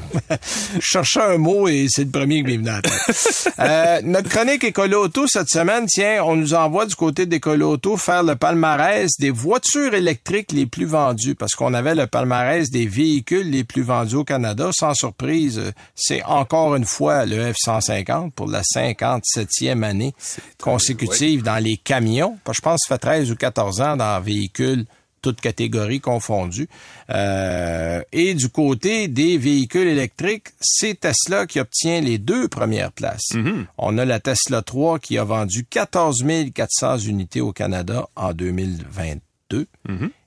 Je 0.75 0.79
cherchais 0.79 1.21
un 1.21 1.37
mot 1.37 1.67
et 1.67 1.87
c'est 1.89 2.05
le 2.05 2.09
premier 2.11 2.37
qui 2.37 2.43
m'est 2.43 2.57
venu 2.57 2.69
à 2.69 2.75
la 2.75 2.81
tête. 2.81 3.53
euh, 3.59 4.01
notre 4.03 4.29
chronique 4.29 4.63
Écolo 4.63 5.05
Auto 5.05 5.27
cette 5.27 5.49
semaine, 5.49 5.85
tiens, 5.87 6.23
on 6.23 6.35
nous 6.35 6.53
envoie 6.53 6.85
du 6.85 6.95
côté 6.95 7.25
d'Écolo 7.25 7.71
Auto 7.71 7.97
faire 7.97 8.23
le 8.23 8.35
palmarès 8.35 9.09
des 9.19 9.31
voitures 9.31 9.93
électriques 9.93 10.51
les 10.51 10.65
plus 10.65 10.85
vendues 10.85 11.35
parce 11.35 11.53
qu'on 11.53 11.73
avait 11.73 11.95
le 11.95 12.07
palmarès 12.07 12.69
des 12.69 12.85
véhicules 12.85 13.49
les 13.49 13.63
plus 13.63 13.81
vendus 13.83 14.15
au 14.15 14.23
Canada. 14.23 14.69
Sans 14.71 14.93
surprise, 14.93 15.61
c'est 15.95 16.23
encore 16.23 16.75
une 16.75 16.85
fois 16.85 17.25
le 17.25 17.51
F-150 17.51 18.31
pour 18.31 18.47
la 18.47 18.61
57e 18.61 19.83
année 19.83 20.13
consécutive 20.61 21.43
dans 21.43 21.61
les 21.63 21.77
camions. 21.77 22.37
Je 22.51 22.61
pense 22.69 22.81
ça 22.87 22.95
fait 22.95 22.99
13 22.99 23.31
ou 23.31 23.35
14 23.35 23.81
ans 23.81 23.97
dans 23.97 24.21
véhicules 24.21 24.85
toutes 25.21 25.41
catégories 25.41 25.99
confondues. 25.99 26.69
Euh, 27.09 28.01
et 28.11 28.33
du 28.33 28.49
côté 28.49 29.07
des 29.07 29.37
véhicules 29.37 29.87
électriques, 29.87 30.47
c'est 30.61 30.99
Tesla 30.99 31.45
qui 31.45 31.59
obtient 31.59 32.01
les 32.01 32.17
deux 32.17 32.47
premières 32.47 32.91
places. 32.91 33.31
Mm-hmm. 33.33 33.65
On 33.77 33.97
a 33.97 34.05
la 34.05 34.19
Tesla 34.19 34.61
3 34.61 34.99
qui 34.99 35.17
a 35.17 35.23
vendu 35.23 35.65
14 35.65 36.23
400 36.53 36.99
unités 36.99 37.41
au 37.41 37.51
Canada 37.51 38.07
en 38.15 38.33
2022. 38.33 39.67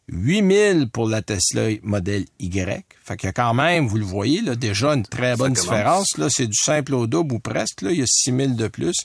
8 0.09 0.52
000 0.74 0.87
pour 0.92 1.09
la 1.09 1.22
Tesla 1.22 1.68
modèle 1.83 2.26
Y. 2.38 2.85
Fait 3.02 3.16
qu'il 3.16 3.28
y 3.28 3.31
a 3.31 3.33
quand 3.33 3.55
même, 3.55 3.87
vous 3.87 3.96
le 3.96 4.05
voyez, 4.05 4.42
là, 4.42 4.57
déjà 4.57 4.92
une 4.92 5.05
très 5.05 5.37
bonne 5.37 5.52
différence. 5.55 6.18
Là, 6.18 6.26
c'est 6.28 6.48
du 6.48 6.57
simple 6.57 6.94
au 6.94 7.07
double 7.07 7.37
ou 7.37 7.38
presque. 7.38 7.83
Là, 7.83 7.92
il 7.92 8.00
y 8.00 8.02
a 8.02 8.07
6 8.07 8.37
000 8.37 8.48
de 8.55 8.68
plus. 8.68 8.96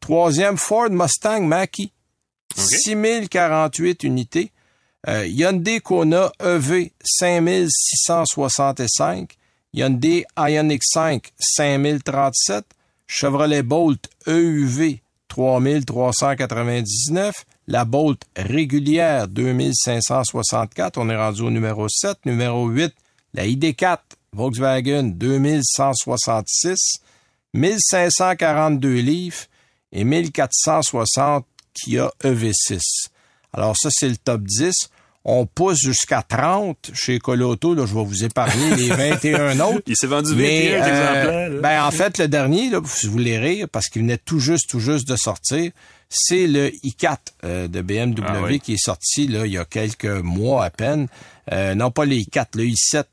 Troisième, 0.00 0.56
Ford 0.56 0.90
Mustang 0.90 1.42
Mach-E. 1.42 1.88
6048 2.56 4.04
unités. 4.04 4.52
Euh, 5.08 5.26
Hyundai 5.26 5.80
Kona 5.80 6.30
EV 6.40 6.92
5665. 7.02 9.36
Hyundai 9.72 10.24
Ioniq 10.36 10.82
5 10.82 11.32
5037. 11.38 12.66
Chevrolet 13.06 13.62
Bolt 13.62 14.10
EUV 14.26 15.00
3399. 15.28 17.46
La 17.66 17.84
Bolt 17.84 18.22
régulière 18.36 19.28
2564. 19.28 20.98
On 20.98 21.08
est 21.08 21.16
rendu 21.16 21.42
au 21.42 21.50
numéro 21.50 21.88
7. 21.88 22.18
Numéro 22.26 22.66
8, 22.68 22.92
la 23.34 23.46
ID4 23.46 23.98
Volkswagen 24.32 25.12
2166. 25.14 27.00
1542 27.52 29.00
livres 29.00 29.46
et 29.92 30.04
1460 30.04 31.44
Kia 31.74 32.10
EV6. 32.24 32.80
Alors 33.52 33.76
ça, 33.76 33.88
c'est 33.92 34.08
le 34.08 34.16
top 34.16 34.42
10. 34.42 34.72
On 35.24 35.44
pousse 35.44 35.78
jusqu'à 35.78 36.22
30 36.22 36.92
chez 36.94 37.18
Coloto. 37.18 37.74
Là, 37.74 37.84
je 37.84 37.94
vais 37.94 38.04
vous 38.04 38.24
épargner 38.24 38.74
les 38.76 38.88
21 39.20 39.60
autres. 39.60 39.82
Il 39.86 39.94
s'est 39.96 40.06
vendu 40.06 40.30
21 40.30 40.36
Mais, 40.38 40.72
euh, 40.72 40.76
exemplaires. 40.78 41.50
là. 41.50 41.60
ben, 41.60 41.84
en 41.84 41.90
fait, 41.90 42.16
le 42.18 42.26
dernier, 42.28 42.70
là, 42.70 42.78
vous 42.80 43.10
voulez 43.10 43.38
rire, 43.38 43.68
parce 43.70 43.88
qu'il 43.88 44.00
venait 44.02 44.16
tout 44.18 44.38
juste, 44.38 44.70
tout 44.70 44.80
juste 44.80 45.06
de 45.06 45.16
sortir, 45.16 45.72
c'est 46.08 46.46
le 46.46 46.70
i4 46.84 47.16
euh, 47.44 47.68
de 47.68 47.82
BMW 47.82 48.22
Ah 48.26 48.40
oui. 48.44 48.60
qui 48.60 48.72
est 48.74 48.82
sorti 48.82 49.26
là, 49.28 49.44
il 49.46 49.52
y 49.52 49.58
a 49.58 49.64
quelques 49.66 50.06
mois 50.06 50.64
à 50.64 50.70
peine. 50.70 51.06
Euh, 51.52 51.74
non, 51.74 51.90
pas 51.90 52.06
le 52.06 52.14
i4, 52.14 52.46
le 52.56 52.64
i7, 52.64 53.04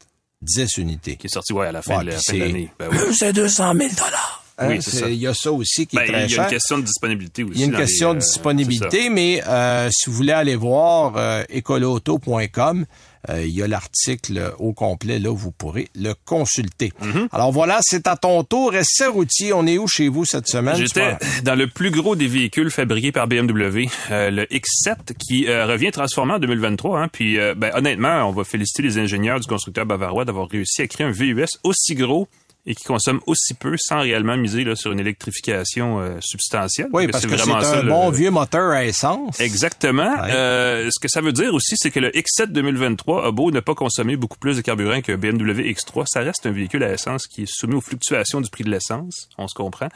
10 0.41 0.77
unités. 0.77 1.17
qui 1.17 1.27
est 1.27 1.33
sorti 1.33 1.51
ouais, 1.51 1.67
à 1.67 1.71
la 1.73 1.81
fin 1.81 1.97
Ouais, 1.99 2.05
de 2.05 2.39
l'année. 2.39 2.71
Ben 2.79 2.87
oui. 2.89 2.97
C'est 3.17 3.33
200 3.33 3.73
000 3.75 3.89
dollars. 3.95 4.43
Oui, 4.61 4.81
ça. 4.81 5.09
Il 5.09 5.15
y 5.15 5.27
a 5.27 5.33
ça 5.33 5.51
aussi 5.51 5.85
qui 5.85 5.95
Ben, 5.95 6.03
est 6.03 6.25
il 6.25 6.31
y 6.31 6.33
très 6.33 6.39
a 6.39 6.43
une 6.43 6.49
question 6.49 6.77
de 6.77 6.83
disponibilité 6.83 7.43
aussi. 7.43 7.53
Il 7.55 7.59
y 7.59 7.63
a 7.63 7.65
une 7.67 7.71
les, 7.73 7.77
question 7.77 8.11
de 8.11 8.17
euh, 8.17 8.21
disponibilité, 8.21 9.09
mais 9.09 9.43
euh, 9.47 9.89
si 9.91 10.09
vous 10.09 10.15
voulez 10.15 10.31
aller 10.31 10.55
voir 10.55 11.13
euh, 11.15 11.43
écoloauto.com, 11.49 12.85
euh, 13.29 13.45
il 13.45 13.53
y 13.53 13.61
a 13.61 13.67
l'article 13.67 14.53
au 14.59 14.73
complet, 14.73 15.19
là, 15.19 15.29
vous 15.31 15.51
pourrez 15.51 15.89
le 15.95 16.13
consulter. 16.25 16.93
Mm-hmm. 17.01 17.27
Alors 17.31 17.51
voilà, 17.51 17.79
c'est 17.81 18.07
à 18.07 18.15
ton 18.15 18.43
tour. 18.43 18.73
Essai 18.73 19.07
routier, 19.07 19.53
on 19.53 19.65
est 19.65 19.77
où 19.77 19.87
chez 19.87 20.07
vous 20.07 20.25
cette 20.25 20.47
semaine? 20.47 20.75
J'étais 20.75 21.17
dans 21.43 21.55
le 21.55 21.67
plus 21.67 21.91
gros 21.91 22.15
des 22.15 22.27
véhicules 22.27 22.71
fabriqués 22.71 23.11
par 23.11 23.27
BMW, 23.27 23.87
euh, 24.11 24.31
le 24.31 24.43
X7, 24.45 25.13
qui 25.17 25.47
euh, 25.47 25.65
revient 25.65 25.91
transformé 25.91 26.33
en 26.33 26.39
2023. 26.39 27.01
Hein, 27.01 27.07
puis, 27.11 27.37
euh, 27.37 27.53
ben, 27.55 27.71
honnêtement, 27.75 28.29
on 28.29 28.31
va 28.31 28.43
féliciter 28.43 28.83
les 28.83 28.97
ingénieurs 28.97 29.39
du 29.39 29.47
constructeur 29.47 29.85
bavarois 29.85 30.25
d'avoir 30.25 30.47
réussi 30.49 30.81
à 30.81 30.87
créer 30.87 31.05
un 31.05 31.11
VUS 31.11 31.57
aussi 31.63 31.95
gros 31.95 32.27
et 32.69 32.75
qui 32.75 32.83
consomme 32.83 33.21
aussi 33.25 33.53
peu 33.53 33.75
sans 33.77 34.01
réellement 34.01 34.35
miser 34.37 34.63
là, 34.65 34.75
sur 34.75 34.91
une 34.91 34.99
électrification 34.99 35.99
euh, 36.01 36.17
substantielle. 36.19 36.89
Oui, 36.93 37.07
parce 37.07 37.25
que 37.25 37.31
c'est 37.37 37.43
vraiment 37.43 37.61
ça, 37.61 37.79
un 37.79 37.83
le- 37.83 37.89
bon 37.89 38.09
vieux 38.11 38.29
moteur 38.29 38.71
à 38.71 38.83
essence. 38.85 39.39
Exactement. 39.39 40.03
Ouais. 40.21 40.31
Euh, 40.31 40.89
ce 40.91 40.99
que 40.99 41.07
ça 41.07 41.21
veut 41.21 41.31
dire 41.31 41.53
aussi, 41.53 41.75
c'est 41.77 41.91
que 41.91 41.99
le 42.01 42.09
X7 42.11 42.47
2023 42.51 43.25
a 43.25 43.31
beau 43.31 43.51
ne 43.51 43.61
pas 43.61 43.73
consommer 43.73 44.17
beaucoup 44.17 44.37
plus 44.37 44.57
de 44.57 44.61
carburant 44.61 45.01
que 45.01 45.15
BMW 45.15 45.71
X3, 45.73 46.05
ça 46.07 46.19
reste 46.19 46.45
un 46.45 46.51
véhicule 46.51 46.83
à 46.83 46.91
essence 46.91 47.25
qui 47.25 47.43
est 47.43 47.49
soumis 47.49 47.75
aux 47.75 47.81
fluctuations 47.81 48.41
du 48.41 48.49
prix 48.49 48.65
de 48.65 48.69
l'essence, 48.69 49.29
on 49.37 49.47
se 49.47 49.55
comprend, 49.55 49.87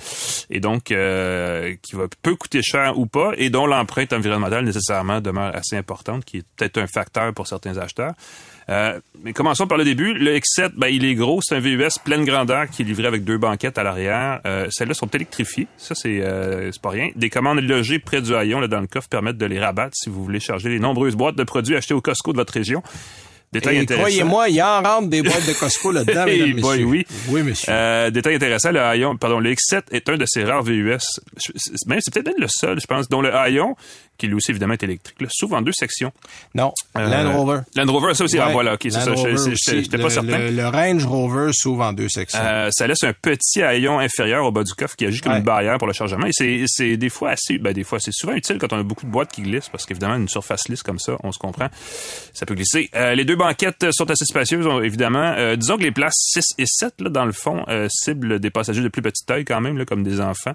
et 0.49 0.59
donc 0.61 0.91
euh, 0.91 1.75
qui 1.81 1.95
va 1.95 2.05
peut 2.21 2.35
coûter 2.35 2.61
cher 2.63 2.97
ou 2.97 3.05
pas, 3.05 3.31
et 3.37 3.49
dont 3.49 3.65
l'empreinte 3.67 4.13
environnementale 4.13 4.63
nécessairement 4.63 5.19
demeure 5.19 5.53
assez 5.55 5.75
importante, 5.75 6.23
qui 6.23 6.37
est 6.37 6.45
peut-être 6.55 6.77
un 6.77 6.87
facteur 6.87 7.33
pour 7.33 7.47
certains 7.47 7.77
acheteurs. 7.77 8.13
Euh, 8.69 8.99
mais 9.23 9.33
commençons 9.33 9.67
par 9.67 9.77
le 9.77 9.83
début. 9.83 10.13
Le 10.13 10.35
X7, 10.35 10.71
ben, 10.75 10.87
il 10.87 11.05
est 11.05 11.15
gros, 11.15 11.41
c'est 11.41 11.55
un 11.55 11.59
VUS 11.59 11.99
pleine 12.03 12.25
grandeur 12.25 12.69
qui 12.69 12.81
est 12.81 12.85
livré 12.85 13.07
avec 13.07 13.23
deux 13.23 13.37
banquettes 13.37 13.77
à 13.77 13.83
l'arrière. 13.83 14.39
Euh, 14.45 14.67
Celles-là 14.69 14.93
sont 14.93 15.07
électrifiées, 15.07 15.67
ça 15.77 15.95
c'est 15.95 16.19
euh, 16.21 16.71
pas 16.81 16.89
rien. 16.89 17.09
Des 17.15 17.29
commandes 17.29 17.59
logées 17.59 17.99
près 17.99 18.21
du 18.21 18.33
haillon 18.35 18.59
là, 18.59 18.67
dans 18.67 18.81
le 18.81 18.87
coffre 18.87 19.09
permettent 19.09 19.37
de 19.37 19.45
les 19.45 19.59
rabattre 19.59 19.95
si 19.95 20.09
vous 20.09 20.23
voulez 20.23 20.39
charger 20.39 20.69
les 20.69 20.79
nombreuses 20.79 21.15
boîtes 21.15 21.35
de 21.35 21.43
produits 21.43 21.75
achetés 21.75 21.93
au 21.93 22.01
Costco 22.01 22.31
de 22.31 22.37
votre 22.37 22.53
région. 22.53 22.81
Détail 23.53 23.75
Et 23.75 23.79
intéressant. 23.79 24.03
croyez-moi, 24.03 24.49
il 24.49 24.61
en 24.63 24.81
rentre 24.81 25.09
des 25.09 25.21
boîtes 25.21 25.45
de 25.45 25.51
Costco 25.53 25.91
là-dedans, 25.91 26.25
Hey 26.27 26.53
boy, 26.53 26.83
oui. 26.85 27.05
Oui, 27.27 27.43
monsieur. 27.43 27.71
Euh, 27.71 28.09
détail 28.09 28.35
intéressant, 28.35 28.71
le 28.71 28.79
haillon, 28.81 29.17
pardon, 29.17 29.39
le 29.39 29.51
X7 29.53 29.81
est 29.91 30.07
un 30.07 30.15
de 30.17 30.25
ces 30.25 30.43
rares 30.45 30.63
VUS, 30.63 30.97
même 31.87 31.99
c'est 32.01 32.13
peut-être 32.13 32.27
même 32.27 32.35
le 32.39 32.47
seul, 32.47 32.79
je 32.79 32.87
pense, 32.87 33.09
dont 33.09 33.21
le 33.21 33.33
haillon, 33.35 33.75
qui 34.17 34.27
lui 34.27 34.35
aussi 34.35 34.51
évidemment 34.51 34.73
est 34.73 34.83
électrique, 34.83 35.19
là, 35.19 35.27
s'ouvre 35.31 35.55
en 35.57 35.61
deux 35.61 35.71
sections. 35.73 36.11
non, 36.55 36.71
Euh, 36.97 37.07
Land 37.07 37.33
Rover. 37.37 37.59
Land 37.75 37.91
Rover, 37.91 38.13
ça 38.13 38.23
aussi, 38.23 38.37
ah 38.39 38.47
Ouais, 38.47 38.53
voilà, 38.53 38.73
ok, 38.75 38.79
c'est 38.83 38.91
ça, 38.91 39.13
j'étais 39.15 39.81
j'étais 39.83 39.97
pas 39.97 40.03
Le- 40.03 40.09
certain. 40.09 40.37
Le, 40.37 40.51
le 40.51 40.67
Range 40.67 41.05
Rover 41.05 41.51
s'ouvre 41.53 41.83
en 41.83 41.91
deux 41.93 42.07
sections. 42.09 42.39
Euh, 42.41 42.69
ça 42.71 42.87
laisse 42.87 43.03
un 43.03 43.13
petit 43.13 43.61
haillon 43.63 43.99
inférieur 43.99 44.45
au 44.45 44.51
bas 44.51 44.63
du 44.63 44.73
coffre 44.73 44.95
qui 44.95 45.05
agit 45.05 45.19
comme 45.21 45.31
Ouais. 45.33 45.39
une 45.39 45.43
barrière 45.43 45.77
pour 45.77 45.87
le 45.87 45.93
chargement. 45.93 46.25
Et 46.27 46.31
c'est, 46.33 46.63
c'est 46.67 46.95
des 46.97 47.09
fois 47.09 47.31
assez, 47.31 47.57
ben 47.57 47.73
des 47.73 47.83
fois 47.83 47.99
c'est 47.99 48.13
souvent 48.13 48.33
utile 48.33 48.57
quand 48.59 48.71
on 48.73 48.79
a 48.79 48.83
beaucoup 48.83 49.05
de 49.05 49.11
boîtes 49.11 49.31
qui 49.31 49.41
glissent 49.41 49.69
parce 49.69 49.85
qu'évidemment 49.85 50.15
une 50.15 50.29
surface 50.29 50.67
lisse 50.69 50.83
comme 50.83 50.99
ça, 50.99 51.17
on 51.23 51.31
se 51.31 51.39
comprend, 51.39 51.67
ça 52.33 52.45
peut 52.45 52.53
glisser. 52.55 52.89
Euh, 52.95 53.15
les 53.15 53.25
deux 53.25 53.35
banquettes 53.41 53.91
sont 53.91 54.09
assez 54.09 54.25
spacieuses 54.25 54.67
évidemment. 54.83 55.33
Euh, 55.37 55.55
disons 55.55 55.77
que 55.77 55.83
les 55.83 55.91
places 55.91 56.15
6 56.17 56.43
et 56.57 56.65
7 56.65 57.01
là 57.01 57.09
dans 57.09 57.25
le 57.25 57.31
fond 57.31 57.63
euh, 57.67 57.87
ciblent 57.89 58.39
des 58.39 58.49
passagers 58.49 58.81
de 58.81 58.87
plus 58.87 59.01
petite 59.01 59.25
taille 59.25 59.45
quand 59.45 59.61
même 59.61 59.77
là, 59.77 59.85
comme 59.85 60.03
des 60.03 60.21
enfants. 60.21 60.53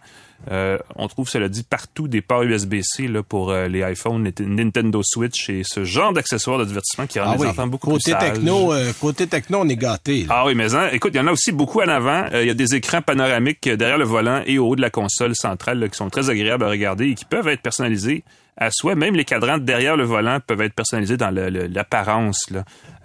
Euh, 0.50 0.78
on 0.96 1.08
trouve 1.08 1.28
cela 1.28 1.48
dit 1.48 1.62
partout 1.62 2.08
des 2.08 2.20
ports 2.20 2.42
USB-C 2.42 3.08
là 3.08 3.22
pour 3.22 3.52
les 3.52 3.80
iPhones, 3.80 4.30
Nintendo 4.40 5.00
Switch 5.02 5.48
et 5.48 5.62
ce 5.64 5.84
genre 5.84 6.12
d'accessoires 6.12 6.58
de 6.58 6.64
divertissement 6.64 7.06
qui 7.06 7.18
rend 7.18 7.32
ah 7.32 7.36
les 7.42 7.46
enfants 7.46 7.66
beaucoup 7.66 7.90
côté 7.90 8.12
plus 8.12 8.32
techno, 8.32 8.72
côté 9.00 9.26
techno, 9.26 9.60
on 9.60 9.68
est 9.68 9.76
gâté. 9.76 10.24
là. 10.24 10.36
Ah 10.38 10.46
oui, 10.46 10.54
mais 10.54 10.74
hein, 10.74 10.88
écoute, 10.92 11.12
il 11.14 11.16
y 11.16 11.20
en 11.20 11.26
a 11.26 11.32
aussi 11.32 11.52
beaucoup 11.52 11.80
en 11.80 11.88
avant. 11.88 12.26
Il 12.32 12.46
y 12.46 12.50
a 12.50 12.54
des 12.54 12.74
écrans 12.74 13.02
panoramiques 13.02 13.68
derrière 13.68 13.98
le 13.98 14.04
volant 14.04 14.42
et 14.46 14.58
au 14.58 14.68
haut 14.68 14.76
de 14.76 14.82
la 14.82 14.90
console 14.90 15.34
centrale 15.34 15.78
là, 15.80 15.88
qui 15.88 15.96
sont 15.96 16.10
très 16.10 16.30
agréables 16.30 16.64
à 16.64 16.68
regarder 16.68 17.08
et 17.08 17.14
qui 17.14 17.24
peuvent 17.24 17.48
être 17.48 17.62
personnalisés 17.62 18.24
à 18.56 18.70
souhait. 18.70 18.94
Même 18.94 19.14
les 19.14 19.24
cadrans 19.24 19.58
derrière 19.58 19.96
le 19.96 20.04
volant 20.04 20.38
peuvent 20.46 20.60
être 20.62 20.74
personnalisés 20.74 21.16
dans 21.16 21.30
l'apparence. 21.30 22.46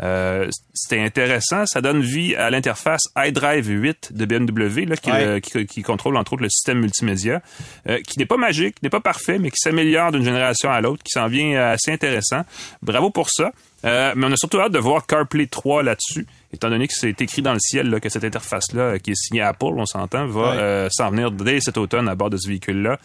Euh, 0.02 0.50
C'était 0.74 1.02
intéressant. 1.02 1.66
Ça 1.66 1.82
donne 1.82 2.02
vie 2.02 2.36
à 2.36 2.50
l'interface 2.50 3.02
iDrive 3.18 3.68
8 3.68 4.14
de 4.14 4.26
BMW 4.26 4.86
là, 4.86 4.96
qui, 4.98 5.12
Ouais. 5.12 5.24
euh, 5.26 5.40
qui- 5.40 5.66
qui 5.68 5.84
contrôle 5.84 6.18
entre 6.18 6.34
autres 6.34 6.42
le 6.44 6.50
système 6.50 6.80
multimédia, 6.80 7.42
euh, 7.88 8.00
qui 8.08 8.18
n'est 8.18 8.26
pas 8.26 8.38
magique, 8.38 8.82
n'est 8.82 8.90
pas 8.90 9.00
parfait, 9.02 9.38
mais 9.38 9.50
qui 9.52 9.58
s'améliore 9.58 10.12
d'une 10.12 10.24
génération 10.24 10.72
à 10.72 10.82
l'autre, 10.82 11.04
qui 11.04 11.12
s'en 11.12 11.28
vient 11.28 11.54
euh, 11.56 11.74
assez 11.74 11.92
intéressant. 11.92 12.42
Bravo 12.82 13.10
pour 13.12 13.30
ça. 13.30 13.52
Euh, 13.84 14.14
mais 14.16 14.28
on 14.28 14.32
a 14.32 14.36
surtout 14.38 14.60
hâte 14.60 14.72
de 14.72 14.78
voir 14.80 15.08
CarPlay 15.08 15.48
3 15.48 15.82
là-dessus, 15.82 16.28
étant 16.54 16.70
donné 16.70 16.88
que 16.88 16.94
c'est 16.96 17.20
écrit 17.20 17.42
dans 17.42 17.54
le 17.54 17.60
ciel 17.60 17.90
là, 17.90 18.00
que 18.00 18.10
cette 18.10 18.24
interface-là, 18.24 19.00
qui 19.00 19.12
est 19.12 19.16
signée 19.16 19.42
Apple, 19.42 19.74
on 19.76 19.88
s'entend, 19.88 20.28
va 20.28 20.84
Ouais. 20.84 20.88
s'en 20.92 21.10
venir 21.10 21.32
dès 21.32 21.60
cet 21.62 21.78
automne 21.78 22.08
à 22.08 22.14
bord 22.14 22.30
de 22.30 22.38
ce 22.38 22.48
véhicule-là. 22.48 23.00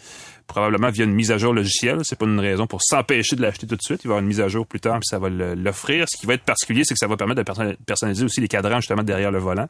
Probablement 0.47 0.89
via 0.89 1.03
une 1.03 1.13
mise 1.13 1.31
à 1.31 1.37
jour 1.37 1.53
logicielle. 1.53 1.99
C'est 2.03 2.17
pas 2.17 2.25
une 2.25 2.39
raison 2.39 2.67
pour 2.67 2.81
s'empêcher 2.81 3.35
de 3.35 3.41
l'acheter 3.41 3.67
tout 3.67 3.75
de 3.75 3.81
suite. 3.81 4.01
Il 4.03 4.07
va 4.07 4.13
y 4.13 4.13
avoir 4.13 4.21
une 4.21 4.27
mise 4.27 4.39
à 4.41 4.47
jour 4.47 4.65
plus 4.65 4.79
tard, 4.79 4.95
puis 4.99 5.07
ça 5.07 5.19
va 5.19 5.29
le- 5.29 5.55
l'offrir. 5.55 6.05
Ce 6.09 6.17
qui 6.17 6.25
va 6.25 6.35
être 6.35 6.43
particulier, 6.43 6.83
c'est 6.85 6.93
que 6.93 6.99
ça 6.99 7.07
va 7.07 7.17
permettre 7.17 7.39
de 7.39 7.43
perso- 7.43 7.75
personnaliser 7.85 8.23
aussi 8.25 8.39
les 8.41 8.47
cadrans 8.47 8.79
justement 8.79 9.03
derrière 9.03 9.31
le 9.31 9.39
volant. 9.39 9.67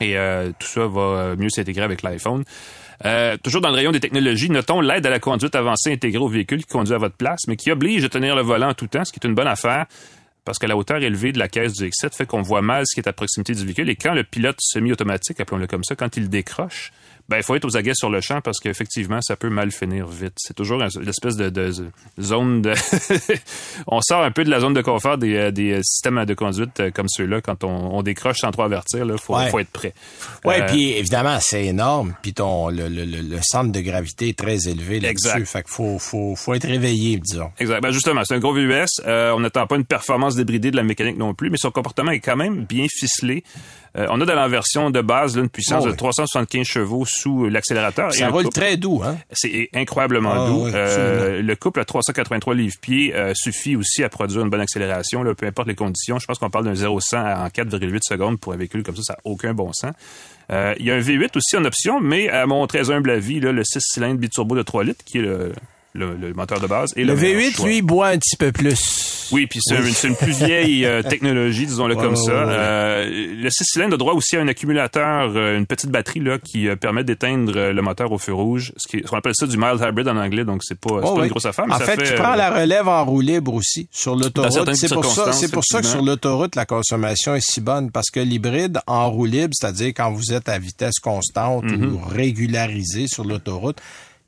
Et 0.00 0.16
euh, 0.16 0.50
tout 0.58 0.66
ça 0.68 0.86
va 0.86 1.00
euh, 1.00 1.36
mieux 1.36 1.48
s'intégrer 1.50 1.82
avec 1.84 2.02
l'iPhone. 2.02 2.44
Euh, 3.04 3.36
toujours 3.42 3.60
dans 3.60 3.70
le 3.70 3.74
rayon 3.76 3.90
des 3.92 4.00
technologies, 4.00 4.50
notons 4.50 4.80
l'aide 4.80 5.06
à 5.06 5.10
la 5.10 5.18
conduite 5.20 5.54
avancée 5.54 5.92
intégrée 5.92 6.18
au 6.22 6.28
véhicule 6.28 6.60
qui 6.64 6.66
conduit 6.72 6.94
à 6.94 6.98
votre 6.98 7.16
place, 7.16 7.46
mais 7.48 7.56
qui 7.56 7.70
oblige 7.70 8.04
à 8.04 8.08
tenir 8.08 8.36
le 8.36 8.42
volant 8.42 8.74
tout 8.74 8.86
temps, 8.88 9.04
ce 9.04 9.12
qui 9.12 9.18
est 9.22 9.26
une 9.26 9.34
bonne 9.34 9.46
affaire 9.48 9.86
parce 10.44 10.58
que 10.58 10.64
la 10.66 10.78
hauteur 10.78 10.96
élevée 11.02 11.30
de 11.32 11.38
la 11.38 11.46
caisse 11.48 11.74
du 11.74 11.84
X7 11.90 12.16
fait 12.16 12.26
qu'on 12.26 12.40
voit 12.40 12.62
mal 12.62 12.84
ce 12.86 12.94
qui 12.94 13.00
est 13.00 13.08
à 13.08 13.12
proximité 13.12 13.52
du 13.54 13.64
véhicule. 13.66 13.90
Et 13.90 13.96
quand 13.96 14.14
le 14.14 14.24
pilote 14.24 14.56
semi-automatique, 14.60 15.40
appelons-le 15.40 15.66
comme 15.66 15.84
ça, 15.84 15.94
quand 15.94 16.16
il 16.16 16.30
décroche, 16.30 16.90
ben 17.28 17.36
il 17.36 17.42
faut 17.42 17.54
être 17.54 17.64
aux 17.64 17.76
aguets 17.76 17.94
sur 17.94 18.08
le 18.10 18.20
champ 18.20 18.40
parce 18.40 18.58
qu'effectivement, 18.58 19.20
ça 19.20 19.36
peut 19.36 19.50
mal 19.50 19.70
finir 19.70 20.06
vite. 20.06 20.32
C'est 20.36 20.54
toujours 20.54 20.82
un- 20.82 20.88
une 20.88 21.08
espèce 21.08 21.36
de, 21.36 21.50
de 21.50 21.70
zone 22.20 22.62
de... 22.62 22.72
on 23.86 24.00
sort 24.00 24.22
un 24.22 24.30
peu 24.30 24.44
de 24.44 24.50
la 24.50 24.60
zone 24.60 24.74
de 24.74 24.80
confort 24.82 25.18
des, 25.18 25.34
euh, 25.36 25.50
des 25.50 25.80
systèmes 25.82 26.24
de 26.24 26.34
conduite 26.34 26.80
euh, 26.80 26.90
comme 26.90 27.08
ceux-là. 27.08 27.40
Quand 27.40 27.64
on, 27.64 27.96
on 27.96 28.02
décroche 28.02 28.38
sans 28.38 28.50
trop 28.50 28.62
avertir, 28.62 29.04
il 29.04 29.18
faut, 29.18 29.36
Ouais. 29.36 29.50
faut 29.50 29.58
être 29.58 29.70
prêt. 29.70 29.94
Ouais, 30.44 30.62
Euh, 30.62 30.66
puis 30.66 30.92
évidemment, 30.92 31.38
c'est 31.40 31.66
énorme, 31.66 32.14
puis 32.22 32.32
ton 32.32 32.68
le, 32.70 32.88
le, 32.88 33.04
le, 33.04 33.38
centre 33.42 33.70
de 33.72 33.80
gravité 33.80 34.28
est 34.30 34.38
très 34.38 34.68
élevé 34.68 34.98
là-dessus. 35.00 35.44
Fait 35.46 35.62
qu'il 35.62 35.70
faut, 35.72 35.98
faut, 35.98 36.34
faut 36.34 36.54
être 36.54 36.66
réveillé, 36.66 37.18
disons. 37.18 37.50
Exact. 37.58 37.82
Ben 37.82 37.90
justement, 37.92 38.22
c'est 38.24 38.34
un 38.34 38.38
gros 38.38 38.52
VUS. 38.54 38.86
Euh, 39.06 39.32
on 39.32 39.40
n'attend 39.40 39.66
pas 39.66 39.76
une 39.76 39.84
performance 39.84 40.34
débridée 40.34 40.70
de 40.70 40.76
la 40.76 40.82
mécanique 40.82 41.18
non 41.18 41.34
plus, 41.34 41.50
mais 41.50 41.58
son 41.58 41.70
comportement 41.70 42.10
est 42.10 42.20
quand 42.20 42.36
même 42.36 42.64
bien 42.64 42.86
ficelé. 42.90 43.44
Euh, 43.96 44.06
on 44.10 44.20
a 44.20 44.26
dans 44.26 44.34
la 44.34 44.48
version 44.48 44.90
de 44.90 45.00
base 45.00 45.36
là, 45.36 45.42
une 45.42 45.48
puissance 45.48 45.82
Oh 45.82 45.86
oui. 45.86 45.92
de 45.92 45.96
375 45.96 46.66
chevaux 46.66 47.04
sous 47.06 47.46
euh, 47.46 47.48
l'accélérateur. 47.48 48.08
et 48.10 48.18
Ça 48.18 48.26
un 48.26 48.30
roule 48.30 48.44
couple- 48.44 48.54
très 48.60 48.76
doux, 48.76 49.02
hein? 49.04 49.16
C'est 49.32 49.70
incroyablement 49.74 50.32
Ah, 50.34 50.46
doux. 50.48 50.64
oui, 50.66 50.70
Euh, 50.74 51.40
le 51.42 51.56
couple 51.56 51.80
à 51.80 51.84
383 51.84 52.54
livres-pieds 52.54 53.14
euh, 53.14 53.32
suffit 53.34 53.76
aussi 53.76 54.04
à 54.04 54.08
produire 54.08 54.42
une 54.42 54.50
bonne 54.50 54.60
accélération, 54.60 55.22
là, 55.22 55.34
peu 55.34 55.46
importe 55.46 55.68
les 55.68 55.74
conditions. 55.74 56.18
Je 56.18 56.26
pense 56.26 56.38
qu'on 56.38 56.50
parle 56.50 56.64
d'un 56.66 56.74
0-100 56.74 57.16
en 57.16 57.48
4,8 57.48 58.00
secondes 58.02 58.38
pour 58.38 58.52
un 58.52 58.56
véhicule 58.56 58.82
comme 58.82 58.96
ça, 58.96 59.02
ça 59.02 59.12
n'a 59.14 59.20
aucun 59.24 59.54
bon 59.54 59.72
sens. 59.72 59.92
Il 60.50 60.84
y 60.86 60.90
a 60.90 60.94
un 60.94 61.00
V8 61.00 61.36
aussi 61.36 61.56
en 61.56 61.64
option, 61.64 62.00
mais 62.00 62.28
à 62.28 62.46
mon 62.46 62.66
très 62.66 62.90
humble 62.90 63.10
avis, 63.10 63.40
là, 63.40 63.52
le 63.52 63.64
6 63.64 63.80
cylindres 63.82 64.18
biturbo 64.20 64.54
de 64.56 64.62
3 64.62 64.84
litres, 64.84 65.04
qui 65.04 65.18
est 65.18 65.22
le, 65.22 65.52
le- 65.98 66.16
le 66.16 66.32
moteur 66.32 66.60
de 66.60 66.66
base. 66.66 66.92
Et 66.96 67.04
Le 67.04 67.14
meilleur 67.14 67.40
V8, 67.42 67.56
choix. 67.56 67.66
lui, 67.66 67.82
boit 67.82 68.08
un 68.08 68.18
petit 68.18 68.36
peu 68.36 68.52
plus. 68.52 69.28
Oui, 69.30 69.46
puis 69.46 69.60
c'est 69.62 69.76
un- 69.76 69.82
c'est 69.84 70.08
une 70.08 70.16
plus 70.16 70.32
vieille 70.32 70.86
euh, 70.86 71.02
technologie, 71.08 71.66
disons-le 71.66 71.94
Ouais, 71.96 72.02
comme 72.02 72.14
ouais, 72.14 72.24
ça. 72.24 72.32
ouais. 72.32 72.52
Euh, 72.54 73.34
le 73.42 73.50
6 73.50 73.64
cylindres 73.64 73.94
a 73.94 73.98
droit 73.98 74.14
aussi 74.14 74.36
à 74.36 74.40
un 74.40 74.48
accumulateur, 74.48 75.32
euh, 75.36 75.58
une 75.58 75.66
petite 75.66 75.90
batterie 75.90 76.20
là 76.20 76.38
qui 76.38 76.66
permet 76.80 77.04
d'éteindre 77.04 77.52
le 77.70 77.82
moteur 77.82 78.10
au 78.12 78.16
feu 78.18 78.32
rouge, 78.32 78.72
ce 78.78 78.88
qui 78.88 79.02
qu'on 79.02 79.18
appelle 79.18 79.34
ça 79.34 79.46
du 79.46 79.58
mild 79.58 79.80
hybrid 79.86 80.08
en 80.08 80.16
anglais, 80.16 80.44
donc 80.46 80.62
c'est 80.64 80.78
pas, 80.80 81.00
Oh, 81.02 81.16
pas 81.16 81.24
une 81.24 81.28
grosse 81.30 81.44
affaire, 81.44 81.66
mais 81.66 81.74
en 81.74 81.78
ça 81.78 81.84
fait, 81.84 82.00
fait, 82.00 82.14
tu 82.14 82.22
prends 82.22 82.34
la 82.36 82.50
relève 82.58 82.88
en 82.88 83.04
roue 83.04 83.20
libre 83.20 83.52
aussi 83.52 83.88
sur 83.92 84.16
l'autoroute. 84.16 84.74
C'est 84.74 84.92
pour 84.94 85.04
ça, 85.04 85.32
c'est 85.32 85.50
pour 85.52 85.64
ça 85.64 85.80
que 85.82 85.86
sur 85.86 86.00
l'autoroute, 86.02 86.56
la 86.56 86.64
consommation 86.64 87.34
est 87.34 87.44
si 87.44 87.60
bonne 87.60 87.90
parce 87.90 88.08
que 88.10 88.20
l'hybride 88.20 88.78
en 88.86 89.10
roue 89.10 89.26
libre, 89.26 89.52
c'est-à-dire 89.52 89.88
quand 89.88 90.10
vous 90.10 90.32
êtes 90.32 90.48
à 90.48 90.58
vitesse 90.58 90.98
constante 91.00 91.64
Mhm. 91.64 91.94
ou 91.94 92.00
régularisée 92.08 93.06
sur 93.08 93.24
l'autoroute, 93.24 93.76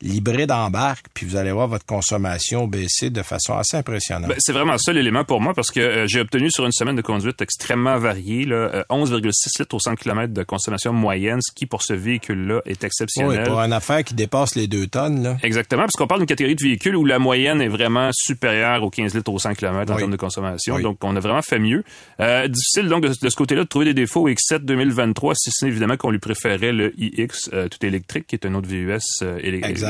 l'hybride 0.02 0.50
embarque, 0.50 1.06
puis 1.12 1.26
vous 1.26 1.36
allez 1.36 1.52
voir 1.52 1.68
votre 1.68 1.84
consommation 1.84 2.66
baisser 2.66 3.10
de 3.10 3.22
façon 3.22 3.54
assez 3.56 3.76
impressionnante. 3.76 4.28
Ben, 4.28 4.36
c'est 4.38 4.52
vraiment 4.52 4.78
ça 4.78 4.92
l'élément 4.92 5.24
pour 5.24 5.40
moi 5.40 5.52
parce 5.54 5.70
que 5.70 5.80
euh, 5.80 6.06
j'ai 6.06 6.20
obtenu 6.20 6.50
sur 6.50 6.64
une 6.64 6.72
semaine 6.72 6.96
de 6.96 7.02
conduite 7.02 7.40
extrêmement 7.42 7.98
variée 7.98 8.44
là, 8.44 8.84
11,6 8.90 9.24
euh, 9.24 9.30
litres 9.60 9.74
au 9.74 9.78
100 9.78 9.96
km 9.96 10.32
de 10.32 10.42
consommation 10.42 10.92
moyenne, 10.92 11.40
ce 11.42 11.52
qui 11.54 11.66
pour 11.66 11.82
ce 11.82 11.92
véhicule-là 11.92 12.62
est 12.64 12.82
exceptionnel. 12.82 13.40
Oui, 13.42 13.48
pour 13.48 13.60
une 13.60 13.72
affaire 13.72 14.02
qui 14.04 14.14
dépasse 14.14 14.54
les 14.54 14.66
2 14.66 14.86
tonnes. 14.86 15.22
Là. 15.22 15.36
Exactement, 15.42 15.82
parce 15.82 15.96
qu'on 15.96 16.06
parle 16.06 16.20
d'une 16.20 16.26
catégorie 16.26 16.56
de 16.56 16.62
véhicules 16.62 16.96
où 16.96 17.04
la 17.04 17.18
moyenne 17.18 17.60
est 17.60 17.68
vraiment 17.68 18.10
supérieure 18.12 18.82
aux 18.82 18.90
15 18.90 19.14
litres 19.14 19.32
au 19.32 19.38
100 19.38 19.54
km 19.54 19.92
en 19.92 19.96
termes 19.96 20.10
de 20.10 20.16
consommation. 20.16 20.78
Donc, 20.80 20.98
on 21.02 21.14
a 21.16 21.20
vraiment 21.20 21.42
fait 21.42 21.58
mieux. 21.58 21.84
Euh, 22.20 22.48
difficile 22.48 22.88
donc 22.88 23.02
de, 23.02 23.12
ce 23.12 23.36
côté-là 23.36 23.64
de 23.64 23.68
trouver 23.68 23.86
des 23.86 23.94
défauts 23.94 24.22
au 24.22 24.28
X7 24.28 24.60
2023, 24.60 25.34
si 25.34 25.50
ce 25.52 25.64
n'est 25.64 25.70
évidemment 25.70 25.96
qu'on 25.96 26.10
lui 26.10 26.18
préférait 26.18 26.72
le 26.72 26.92
iX 26.98 27.50
tout 27.70 27.86
électrique, 27.86 28.26
qui 28.26 28.36
est 28.36 28.46
un 28.46 28.54
autre 28.54 28.68
VUS 28.68 28.98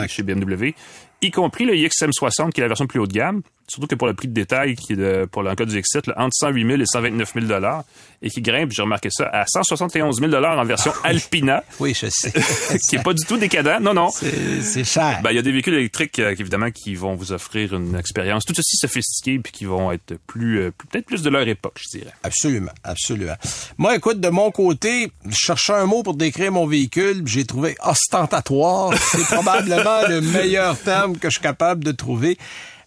chez 0.08 0.22
BMW 0.22 0.74
y 1.22 1.30
compris 1.30 1.64
le 1.64 1.74
XM60, 1.74 2.50
qui 2.50 2.60
est 2.60 2.64
la 2.64 2.68
version 2.68 2.86
plus 2.86 2.98
haut 2.98 3.06
de 3.06 3.12
gamme, 3.12 3.42
surtout 3.70 3.86
que 3.86 3.94
pour 3.94 4.08
le 4.08 4.14
prix 4.14 4.28
de 4.28 4.34
détail, 4.34 4.74
qui 4.74 4.94
est 4.94 4.96
de, 4.96 5.28
pour 5.30 5.42
le 5.42 5.54
cas 5.54 5.64
du 5.64 5.78
X7, 5.80 6.12
entre 6.16 6.34
108 6.34 6.66
000 6.66 6.80
et 6.80 6.86
129 6.86 7.32
000 7.34 7.46
dollars, 7.46 7.84
et 8.22 8.28
qui 8.28 8.42
grimpe, 8.42 8.72
j'ai 8.72 8.82
remarqué 8.82 9.08
ça, 9.10 9.28
à 9.32 9.46
171 9.46 10.18
000 10.18 10.30
dollars 10.30 10.58
en 10.58 10.64
version 10.64 10.92
ah 11.02 11.08
Alpina. 11.08 11.64
Oui, 11.80 11.94
je 11.98 12.08
sais. 12.10 12.32
qui 12.90 12.96
est 12.96 13.02
pas 13.02 13.14
du 13.14 13.24
tout 13.24 13.38
décadent. 13.38 13.80
Non, 13.80 13.94
non. 13.94 14.10
C'est 14.10 14.84
cher. 14.84 15.20
Ben, 15.22 15.30
il 15.30 15.36
y 15.36 15.38
a 15.38 15.42
des 15.42 15.52
véhicules 15.52 15.74
électriques, 15.74 16.18
euh, 16.18 16.34
évidemment, 16.38 16.70
qui 16.70 16.94
vont 16.94 17.14
vous 17.14 17.32
offrir 17.32 17.74
une 17.74 17.94
expérience 17.94 18.44
tout 18.44 18.58
aussi 18.58 18.76
sophistiquée, 18.76 19.38
puis 19.38 19.52
qui 19.52 19.64
vont 19.64 19.90
être 19.92 20.16
plus, 20.26 20.60
euh, 20.60 20.70
peut-être 20.90 21.06
plus 21.06 21.22
de 21.22 21.30
leur 21.30 21.46
époque, 21.48 21.78
je 21.80 21.98
dirais. 21.98 22.12
Absolument, 22.22 22.72
absolument. 22.84 23.36
Moi, 23.78 23.96
écoute, 23.96 24.20
de 24.20 24.28
mon 24.28 24.50
côté, 24.50 25.10
je 25.26 25.36
cherchais 25.36 25.72
un 25.72 25.86
mot 25.86 26.02
pour 26.02 26.14
décrire 26.14 26.52
mon 26.52 26.66
véhicule, 26.66 27.22
j'ai 27.24 27.44
trouvé 27.44 27.76
ostentatoire. 27.82 28.92
C'est 28.94 29.24
probablement 29.24 30.06
le 30.08 30.20
meilleur 30.20 30.78
terme 30.78 31.16
que 31.16 31.28
je 31.28 31.34
suis 31.34 31.42
capable 31.42 31.84
de 31.84 31.92
trouver. 31.92 32.36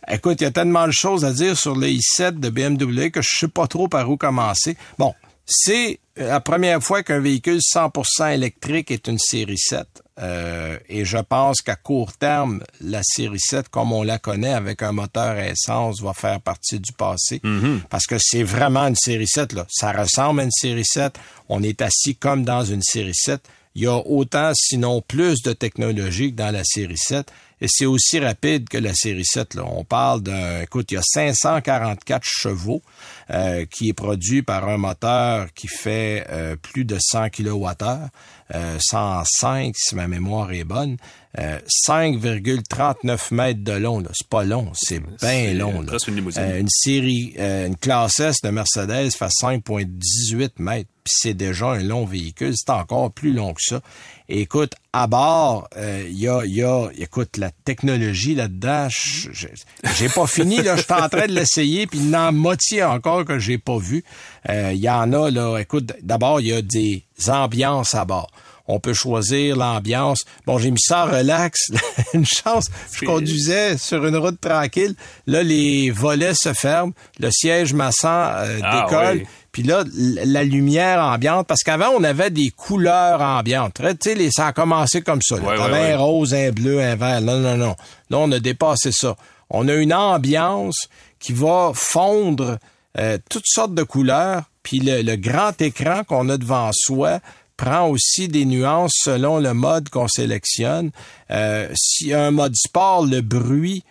Écoute, 0.09 0.41
il 0.41 0.43
y 0.43 0.47
a 0.47 0.51
tellement 0.51 0.85
de 0.85 0.91
choses 0.91 1.25
à 1.25 1.31
dire 1.31 1.57
sur 1.57 1.75
le 1.75 1.87
i7 1.87 2.39
de 2.39 2.49
BMW 2.49 3.09
que 3.09 3.21
je 3.21 3.29
sais 3.29 3.47
pas 3.47 3.67
trop 3.67 3.87
par 3.87 4.09
où 4.09 4.17
commencer. 4.17 4.75
Bon, 4.97 5.13
c'est 5.45 5.99
la 6.15 6.39
première 6.39 6.81
fois 6.81 7.03
qu'un 7.03 7.19
véhicule 7.19 7.59
100% 7.59 8.33
électrique 8.33 8.91
est 8.91 9.07
une 9.07 9.19
série 9.19 9.57
7. 9.57 9.87
Euh, 10.19 10.77
et 10.87 11.05
je 11.05 11.17
pense 11.17 11.61
qu'à 11.61 11.75
court 11.75 12.13
terme, 12.13 12.63
la 12.81 13.01
série 13.03 13.39
7, 13.39 13.69
comme 13.69 13.91
on 13.91 14.03
la 14.03 14.19
connaît 14.19 14.53
avec 14.53 14.83
un 14.83 14.91
moteur 14.91 15.37
à 15.37 15.47
essence, 15.47 16.01
va 16.01 16.13
faire 16.13 16.39
partie 16.39 16.79
du 16.79 16.91
passé. 16.91 17.41
Mm-hmm. 17.43 17.81
Parce 17.89 18.05
que 18.05 18.17
c'est 18.19 18.43
vraiment 18.43 18.87
une 18.87 18.95
série 18.95 19.27
7. 19.27 19.53
Là. 19.53 19.65
Ça 19.69 19.91
ressemble 19.91 20.41
à 20.41 20.43
une 20.43 20.51
série 20.51 20.85
7. 20.85 21.17
On 21.49 21.63
est 21.63 21.81
assis 21.81 22.15
comme 22.15 22.43
dans 22.43 22.63
une 22.63 22.83
série 22.83 23.15
7. 23.15 23.41
Il 23.76 23.84
y 23.84 23.88
a 23.88 23.97
autant, 23.97 24.51
sinon 24.53 25.01
plus, 25.01 25.41
de 25.41 25.53
technologie 25.53 26.32
que 26.32 26.38
dans 26.38 26.51
la 26.51 26.63
série 26.63 26.97
7 26.97 27.32
et 27.63 27.67
c'est 27.69 27.86
aussi 27.86 28.19
rapide 28.19 28.67
que 28.67 28.78
la 28.78 28.93
série 28.93 29.24
7. 29.24 29.55
Là. 29.55 29.63
On 29.65 29.86
parle 29.86 30.21
d'un, 30.21 30.61
écoute, 30.61 30.91
il 30.91 30.95
y 30.95 30.97
a 30.97 31.01
544 31.01 32.21
chevaux 32.26 32.82
euh, 33.30 33.65
qui 33.65 33.88
est 33.88 33.93
produit 33.93 34.41
par 34.41 34.67
un 34.67 34.76
moteur 34.76 35.47
qui 35.53 35.69
fait 35.69 36.28
euh, 36.30 36.57
plus 36.57 36.84
de 36.84 36.97
100 36.99 37.30
kWh, 37.30 38.09
euh, 38.53 38.78
105 38.82 39.74
si 39.78 39.95
ma 39.95 40.09
mémoire 40.09 40.51
est 40.51 40.65
bonne, 40.65 40.97
5,39 41.38 43.09
euh, 43.09 43.17
mètres 43.31 43.63
de 43.63 43.73
long. 43.73 44.03
C'est 44.13 44.27
pas 44.27 44.43
long, 44.43 44.71
c'est 44.73 45.01
bien 45.21 45.53
long. 45.53 45.81
Là. 45.81 45.97
Une, 46.07 46.17
une, 46.57 46.69
série, 46.69 47.36
une 47.38 47.75
classe 47.75 48.19
S 48.19 48.41
de 48.43 48.49
Mercedes 48.49 49.11
fait 49.11 49.29
5,18 49.41 50.51
mètres. 50.59 50.89
Puis 51.03 51.15
c'est 51.19 51.34
déjà 51.34 51.71
un 51.71 51.84
long 51.84 52.05
véhicule, 52.05 52.53
c'est 52.55 52.69
encore 52.69 53.11
plus 53.11 53.34
long 53.34 53.53
que 53.53 53.61
ça 53.61 53.81
écoute, 54.29 54.73
à 54.91 55.07
bord, 55.07 55.67
il 55.75 55.81
euh, 55.81 56.07
y, 56.09 56.27
a, 56.27 56.45
y 56.45 56.63
a, 56.63 56.89
écoute, 56.97 57.38
la 57.38 57.51
technologie 57.51 58.36
là-dedans, 58.36 58.88
j'ai 58.89 60.09
pas 60.09 60.27
fini, 60.27 60.61
là, 60.61 60.75
je 60.75 60.84
suis 60.84 60.93
en 60.93 61.09
train 61.09 61.27
de 61.27 61.34
l'essayer, 61.34 61.88
puis 61.88 61.99
il 61.99 62.09
y 62.09 62.15
en 62.15 62.27
a 62.27 62.31
moitié 62.31 62.84
encore 62.84 63.25
que 63.25 63.39
j'ai 63.39 63.57
pas 63.57 63.77
vu. 63.77 64.03
Il 64.47 64.51
euh, 64.51 64.73
y 64.73 64.89
en 64.89 65.11
a, 65.13 65.31
là, 65.31 65.57
écoute, 65.57 65.93
d'abord, 66.01 66.41
il 66.41 66.47
y 66.47 66.53
a 66.53 66.61
des 66.61 67.03
ambiances 67.27 67.93
à 67.93 68.05
bord 68.05 68.29
on 68.68 68.80
peut 68.80 68.93
choisir 68.93 69.57
l'ambiance. 69.57 70.20
Bon, 70.45 70.57
j'ai 70.57 70.72
mis 70.72 70.80
ça 70.80 71.05
relax. 71.05 71.72
une 72.14 72.26
chance, 72.26 72.68
je 72.93 73.05
conduisais 73.05 73.78
sur 73.78 74.05
une 74.05 74.16
route 74.16 74.39
tranquille. 74.39 74.95
Là, 75.28 75.43
les 75.43 75.91
volets 75.91 76.34
se 76.34 76.53
ferment, 76.53 76.93
le 77.20 77.30
siège 77.32 77.74
massant 77.74 78.07
euh, 78.07 78.59
ah, 78.64 78.88
décolle. 78.89 79.26
Puis 79.51 79.64
là, 79.64 79.84
la 79.93 80.43
lumière 80.43 81.03
ambiante, 81.03 81.45
parce 81.45 81.61
qu'avant, 81.61 81.89
on 81.95 82.03
avait 82.03 82.32
des 82.32 82.49
couleurs 82.49 83.22
ambiantes. 83.22 83.80
Tu 83.99 84.16
sais, 84.16 84.30
ça 84.32 84.47
a 84.47 84.53
commencé 84.53 85.01
comme 85.01 85.22
ça. 85.22 85.36
un 85.36 85.97
rose, 85.97 86.34
un 86.34 86.51
bleu, 86.51 86.82
un 86.82 86.95
vert. 86.95 87.22
Non, 87.22 87.38
non, 87.38 87.55
non. 87.57 87.76
Là, 88.09 88.18
on 88.18 88.32
a 88.32 88.39
dépassé 88.39 88.91
ça. 88.91 89.16
On 89.51 89.68
a 89.68 89.76
une 89.76 89.93
ambiance 89.93 90.88
qui 91.20 91.34
va 91.34 91.72
fondre 91.76 92.57
euh, 92.97 93.18
toutes 93.30 93.45
sortes 93.45 93.76
de 93.76 93.84
couleurs. 93.84 94.43
Puis 94.64 94.80
le, 94.80 95.16
grand 95.18 95.59
écran 95.61 96.03
qu'on 96.03 96.30
a 96.30 96.38
devant 96.38 96.72
soi 96.74 97.20
prend 97.57 97.87
aussi 97.87 98.27
des 98.27 98.45
nuances 98.45 98.93
selon 98.95 99.39
le 99.39 99.53
mode 99.53 99.89
qu'on 99.89 100.07
sélectionne. 100.07 100.91
Euh, 101.31 101.69
si 101.75 102.13
un 102.13 102.31
mode 102.31 102.55
sport, 102.55 103.05
le 103.05 103.21
bruit 103.21 103.83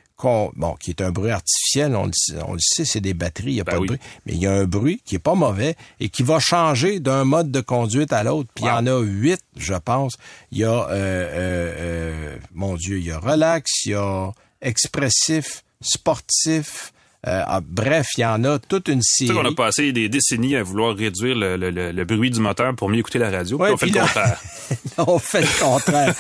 bon, 0.57 0.75
qui 0.79 0.91
est 0.91 1.01
un 1.01 1.11
bruit 1.11 1.31
artificiel, 1.31 1.97
on 1.97 2.07
le, 2.07 2.59
sait, 2.59 2.85
c'est 2.85 3.01
des 3.01 3.15
batteries, 3.15 3.53
il 3.53 3.55
n'y 3.55 3.61
a 3.61 3.65
ben 3.65 3.73
pas 3.73 3.79
de 3.81 3.87
bruit, 3.87 3.99
mais 4.27 4.33
il 4.33 4.39
y 4.39 4.47
a 4.47 4.53
un 4.53 4.65
bruit 4.65 5.03
qui 5.05 5.17
est 5.17 5.21
pas 5.21 5.35
mauvais 5.35 5.77
et 6.01 6.09
qui 6.09 6.23
va 6.23 6.39
changer 6.39 7.01
d'un 7.01 7.25
mode 7.25 7.51
de 7.51 7.61
conduite 7.61 8.13
à 8.13 8.23
l'autre. 8.23 8.51
Puis 8.55 8.65
il 8.65 8.69
y 8.69 8.71
en 8.71 8.87
a 8.87 9.01
huit, 9.01 9.41
je 9.57 9.75
pense. 9.75 10.15
Il 10.51 10.59
y 10.59 10.65
a, 10.65 10.71
euh, 10.71 10.91
euh, 10.91 11.75
euh, 11.79 12.37
mon 12.55 12.77
Dieu, 12.77 12.99
il 12.99 13.07
y 13.07 13.11
a 13.11 13.19
relax, 13.19 13.85
il 13.87 13.93
y 13.93 13.95
a 13.95 14.31
expressif, 14.61 15.65
sportif, 15.81 16.93
euh, 17.27 17.43
ah, 17.47 17.61
bref, 17.65 18.09
il 18.17 18.23
y 18.23 18.25
en 18.25 18.43
a 18.45 18.59
toute 18.59 18.89
une 18.89 19.03
série. 19.03 19.33
Qu'on 19.33 19.45
a 19.45 19.55
passé 19.55 19.93
des 19.93 20.09
décennies 20.09 20.57
à 20.57 20.63
vouloir 20.65 20.97
réduire 20.97 21.37
le, 21.37 21.57
le, 21.57 21.71
le, 21.71 22.05
bruit 22.05 22.31
du 22.31 22.41
moteur 22.41 22.75
pour 22.75 22.89
mieux 22.89 22.99
écouter 22.99 23.21
la 23.21 23.31
radio. 23.31 23.59
puis 23.59 23.69
on 23.73 23.77
fait 23.77 23.87
le 23.87 24.01
contraire. 24.01 24.41
on 24.99 25.19
fait 25.19 25.41
le 25.43 25.61
contraire. 25.61 26.15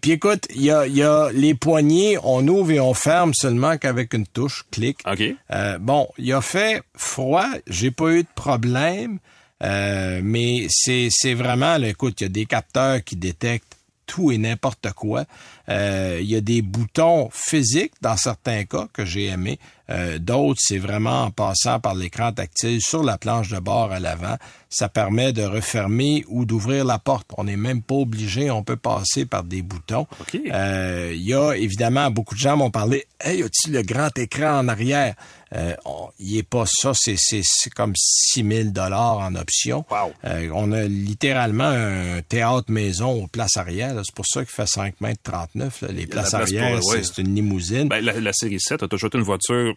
puis 0.00 0.12
écoute, 0.12 0.46
il 0.54 0.62
y 0.62 0.70
a, 0.70 0.86
y 0.86 1.02
a 1.02 1.30
les 1.32 1.54
poignées, 1.54 2.16
on 2.22 2.46
ouvre 2.46 2.70
et 2.70 2.80
on 2.80 2.94
ferme 2.94 3.34
seulement 3.34 3.76
qu'avec 3.76 4.14
une 4.14 4.26
touche, 4.26 4.64
clic. 4.70 4.98
OK. 5.10 5.22
Euh, 5.50 5.78
bon, 5.78 6.08
il 6.16 6.32
a 6.32 6.40
fait 6.40 6.82
froid, 6.96 7.48
j'ai 7.66 7.90
pas 7.90 8.12
eu 8.12 8.22
de 8.22 8.28
problème. 8.34 9.18
Euh, 9.62 10.20
mais 10.22 10.66
c'est, 10.70 11.08
c'est 11.10 11.34
vraiment, 11.34 11.76
là, 11.76 11.88
écoute, 11.88 12.20
il 12.20 12.24
y 12.24 12.26
a 12.26 12.30
des 12.30 12.46
capteurs 12.46 13.02
qui 13.04 13.16
détectent 13.16 13.76
tout 14.10 14.32
et 14.32 14.38
n'importe 14.38 14.92
quoi. 14.92 15.24
Euh, 15.68 16.18
il 16.20 16.28
y 16.28 16.34
a 16.34 16.40
des 16.40 16.62
boutons 16.62 17.28
physiques 17.32 17.92
dans 18.02 18.16
certains 18.16 18.64
cas 18.64 18.88
que 18.92 19.04
j'ai 19.04 19.26
aimé. 19.26 19.60
Euh, 19.88 20.18
d'autres, 20.18 20.60
c'est 20.62 20.78
vraiment 20.78 21.24
en 21.24 21.30
passant 21.30 21.78
par 21.78 21.94
l'écran 21.94 22.32
tactile 22.32 22.80
sur 22.80 23.04
la 23.04 23.18
planche 23.18 23.50
de 23.50 23.58
bord 23.58 23.92
à 23.92 24.00
l'avant. 24.00 24.36
Ça 24.68 24.88
permet 24.88 25.32
de 25.32 25.42
refermer 25.42 26.24
ou 26.28 26.44
d'ouvrir 26.44 26.84
la 26.84 26.98
porte. 26.98 27.28
On 27.38 27.44
n'est 27.44 27.56
même 27.56 27.82
pas 27.82 27.96
obligé, 27.96 28.50
on 28.50 28.64
peut 28.64 28.76
passer 28.76 29.26
par 29.26 29.44
des 29.44 29.62
boutons. 29.62 30.06
Euh, 30.34 31.12
il 31.14 31.22
y 31.22 31.34
a 31.34 31.52
évidemment, 31.52 32.10
beaucoup 32.10 32.34
de 32.34 32.40
gens 32.40 32.56
m'ont 32.56 32.70
parlé, 32.70 33.06
hey, 33.20 33.42
a-t-il 33.42 33.72
le 33.72 33.82
grand 33.82 34.16
écran 34.18 34.58
en 34.58 34.68
arrière? 34.68 35.14
Euh, 35.54 35.74
il 36.18 36.38
est 36.38 36.42
pas 36.42 36.64
ça, 36.66 36.92
c'est, 36.94 37.16
c'est, 37.18 37.42
comme 37.74 37.92
6 37.96 38.46
000 38.46 38.68
dollars 38.70 39.18
en 39.18 39.34
option. 39.34 39.84
on 40.22 40.72
a 40.72 40.84
littéralement 40.84 41.64
un 41.64 42.22
théâtre 42.22 42.70
maison 42.70 43.24
aux 43.24 43.26
places 43.26 43.56
arrière. 43.56 43.94
C'est 44.04 44.14
pour 44.14 44.26
ça 44.26 44.44
qu'il 44.44 44.52
fait 44.52 44.66
5 44.66 45.00
mètres 45.00 45.22
39. 45.24 45.84
Les 45.90 46.06
places 46.06 46.34
arrière, 46.34 46.80
c'est, 46.82 47.18
une 47.18 47.34
limousine. 47.34 47.88
Ben, 47.88 48.04
la, 48.04 48.20
la 48.20 48.32
série 48.32 48.60
7 48.60 48.82
a 48.82 48.88
toujours 48.88 49.10
une 49.14 49.22
voiture 49.22 49.74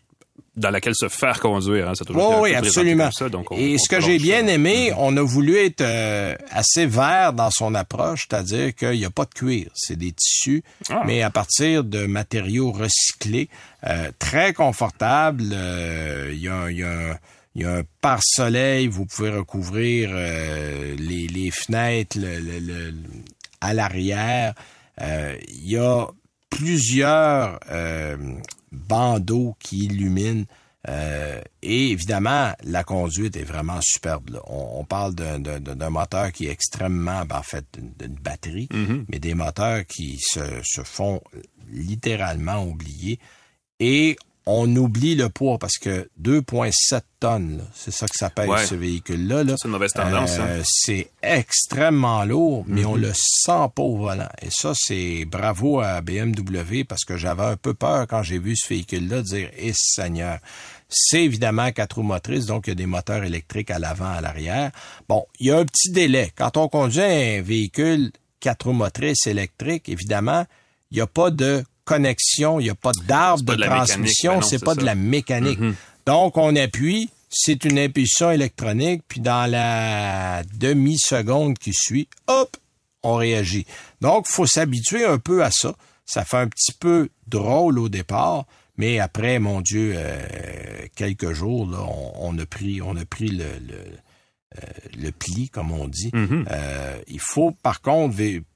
dans 0.56 0.70
laquelle 0.70 0.93
se 0.95 1.10
faire 1.10 1.39
conduire. 1.39 1.89
Hein, 1.89 1.93
oui, 2.39 2.54
absolument. 2.54 3.10
Et 3.58 3.78
ce 3.78 3.89
que 3.89 3.99
j'ai 3.99 4.20
bien 4.20 4.45
aimé, 4.47 4.93
on 4.97 5.16
a 5.18 5.22
voulu 5.22 5.58
être 5.58 5.82
euh, 5.82 6.36
assez 6.51 6.86
vert 6.86 7.34
dans 7.34 7.49
son 7.49 7.74
approche, 7.74 8.28
c'est-à-dire 8.30 8.76
qu'il 8.76 8.99
n'y 8.99 9.06
a 9.06 9.10
pas 9.10 9.26
de 9.26 9.34
cuir, 9.34 9.70
c'est 9.74 9.95
des 9.95 10.12
tissus, 10.12 10.64
ah. 10.89 11.04
mais 11.06 11.24
à 11.24 11.32
partir 11.32 11.84
de 11.84 12.06
matériaux 12.06 12.72
recyclés, 12.72 13.49
euh, 13.86 14.12
très 14.20 14.54
confortable. 14.54 15.43
Euh, 15.54 16.30
il 16.32 16.39
y 16.39 16.49
a, 16.49 16.70
y 16.72 16.84
a 16.84 17.20
il 17.56 17.62
y 17.62 17.66
a 17.66 17.76
un 17.76 17.84
pare-soleil, 18.01 18.88
vous 18.88 19.06
pouvez 19.06 19.30
recouvrir 19.30 20.12
les, 20.12 21.28
les, 21.28 21.51
fenêtres 21.51 22.18
le, 22.20 22.91
à 23.62 23.76
l'arrière. 23.76 24.56
il 24.99 25.70
y 25.70 25.78
a 25.78 26.08
plusieurs 26.49 27.60
bandeaux 28.74 29.55
qui 29.59 29.86
illuminent. 29.86 30.45
Euh, 30.89 31.41
et 31.61 31.91
évidemment, 31.91 32.51
la 32.63 32.84
conduite 32.84 33.38
est 33.38 33.43
vraiment 33.43 33.80
superbe. 33.82 34.41
On, 34.47 34.84
parle 34.84 35.15
d'un 35.15 35.89
moteur 35.89 36.34
qui 36.34 36.47
est 36.47 36.51
extrêmement, 36.51 37.24
ben, 37.26 37.38
en 37.38 37.43
fait, 37.43 37.65
d'une 37.99 38.15
batterie, 38.15 38.67
mm-hmm. 38.67 39.05
mais 39.07 39.19
des 39.19 39.34
moteurs 39.34 39.86
qui 39.86 40.19
se, 40.19 40.41
se, 40.63 40.82
font 40.84 41.21
littéralement 41.69 42.65
oublier. 42.65 43.19
Et 43.80 44.17
on 44.45 44.75
oublie 44.75 45.15
le 45.15 45.29
poids 45.29 45.57
parce 45.57 45.77
que 45.77 46.09
2,7 46.21 47.01
tonnes, 47.19 47.63
c'est 47.73 47.91
ça 47.91 48.07
que 48.07 48.15
ça 48.17 48.29
pèse 48.29 48.67
ce 48.67 48.75
véhicule-là. 48.75 49.43
c'est 49.57 49.65
une 49.65 49.71
mauvaise 49.71 49.93
tendance. 49.93 50.37
Hein. 50.37 50.47
Euh, 50.47 50.61
c'est 50.65 51.11
extrêmement 51.21 52.25
lourd, 52.25 52.65
mais 52.67 52.83
on 52.83 52.95
mhm. 52.95 53.01
le 53.03 53.11
sent 53.13 53.69
pas 53.73 53.83
au 53.83 53.97
volant. 53.97 54.29
Et 54.41 54.49
ça, 54.49 54.73
c'est 54.75 55.25
bravo 55.25 55.79
à 55.79 56.01
BMW 56.01 56.83
parce 56.87 57.05
que 57.05 57.15
j'avais 57.15 57.43
un 57.43 57.55
peu 57.55 57.73
peur 57.73 58.05
quand 58.07 58.23
j'ai 58.23 58.39
vu 58.39 58.55
ce 58.57 58.67
véhicule-là 58.67 59.21
dire 59.21 59.49
«Eh 59.57 59.71
Seigneur». 59.73 60.39
C'est 60.89 61.23
évidemment 61.23 61.71
quatre 61.71 61.95
roues 61.95 62.03
motrices, 62.03 62.45
donc 62.45 62.67
il 62.67 62.71
y 62.71 62.73
a 62.73 62.75
des 62.75 62.85
moteurs 62.85 63.23
électriques 63.23 63.71
à 63.71 63.79
l'avant, 63.79 64.11
à 64.11 64.21
l'arrière. 64.21 64.71
Bon, 65.09 65.25
il 65.39 65.47
y 65.47 65.51
a 65.51 65.57
un 65.57 65.65
petit 65.65 65.89
délai. 65.89 66.31
Quand 66.35 66.55
on 66.57 66.67
conduit 66.67 67.01
un 67.01 67.41
véhicule 67.41 68.11
quatre 68.39 68.67
roues 68.67 68.73
motrices 68.73 69.25
électriques, 69.25 69.89
évidemment, 69.89 70.45
il 70.91 70.97
n'y 70.97 71.01
a 71.01 71.07
pas 71.07 71.31
de 71.31 71.63
connexion, 71.86 72.59
il 72.59 72.63
n'y 72.63 72.69
a 72.69 72.75
pas 72.75 72.91
d'arbre 73.07 73.43
de, 73.43 73.55
transmission, 73.55 74.36
ben 74.36 74.41
c'est 74.41 74.63
pas 74.63 74.75
de 74.75 74.86
la 74.86 74.95
mécanique. 74.95 75.59
Mm-hmm. 75.59 75.73
Donc, 76.05 76.38
on 76.38 76.55
appuie, 76.55 77.09
c'est 77.29 77.65
une 77.65 77.79
impulsion 77.79 78.31
électronique, 78.31 79.03
puis 79.07 79.19
dans 79.19 79.49
la 79.49 80.43
demi-seconde 80.55 81.57
qui 81.57 81.73
suit, 81.73 82.07
hop, 82.27 82.55
on 83.03 83.15
réagit. 83.15 83.65
Donc, 84.01 84.27
faut 84.27 84.45
s'habituer 84.45 85.05
un 85.05 85.17
peu 85.17 85.43
à 85.43 85.51
ça. 85.51 85.75
Ça 86.05 86.25
fait 86.25 86.38
un 86.38 86.47
petit 86.47 86.73
peu 86.73 87.09
drôle 87.27 87.79
au 87.79 87.89
départ, 87.89 88.45
mais 88.77 88.99
après, 88.99 89.39
mon 89.39 89.61
Dieu, 89.61 89.93
euh, 89.95 90.88
quelques 90.95 91.34
jours, 91.34 91.69
là, 91.69 91.86
on, 92.15 92.38
a 92.38 92.45
pris, 92.45 92.81
on 92.81 92.95
a 92.95 93.05
pris 93.05 93.29
le, 93.29 93.45
le, 93.67 95.07
euh, 95.07 95.11
pli, 95.17 95.49
comme 95.49 95.71
on 95.71 95.88
dit. 95.88 96.09
Mm-hmm. 96.09 96.45
Euh, 96.49 96.97
il 97.07 97.19
faut, 97.19 97.51
par 97.51 97.81
contre, 97.81 98.15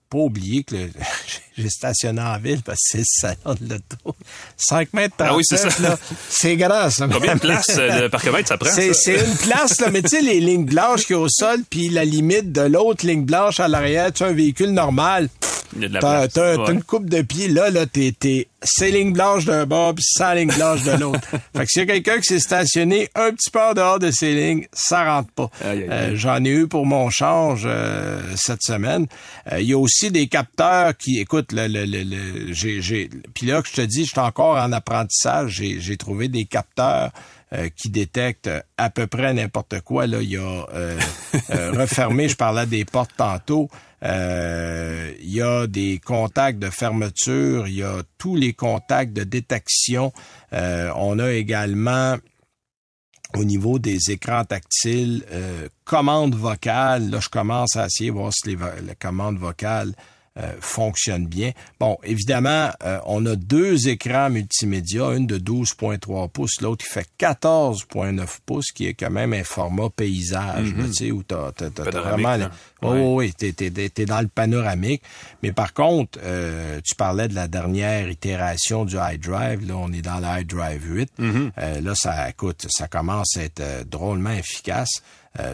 pas 0.10 0.18
oublier 0.18 0.64
que 0.64 0.76
j'ai 1.58 1.70
stationné 1.70 2.22
en 2.22 2.38
ville 2.40 2.62
parce 2.64 2.80
que 2.80 2.88
c'est 2.90 2.98
le 3.00 3.04
salon 3.06 3.58
de 3.60 3.70
l'auto. 3.74 4.16
5 4.58 4.94
mètres 4.94 5.16
par 5.16 5.32
ah 5.32 5.36
oui, 5.36 5.44
c'est 5.46 5.58
ça. 5.58 5.98
c'est 6.30 6.56
grand, 6.56 6.90
ça. 6.90 7.08
Combien 7.12 7.36
de 7.36 7.40
place 7.40 7.68
de 7.68 8.08
parcomètre 8.08 8.48
ça 8.48 8.58
prend? 8.58 8.70
C'est, 8.70 8.94
c'est 8.94 9.20
une 9.26 9.38
place, 9.38 9.80
là, 9.80 9.90
mais 9.92 10.02
tu 10.02 10.10
sais, 10.10 10.22
les 10.22 10.40
lignes 10.40 10.66
blanches 10.66 11.06
qui 11.06 11.14
sont 11.14 11.20
au 11.20 11.30
sol, 11.30 11.62
puis 11.70 11.90
la 11.90 12.06
limite 12.06 12.52
de 12.52 12.62
l'autre 12.62 13.06
ligne 13.06 13.26
blanche 13.26 13.60
à 13.60 13.68
l'arrière, 13.68 14.12
tu 14.14 14.24
as 14.24 14.28
un 14.28 14.34
véhicule 14.34 14.72
normal. 14.72 15.30
T'as, 16.00 16.72
une 16.72 16.84
coupe 16.84 17.10
de 17.10 17.22
pied, 17.22 17.48
là, 17.48 17.70
là, 17.70 17.86
t'es, 17.86 18.14
t'es 18.18 18.48
c'est 18.64 18.90
ligne 18.90 19.14
blanche 19.14 19.46
d'un 19.46 19.66
bord 19.66 19.94
puis 19.94 20.04
sans 20.04 20.34
ligne 20.34 20.52
blanche 20.52 20.84
de 20.84 20.92
l'autre. 20.92 21.28
fait 21.56 21.66
que 21.66 21.68
s'il 21.68 21.82
y 21.82 21.84
a 21.84 21.94
quelqu'un 21.94 22.18
qui 22.18 22.26
s'est 22.26 22.40
stationné 22.40 23.10
un 23.16 23.32
petit 23.32 23.52
peu 23.52 23.62
en 23.62 23.74
dehors 23.74 24.00
de 24.00 24.12
ces 24.12 24.34
lignes, 24.34 24.66
ça 24.74 25.06
rentre 25.06 25.32
pas. 25.32 25.50
Euh, 25.64 26.12
j'en 26.16 26.44
ai 26.44 26.50
eu 26.50 26.68
pour 26.68 26.86
mon 26.86 27.10
change 27.10 27.64
euh, 27.66 28.20
cette 28.36 28.64
semaine. 28.64 29.08
Euh, 29.52 29.60
il 29.62 29.68
y 29.68 29.74
a 29.74 29.78
aussi 29.78 30.12
des 30.12 30.28
capteurs 30.28 30.98
qui, 30.98 31.20
écoute, 31.20 31.52
le, 31.52 31.68
le, 31.68 31.86
le, 31.86 32.54
j'ai, 32.54 32.82
j'ai, 32.82 33.10
puis 33.34 33.46
là 33.46 33.62
que 33.62 33.68
je 33.70 33.74
te 33.74 33.82
dis, 33.82 34.06
je 34.06 34.12
suis 34.12 34.20
encore 34.20 34.58
en 34.58 34.72
apprentissage. 34.72 35.52
J'ai, 35.58 35.80
j'ai 35.80 35.98
trouvé 35.98 36.28
des 36.28 36.46
capteurs 36.46 37.12
qui 37.78 37.90
détectent 37.90 38.50
à 38.78 38.90
peu 38.90 39.08
près 39.08 39.34
n'importe 39.34 39.80
quoi. 39.80 40.06
Là, 40.06 40.22
il 40.22 40.32
y 40.32 40.36
a 40.36 40.66
refermé, 41.50 42.28
je 42.28 42.36
parlais 42.36 42.66
des 42.66 42.84
portes 42.84 43.12
tantôt. 43.16 43.70
Euh, 44.04 45.14
il 45.20 45.34
y 45.34 45.42
a 45.42 45.68
des 45.68 46.00
contacts 46.00 46.60
de 46.60 46.70
fermeture, 46.70 47.68
il 47.68 47.76
y 47.76 47.84
a 47.84 48.04
tous 48.18 48.36
les 48.36 48.54
contacts 48.54 49.14
de 49.14 49.24
détection. 49.24 50.14
Euh, 50.54 50.92
on 50.96 51.20
a 51.20 51.32
également 51.32 52.18
au 53.36 53.44
niveau 53.44 53.80
des 53.80 54.12
écrans 54.12 54.46
tactiles, 54.46 55.26
euh, 55.32 55.68
commande 55.84 56.36
vocale. 56.36 57.10
Là, 57.10 57.20
je 57.20 57.30
commence 57.30 57.76
à 57.76 57.88
essayer 57.88 58.10
de 58.10 58.16
voir 58.16 58.32
si 58.34 58.50
les, 58.50 58.58
les 58.86 58.96
commandes 58.96 59.38
vocales 59.38 59.94
euh, 60.40 60.54
fonctionne 60.60 61.26
bien. 61.26 61.52
Bon, 61.80 61.98
évidemment, 62.04 62.70
euh, 62.84 63.00
on 63.08 63.26
a 63.26 63.36
deux 63.36 63.88
écrans 63.88 64.30
multimédia, 64.30 65.06
une 65.16 65.26
de 65.26 65.40
12.3 65.40 66.30
pouces, 66.30 66.62
l'autre 66.62 66.86
qui 66.86 66.92
fait 66.92 67.08
14.9 67.20 68.26
pouces, 68.46 68.72
qui 68.72 68.86
est 68.86 68.94
quand 68.94 69.10
même 69.10 69.34
un 69.34 69.44
format 69.44 69.90
paysage, 69.90 70.68
mm-hmm. 70.68 70.88
tu 70.88 70.94
sais, 70.94 71.12
où 71.12 71.24
t'as, 71.24 71.52
vraiment... 71.80 72.30
Hein. 72.30 72.52
Oui, 72.84 73.34
t'es, 73.34 73.52
t'es, 73.52 74.06
dans 74.06 74.22
le 74.22 74.28
panoramique. 74.28 75.02
Mais 75.42 75.52
par 75.52 75.74
contre, 75.74 76.20
euh, 76.24 76.80
tu 76.86 76.94
parlais 76.94 77.28
de 77.28 77.34
la 77.34 77.48
dernière 77.48 78.08
itération 78.08 78.86
du 78.86 78.96
iDrive. 78.96 79.68
Là, 79.68 79.76
on 79.76 79.92
est 79.92 80.04
dans 80.04 80.20
le 80.20 80.42
iDrive 80.42 80.86
8. 80.86 81.12
Mm-hmm. 81.20 81.82
là, 81.82 81.94
ça, 81.96 82.30
écoute, 82.30 82.68
ça 82.70 82.88
commence 82.88 83.38
à 83.38 83.44
être 83.44 83.90
drôlement 83.90 84.34
efficace. 84.34 85.02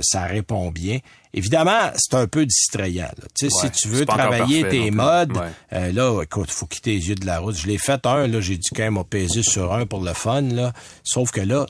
Ça 0.01 0.23
répond 0.23 0.71
bien. 0.71 0.99
Évidemment, 1.33 1.91
c'est 1.95 2.15
un 2.15 2.27
peu 2.27 2.45
distrayant. 2.45 3.09
Tu 3.35 3.49
sais, 3.49 3.67
si 3.67 3.71
tu 3.71 3.87
veux 3.87 4.05
travailler 4.05 4.67
tes 4.69 4.91
modes, 4.91 5.35
euh, 5.73 5.91
là, 5.91 6.21
écoute, 6.21 6.51
faut 6.51 6.67
quitter 6.67 6.91
les 6.91 7.09
yeux 7.09 7.15
de 7.15 7.25
la 7.25 7.39
route. 7.39 7.55
Je 7.55 7.65
l'ai 7.65 7.79
fait 7.79 8.05
un, 8.05 8.27
là, 8.27 8.39
j'ai 8.39 8.57
dû 8.57 8.69
quand 8.75 8.83
même 8.83 9.03
peser 9.03 9.41
sur 9.41 9.73
un 9.73 9.87
pour 9.87 10.01
le 10.01 10.13
fun, 10.13 10.41
là. 10.41 10.73
Sauf 11.03 11.31
que 11.31 11.41
là, 11.41 11.65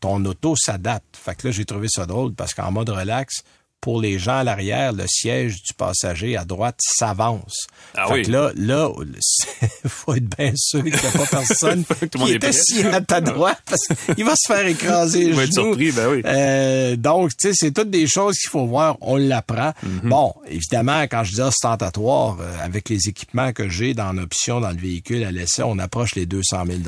ton 0.00 0.24
auto 0.24 0.56
s'adapte. 0.56 1.16
Fait 1.16 1.36
que 1.36 1.46
là, 1.46 1.52
j'ai 1.52 1.64
trouvé 1.64 1.86
ça 1.88 2.06
drôle 2.06 2.34
parce 2.34 2.54
qu'en 2.54 2.72
mode 2.72 2.88
relax, 2.88 3.44
pour 3.80 4.00
les 4.00 4.18
gens 4.18 4.38
à 4.38 4.44
l'arrière, 4.44 4.92
le 4.92 5.04
siège 5.06 5.62
du 5.62 5.72
passager 5.74 6.36
à 6.36 6.44
droite 6.44 6.76
s'avance. 6.80 7.66
Ah 7.94 8.08
fait 8.08 8.22
que 8.22 8.30
là, 8.30 8.50
là, 8.56 8.90
faut 9.86 10.14
être 10.14 10.36
bien 10.36 10.52
sûr 10.56 10.82
qu'il 10.82 10.92
n'y 10.92 10.98
a 10.98 11.10
pas 11.12 11.26
personne 11.30 11.84
qui 11.84 12.32
est, 12.32 12.44
assis 12.44 12.84
à 12.84 13.00
ta 13.00 13.20
droite 13.20 13.60
parce 13.66 13.86
qu'il 14.14 14.24
va 14.24 14.34
se 14.36 14.52
faire 14.52 14.66
écraser 14.66 15.26
les 15.26 15.46
genoux. 15.46 15.52
Surpris, 15.52 15.92
ben 15.92 16.08
oui. 16.08 16.22
Euh, 16.24 16.96
donc, 16.96 17.36
tu 17.36 17.48
sais, 17.48 17.52
c'est 17.54 17.70
toutes 17.70 17.90
des 17.90 18.06
choses 18.06 18.36
qu'il 18.38 18.50
faut 18.50 18.66
voir. 18.66 18.96
On 19.00 19.16
l'apprend. 19.16 19.72
Mhm. 19.82 20.00
Bon, 20.04 20.34
évidemment, 20.48 21.02
quand 21.02 21.24
je 21.24 21.34
dis 21.34 21.40
ostentatoire, 21.40 22.38
euh, 22.40 22.56
avec 22.60 22.88
les 22.88 23.08
équipements 23.08 23.52
que 23.52 23.68
j'ai 23.68 23.94
dans 23.94 24.12
l'option 24.12 24.60
dans 24.60 24.70
le 24.70 24.76
véhicule 24.76 25.24
à 25.24 25.30
l'essai, 25.30 25.62
on 25.62 25.78
approche 25.78 26.14
les 26.14 26.26
200 26.26 26.64
000 26.66 26.78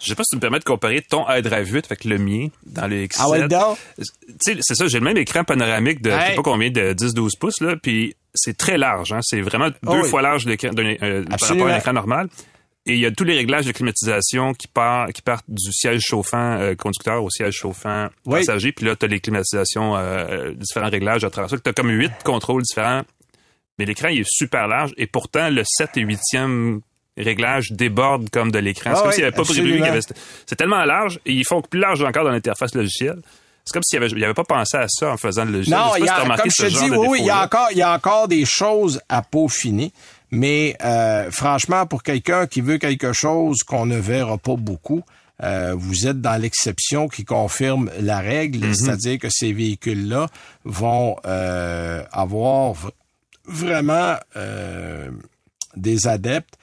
Je 0.00 0.08
sais 0.08 0.14
pas 0.14 0.24
si 0.24 0.30
tu 0.30 0.36
me 0.36 0.40
permets 0.40 0.58
de 0.58 0.64
comparer 0.64 1.02
ton 1.02 1.24
iDrive 1.30 1.72
8 1.72 1.86
avec 1.86 2.04
le 2.04 2.18
mien 2.18 2.48
dans 2.66 2.88
le 2.88 3.04
X7. 3.04 3.16
Ah 3.18 3.28
ouais, 3.28 3.46
Tu 3.48 4.04
sais, 4.40 4.58
c'est 4.60 4.74
ça, 4.74 4.88
j'ai 4.88 4.98
le 4.98 5.04
même 5.04 5.16
écran 5.16 5.44
panoramique 5.44 6.02
de 6.02 6.10
sais 6.32 6.42
pas 6.42 6.42
combien 6.42 6.70
de 6.70 6.92
10-12 6.94 7.38
pouces, 7.38 7.60
là, 7.60 7.76
puis 7.76 8.14
c'est 8.34 8.56
très 8.56 8.78
large. 8.78 9.12
Hein, 9.12 9.20
c'est 9.22 9.40
vraiment 9.40 9.68
oh 9.86 9.92
deux 9.92 10.04
fois 10.04 10.22
large 10.22 10.46
euh, 10.46 11.24
par 11.24 11.48
rapport 11.48 11.66
à 11.66 11.74
un 11.74 11.78
écran 11.78 11.92
normal. 11.92 12.28
Et 12.84 12.94
il 12.94 12.98
y 12.98 13.06
a 13.06 13.12
tous 13.12 13.22
les 13.22 13.36
réglages 13.36 13.66
de 13.66 13.72
climatisation 13.72 14.54
qui, 14.54 14.66
partent 14.66 15.12
qui 15.12 15.22
partent 15.22 15.44
du 15.46 15.72
siège 15.72 16.00
chauffant 16.00 16.58
euh, 16.58 16.74
conducteur 16.74 17.22
au 17.22 17.30
siège 17.30 17.54
chauffant 17.54 18.08
passager. 18.28 18.72
Puis 18.72 18.86
là, 18.86 18.96
tu 18.96 19.04
as 19.04 19.08
les 19.08 19.20
climatisations, 19.20 19.96
euh, 19.96 20.52
différents 20.52 20.90
réglages 20.90 21.22
à 21.22 21.30
travers 21.30 21.48
ça. 21.48 21.58
Tu 21.58 21.70
as 21.70 21.72
comme 21.72 21.90
huit 21.90 22.10
contrôles 22.24 22.62
différents. 22.62 23.02
Mais 23.78 23.84
l'écran, 23.84 24.08
il 24.08 24.20
est 24.20 24.28
super 24.28 24.66
large. 24.66 24.92
Et 24.96 25.06
pourtant, 25.06 25.48
le 25.48 25.62
7 25.64 25.96
et 25.96 26.04
8e 26.04 26.80
réglage 27.16 27.70
déborde 27.70 28.30
comme 28.30 28.50
de 28.50 28.58
l'écran. 28.58 28.94
c'est 28.94 29.00
ah 29.00 29.02
comme 29.02 29.12
s'il 29.12 29.20
n'y 29.20 29.26
avait 29.28 29.36
pas 29.36 29.44
prévu. 29.44 29.82
C'est 30.46 30.56
tellement 30.56 30.84
large 30.84 31.20
et 31.24 31.32
ils 31.32 31.46
font 31.46 31.62
plus 31.62 31.78
large 31.78 32.02
encore 32.02 32.24
dans 32.24 32.30
l'interface 32.30 32.74
logicielle. 32.74 33.20
C'est 33.64 33.72
comme 33.72 33.82
s'il 33.84 34.02
avait, 34.02 34.24
avait 34.24 34.34
pas 34.34 34.44
pensé 34.44 34.76
à 34.76 34.86
ça 34.88 35.12
en 35.12 35.16
faisant 35.16 35.44
le 35.44 35.52
logiciel. 35.52 35.78
Non, 35.78 35.94
il 35.96 36.04
y 36.04 36.08
a, 36.08 36.24
comme 36.24 36.50
je 36.50 36.62
te 36.62 36.68
dis, 36.68 36.90
oui, 36.90 37.06
oui, 37.08 37.18
il 37.20 37.26
y 37.26 37.30
a 37.30 37.44
encore, 37.44 37.68
il 37.70 37.78
y 37.78 37.82
a 37.82 37.94
encore 37.94 38.28
des 38.28 38.44
choses 38.44 39.00
à 39.08 39.22
peaufiner. 39.22 39.92
Mais 40.32 40.76
euh, 40.82 41.30
franchement, 41.30 41.86
pour 41.86 42.02
quelqu'un 42.02 42.46
qui 42.46 42.60
veut 42.62 42.78
quelque 42.78 43.12
chose 43.12 43.58
qu'on 43.62 43.86
ne 43.86 43.98
verra 43.98 44.38
pas 44.38 44.56
beaucoup, 44.56 45.02
euh, 45.42 45.74
vous 45.76 46.06
êtes 46.06 46.20
dans 46.20 46.40
l'exception 46.40 47.06
qui 47.06 47.24
confirme 47.24 47.90
la 48.00 48.18
règle, 48.18 48.66
mm-hmm. 48.66 48.74
c'est-à-dire 48.74 49.18
que 49.18 49.28
ces 49.30 49.52
véhicules-là 49.52 50.28
vont 50.64 51.16
euh, 51.26 52.02
avoir 52.12 52.74
vraiment 53.46 54.16
des 55.76 56.06
adeptes. 56.06 56.54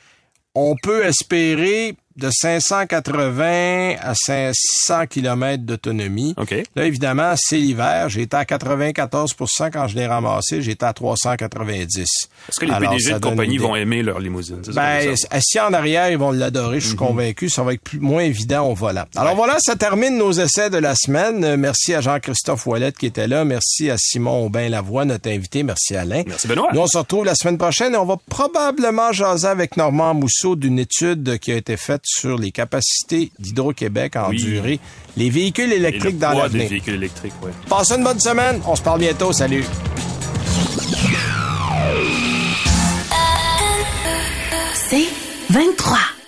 On 0.56 0.76
peut 0.82 1.06
espérer 1.06 1.96
de 2.20 2.30
580 2.32 3.96
à 4.02 4.14
500 4.14 5.08
km 5.08 5.64
d'autonomie. 5.64 6.36
Là, 6.76 6.86
évidemment, 6.86 7.34
c'est 7.38 7.58
l'hiver. 7.58 8.10
J'étais 8.10 8.38
à 8.38 8.44
94% 8.44 9.72
quand 9.72 9.88
je 9.88 9.96
l'ai 9.96 10.06
ramassé. 10.06 10.62
J'étais 10.62 10.86
à 10.86 10.94
390. 10.94 12.02
Est-ce 12.02 12.60
que 12.60 12.66
les 12.66 12.74
PDG 12.74 13.14
de 13.14 13.20
compagnie 13.20 13.58
vont 13.58 13.76
aimer 13.76 14.04
leur 14.04 14.20
limousine? 14.20 14.62
Ben, 14.74 15.16
si 15.40 15.60
en 15.60 15.74
arrière, 15.74 16.10
ils 16.10 16.18
vont 16.18 16.32
l'adorer, 16.32 16.80
je 16.80 16.88
suis 16.88 16.94
mhm. 16.94 17.08
convaincu. 17.08 17.50
Ça 17.50 17.64
va 17.64 17.74
être 17.74 17.82
plus, 17.82 18.00
moins 18.00 18.24
évident 18.24 18.68
au 18.68 18.76
volant. 18.76 19.06
Alors 19.16 19.36
voilà, 19.36 19.58
ça 19.60 19.76
termine 19.76 20.18
nos 20.18 20.32
essais 20.32 20.70
de 20.70 20.78
la 20.78 20.96
semaine. 20.96 21.56
Merci 21.56 21.94
à 21.94 22.02
Jean-Christophe 22.02 22.68
Ouellette 22.68 22.98
qui 22.98 23.06
était 23.06 23.28
là. 23.28 23.46
Merci 23.46 23.90
à 23.90 23.96
Simon 23.98 24.46
Aubin-Lavoie, 24.46 25.06
notre 25.06 25.30
invité. 25.30 25.64
Merci 25.64 25.96
Alain. 25.96 26.24
Merci 26.28 26.48
Benoît. 26.48 26.70
Nous, 26.74 26.80
on 26.80 26.88
se 26.88 26.98
retrouve 26.98 27.26
la 27.26 27.36
semaine 27.36 27.58
prochaine 27.58 27.94
et 27.94 27.98
on 27.98 28.06
va 28.06 28.18
probablement 28.30 29.12
jaser 29.12 29.48
avec 29.48 29.78
Normand 29.78 30.14
Mousseau 30.14 30.56
d'une 30.56 30.80
étude 30.80 31.40
qui 31.40 31.52
a 31.52 31.56
été 31.56 31.78
faite 31.78 32.04
sur 32.10 32.38
les 32.38 32.52
capacités 32.52 33.32
d'Hydro-Québec 33.40 34.16
à 34.16 34.28
endurer 34.28 34.80
les 35.18 35.30
véhicules 35.30 35.72
électriques 35.72 36.18
dans 36.18 36.34
l'avenir. 36.34 36.64
Les 36.64 36.70
véhicules 36.70 36.96
électriques, 36.96 37.34
ouais. 37.44 37.52
Passez 37.70 37.96
une 37.96 38.04
bonne 38.04 38.20
semaine. 38.20 38.62
On 38.66 38.76
se 38.76 38.82
parle 38.82 39.00
bientôt. 39.00 39.32
Salut. 39.32 39.64
C'est 44.90 45.08
23. 45.52 46.19